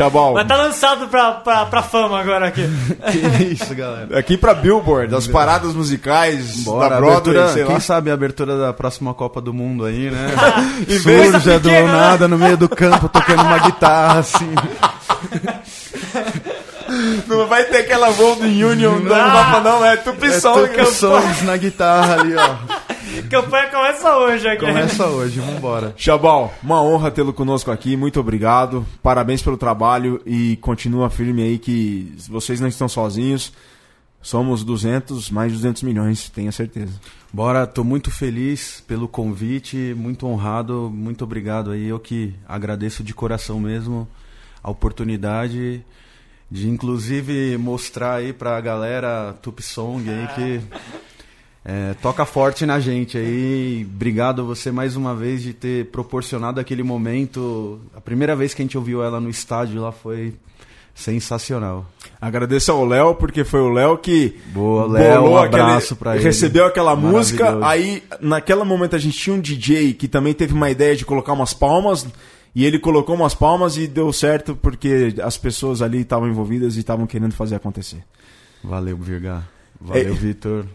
Chabal. 0.00 0.32
Mas 0.32 0.48
tá 0.48 0.56
lançado 0.56 1.08
pra, 1.08 1.32
pra, 1.32 1.66
pra 1.66 1.82
fama 1.82 2.18
agora 2.18 2.46
aqui. 2.46 2.62
que 3.12 3.44
isso, 3.44 3.74
galera. 3.74 4.18
Aqui 4.18 4.38
pra 4.38 4.54
Billboard, 4.54 5.14
as 5.14 5.26
paradas 5.26 5.74
musicais 5.74 6.64
Bora, 6.64 6.88
da 6.88 6.96
Broadway, 6.96 7.36
abertura, 7.36 7.48
sei 7.52 7.64
quem 7.64 7.74
lá. 7.74 7.80
sabe 7.80 8.10
a 8.10 8.14
abertura 8.14 8.56
da 8.56 8.72
próxima 8.72 9.12
Copa 9.12 9.42
do 9.42 9.52
Mundo 9.52 9.84
aí, 9.84 10.10
né? 10.10 10.28
Surja 11.02 11.58
do 11.58 11.68
pequena, 11.68 11.86
né? 11.86 11.92
nada 11.92 12.26
no 12.26 12.38
meio 12.38 12.56
do 12.56 12.68
campo 12.68 13.08
tocando 13.10 13.42
uma 13.42 13.58
guitarra 13.58 14.20
assim. 14.20 14.54
Não 17.28 17.46
vai 17.46 17.64
ter 17.64 17.78
aquela 17.78 18.08
World 18.08 18.42
Union, 18.42 18.98
não, 18.98 19.28
não, 19.28 19.62
não, 19.62 19.84
é 19.84 19.96
Tupi 19.96 20.26
É 20.26 20.40
Song. 20.40 20.68
Tupi 20.68 20.86
Songs 20.86 21.42
na 21.42 21.56
guitarra 21.56 22.20
ali, 22.20 22.34
ó. 22.34 22.56
A 23.20 23.22
campanha 23.28 23.68
começa 23.68 24.16
hoje 24.16 24.48
aqui. 24.48 24.64
Começa 24.64 25.06
hoje, 25.06 25.40
vambora. 25.40 25.94
Chabal, 25.96 26.54
uma 26.62 26.82
honra 26.82 27.10
tê-lo 27.10 27.32
conosco 27.32 27.70
aqui, 27.70 27.96
muito 27.96 28.18
obrigado. 28.18 28.86
Parabéns 29.02 29.42
pelo 29.42 29.56
trabalho 29.56 30.20
e 30.24 30.56
continua 30.56 31.10
firme 31.10 31.42
aí 31.42 31.58
que 31.58 32.12
vocês 32.28 32.60
não 32.60 32.68
estão 32.68 32.88
sozinhos. 32.88 33.52
Somos 34.22 34.64
200, 34.64 35.30
mais 35.30 35.50
de 35.52 35.58
200 35.58 35.82
milhões, 35.82 36.28
tenha 36.28 36.52
certeza. 36.52 36.92
Bora, 37.32 37.66
tô 37.66 37.82
muito 37.82 38.10
feliz 38.10 38.82
pelo 38.86 39.08
convite, 39.08 39.94
muito 39.96 40.26
honrado, 40.26 40.90
muito 40.92 41.24
obrigado 41.24 41.70
aí. 41.70 41.88
Eu 41.88 41.98
que 41.98 42.34
agradeço 42.46 43.02
de 43.02 43.14
coração 43.14 43.58
mesmo 43.58 44.06
a 44.62 44.70
oportunidade 44.70 45.82
de 46.50 46.68
inclusive 46.68 47.56
mostrar 47.56 48.16
aí 48.16 48.32
pra 48.32 48.60
galera 48.60 49.34
Tupi 49.40 49.62
Song 49.62 50.08
aí 50.10 50.26
que 50.34 50.60
é, 51.64 51.94
toca 52.00 52.24
forte 52.24 52.64
na 52.64 52.80
gente 52.80 53.18
aí. 53.18 53.86
Obrigado 53.94 54.42
a 54.42 54.44
você 54.44 54.70
mais 54.72 54.96
uma 54.96 55.14
vez 55.14 55.42
de 55.42 55.52
ter 55.52 55.86
proporcionado 55.86 56.58
aquele 56.60 56.82
momento. 56.82 57.80
A 57.94 58.00
primeira 58.00 58.34
vez 58.34 58.54
que 58.54 58.62
a 58.62 58.64
gente 58.64 58.78
ouviu 58.78 59.02
ela 59.02 59.20
no 59.20 59.28
estádio 59.28 59.80
lá 59.82 59.92
foi 59.92 60.34
sensacional. 60.94 61.86
Agradeço 62.20 62.70
ao 62.72 62.84
Léo, 62.84 63.14
porque 63.14 63.44
foi 63.44 63.60
o 63.60 63.70
Léo 63.70 63.96
que 63.98 64.36
Boa, 64.52 64.86
Léo, 64.86 65.30
um 65.30 65.36
abraço 65.36 65.96
pra 65.96 66.14
ele. 66.14 66.24
recebeu 66.24 66.66
aquela 66.66 66.94
música. 66.94 67.58
Aí, 67.66 68.02
naquele 68.20 68.64
momento, 68.64 68.96
a 68.96 68.98
gente 68.98 69.16
tinha 69.16 69.34
um 69.34 69.40
DJ 69.40 69.94
que 69.94 70.06
também 70.08 70.34
teve 70.34 70.52
uma 70.52 70.70
ideia 70.70 70.94
de 70.94 71.04
colocar 71.06 71.32
umas 71.32 71.54
palmas. 71.54 72.06
E 72.54 72.64
ele 72.64 72.80
colocou 72.80 73.14
umas 73.14 73.32
palmas 73.32 73.76
e 73.76 73.86
deu 73.86 74.12
certo 74.12 74.56
porque 74.56 75.14
as 75.22 75.38
pessoas 75.38 75.80
ali 75.80 76.00
estavam 76.00 76.28
envolvidas 76.28 76.76
e 76.76 76.80
estavam 76.80 77.06
querendo 77.06 77.32
fazer 77.32 77.54
acontecer. 77.54 78.02
Valeu, 78.62 78.96
Virga. 78.96 79.44
Valeu, 79.80 80.08
É. 80.08 80.10
Vitor. 80.10 80.66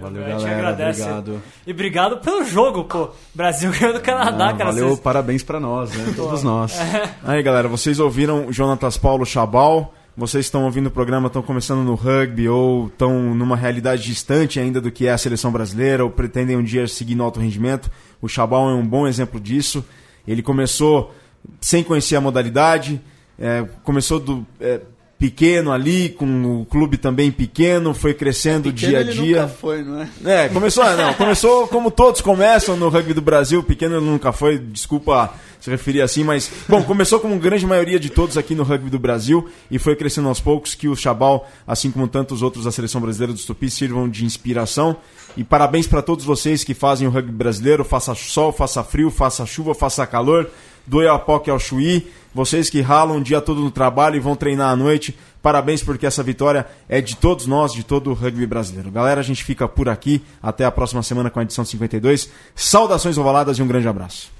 Valeu, 0.00 0.24
a 0.24 0.28
gente 0.30 0.38
galera. 0.42 0.56
agradece. 0.56 1.02
Obrigado. 1.02 1.42
E 1.66 1.70
obrigado 1.72 2.16
pelo 2.18 2.44
jogo, 2.44 2.84
pô. 2.84 3.10
Brasil 3.34 3.70
ganhou 3.78 3.94
do 3.94 4.00
Canadá, 4.00 4.48
Ah, 4.50 4.52
cara. 4.52 4.64
valeu, 4.70 4.88
Vocês- 4.88 5.00
parabéns 5.00 5.42
pra 5.42 5.60
nós, 5.60 5.90
né? 5.92 6.12
Todos 6.16 6.42
nós. 6.42 6.76
Aí, 7.22 7.42
galera, 7.42 7.68
vocês 7.68 7.98
ouviram 8.00 8.46
o 8.46 8.52
Jonatas 8.52 8.96
Paulo 8.96 9.24
Chabal. 9.24 9.94
Vocês 10.16 10.44
estão 10.46 10.64
ouvindo 10.64 10.86
o 10.86 10.90
programa, 10.92 11.26
estão 11.26 11.42
começando 11.42 11.82
no 11.84 11.96
rugby 11.96 12.48
ou 12.48 12.86
estão 12.86 13.34
numa 13.34 13.56
realidade 13.56 14.04
distante 14.04 14.60
ainda 14.60 14.80
do 14.80 14.88
que 14.92 15.08
é 15.08 15.12
a 15.12 15.18
seleção 15.18 15.50
brasileira 15.50 16.04
ou 16.04 16.10
pretendem 16.10 16.56
um 16.56 16.62
dia 16.62 16.86
seguir 16.86 17.16
no 17.16 17.24
alto 17.24 17.40
rendimento. 17.40 17.90
O 18.22 18.28
Chabal 18.28 18.70
é 18.70 18.74
um 18.74 18.86
bom 18.86 19.08
exemplo 19.08 19.40
disso. 19.40 19.84
Ele 20.26 20.40
começou 20.40 21.12
sem 21.60 21.82
conhecer 21.82 22.14
a 22.14 22.20
modalidade, 22.20 23.00
é, 23.36 23.64
começou 23.82 24.20
do 24.20 24.46
é, 24.60 24.80
pequeno 25.18 25.72
ali, 25.72 26.10
com 26.10 26.60
o 26.60 26.66
clube 26.66 26.96
também 26.96 27.30
pequeno, 27.30 27.94
foi 27.94 28.14
crescendo 28.14 28.72
Pequeno 28.72 28.74
dia 28.74 28.98
a 28.98 29.02
dia. 29.02 29.42
nunca 29.42 29.54
foi, 29.54 29.82
não 29.82 30.00
é? 30.00 30.08
É, 30.24 30.48
começou, 30.48 30.84
não, 30.96 31.14
começou 31.14 31.68
como 31.68 31.90
todos 31.90 32.20
começam 32.20 32.76
no 32.76 32.88
rugby 32.88 33.14
do 33.14 33.22
Brasil, 33.22 33.62
pequeno 33.62 33.96
ele 33.96 34.04
nunca 34.04 34.32
foi, 34.32 34.58
desculpa 34.58 35.32
se 35.64 35.70
referir 35.70 36.02
assim, 36.02 36.22
mas, 36.22 36.50
bom, 36.68 36.82
começou 36.82 37.18
como 37.18 37.38
grande 37.38 37.66
maioria 37.66 37.98
de 37.98 38.10
todos 38.10 38.36
aqui 38.36 38.54
no 38.54 38.64
rugby 38.64 38.90
do 38.90 38.98
Brasil 38.98 39.48
e 39.70 39.78
foi 39.78 39.96
crescendo 39.96 40.28
aos 40.28 40.38
poucos 40.38 40.74
que 40.74 40.88
o 40.88 40.94
Chabal, 40.94 41.48
assim 41.66 41.90
como 41.90 42.06
tantos 42.06 42.42
outros 42.42 42.66
da 42.66 42.70
seleção 42.70 43.00
brasileira 43.00 43.32
dos 43.32 43.46
Tupis, 43.46 43.72
sirvam 43.72 44.06
de 44.06 44.26
inspiração. 44.26 44.94
E 45.38 45.42
parabéns 45.42 45.86
para 45.86 46.02
todos 46.02 46.22
vocês 46.22 46.62
que 46.62 46.74
fazem 46.74 47.08
o 47.08 47.10
rugby 47.10 47.32
brasileiro, 47.32 47.82
faça 47.82 48.14
sol, 48.14 48.52
faça 48.52 48.84
frio, 48.84 49.10
faça 49.10 49.46
chuva, 49.46 49.74
faça 49.74 50.06
calor, 50.06 50.50
do 50.86 51.02
Iapoque 51.02 51.50
ao 51.50 51.58
Chuí, 51.58 52.10
vocês 52.34 52.68
que 52.68 52.80
ralam 52.80 53.18
o 53.18 53.22
dia 53.22 53.40
todo 53.40 53.60
no 53.60 53.70
trabalho 53.70 54.16
e 54.16 54.20
vão 54.20 54.34
treinar 54.34 54.70
à 54.70 54.76
noite, 54.76 55.16
parabéns 55.40 55.82
porque 55.82 56.06
essa 56.06 56.22
vitória 56.22 56.66
é 56.88 57.00
de 57.00 57.16
todos 57.16 57.46
nós, 57.46 57.72
de 57.72 57.84
todo 57.84 58.10
o 58.10 58.14
rugby 58.14 58.46
brasileiro. 58.46 58.90
Galera, 58.90 59.20
a 59.20 59.24
gente 59.24 59.44
fica 59.44 59.68
por 59.68 59.88
aqui, 59.88 60.22
até 60.42 60.64
a 60.64 60.70
próxima 60.70 61.02
semana 61.02 61.30
com 61.30 61.38
a 61.38 61.42
edição 61.42 61.64
52. 61.64 62.30
Saudações 62.54 63.16
ovaladas 63.16 63.58
e 63.58 63.62
um 63.62 63.68
grande 63.68 63.86
abraço. 63.86 64.32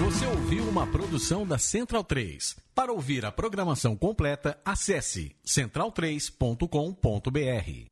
Você 0.00 0.26
ouviu 0.26 0.64
uma 0.64 0.86
produção 0.86 1.46
da 1.46 1.58
Central 1.58 2.04
3. 2.04 2.56
Para 2.74 2.92
ouvir 2.92 3.26
a 3.26 3.30
programação 3.30 3.94
completa, 3.94 4.58
acesse 4.64 5.36
central3.com.br. 5.46 7.90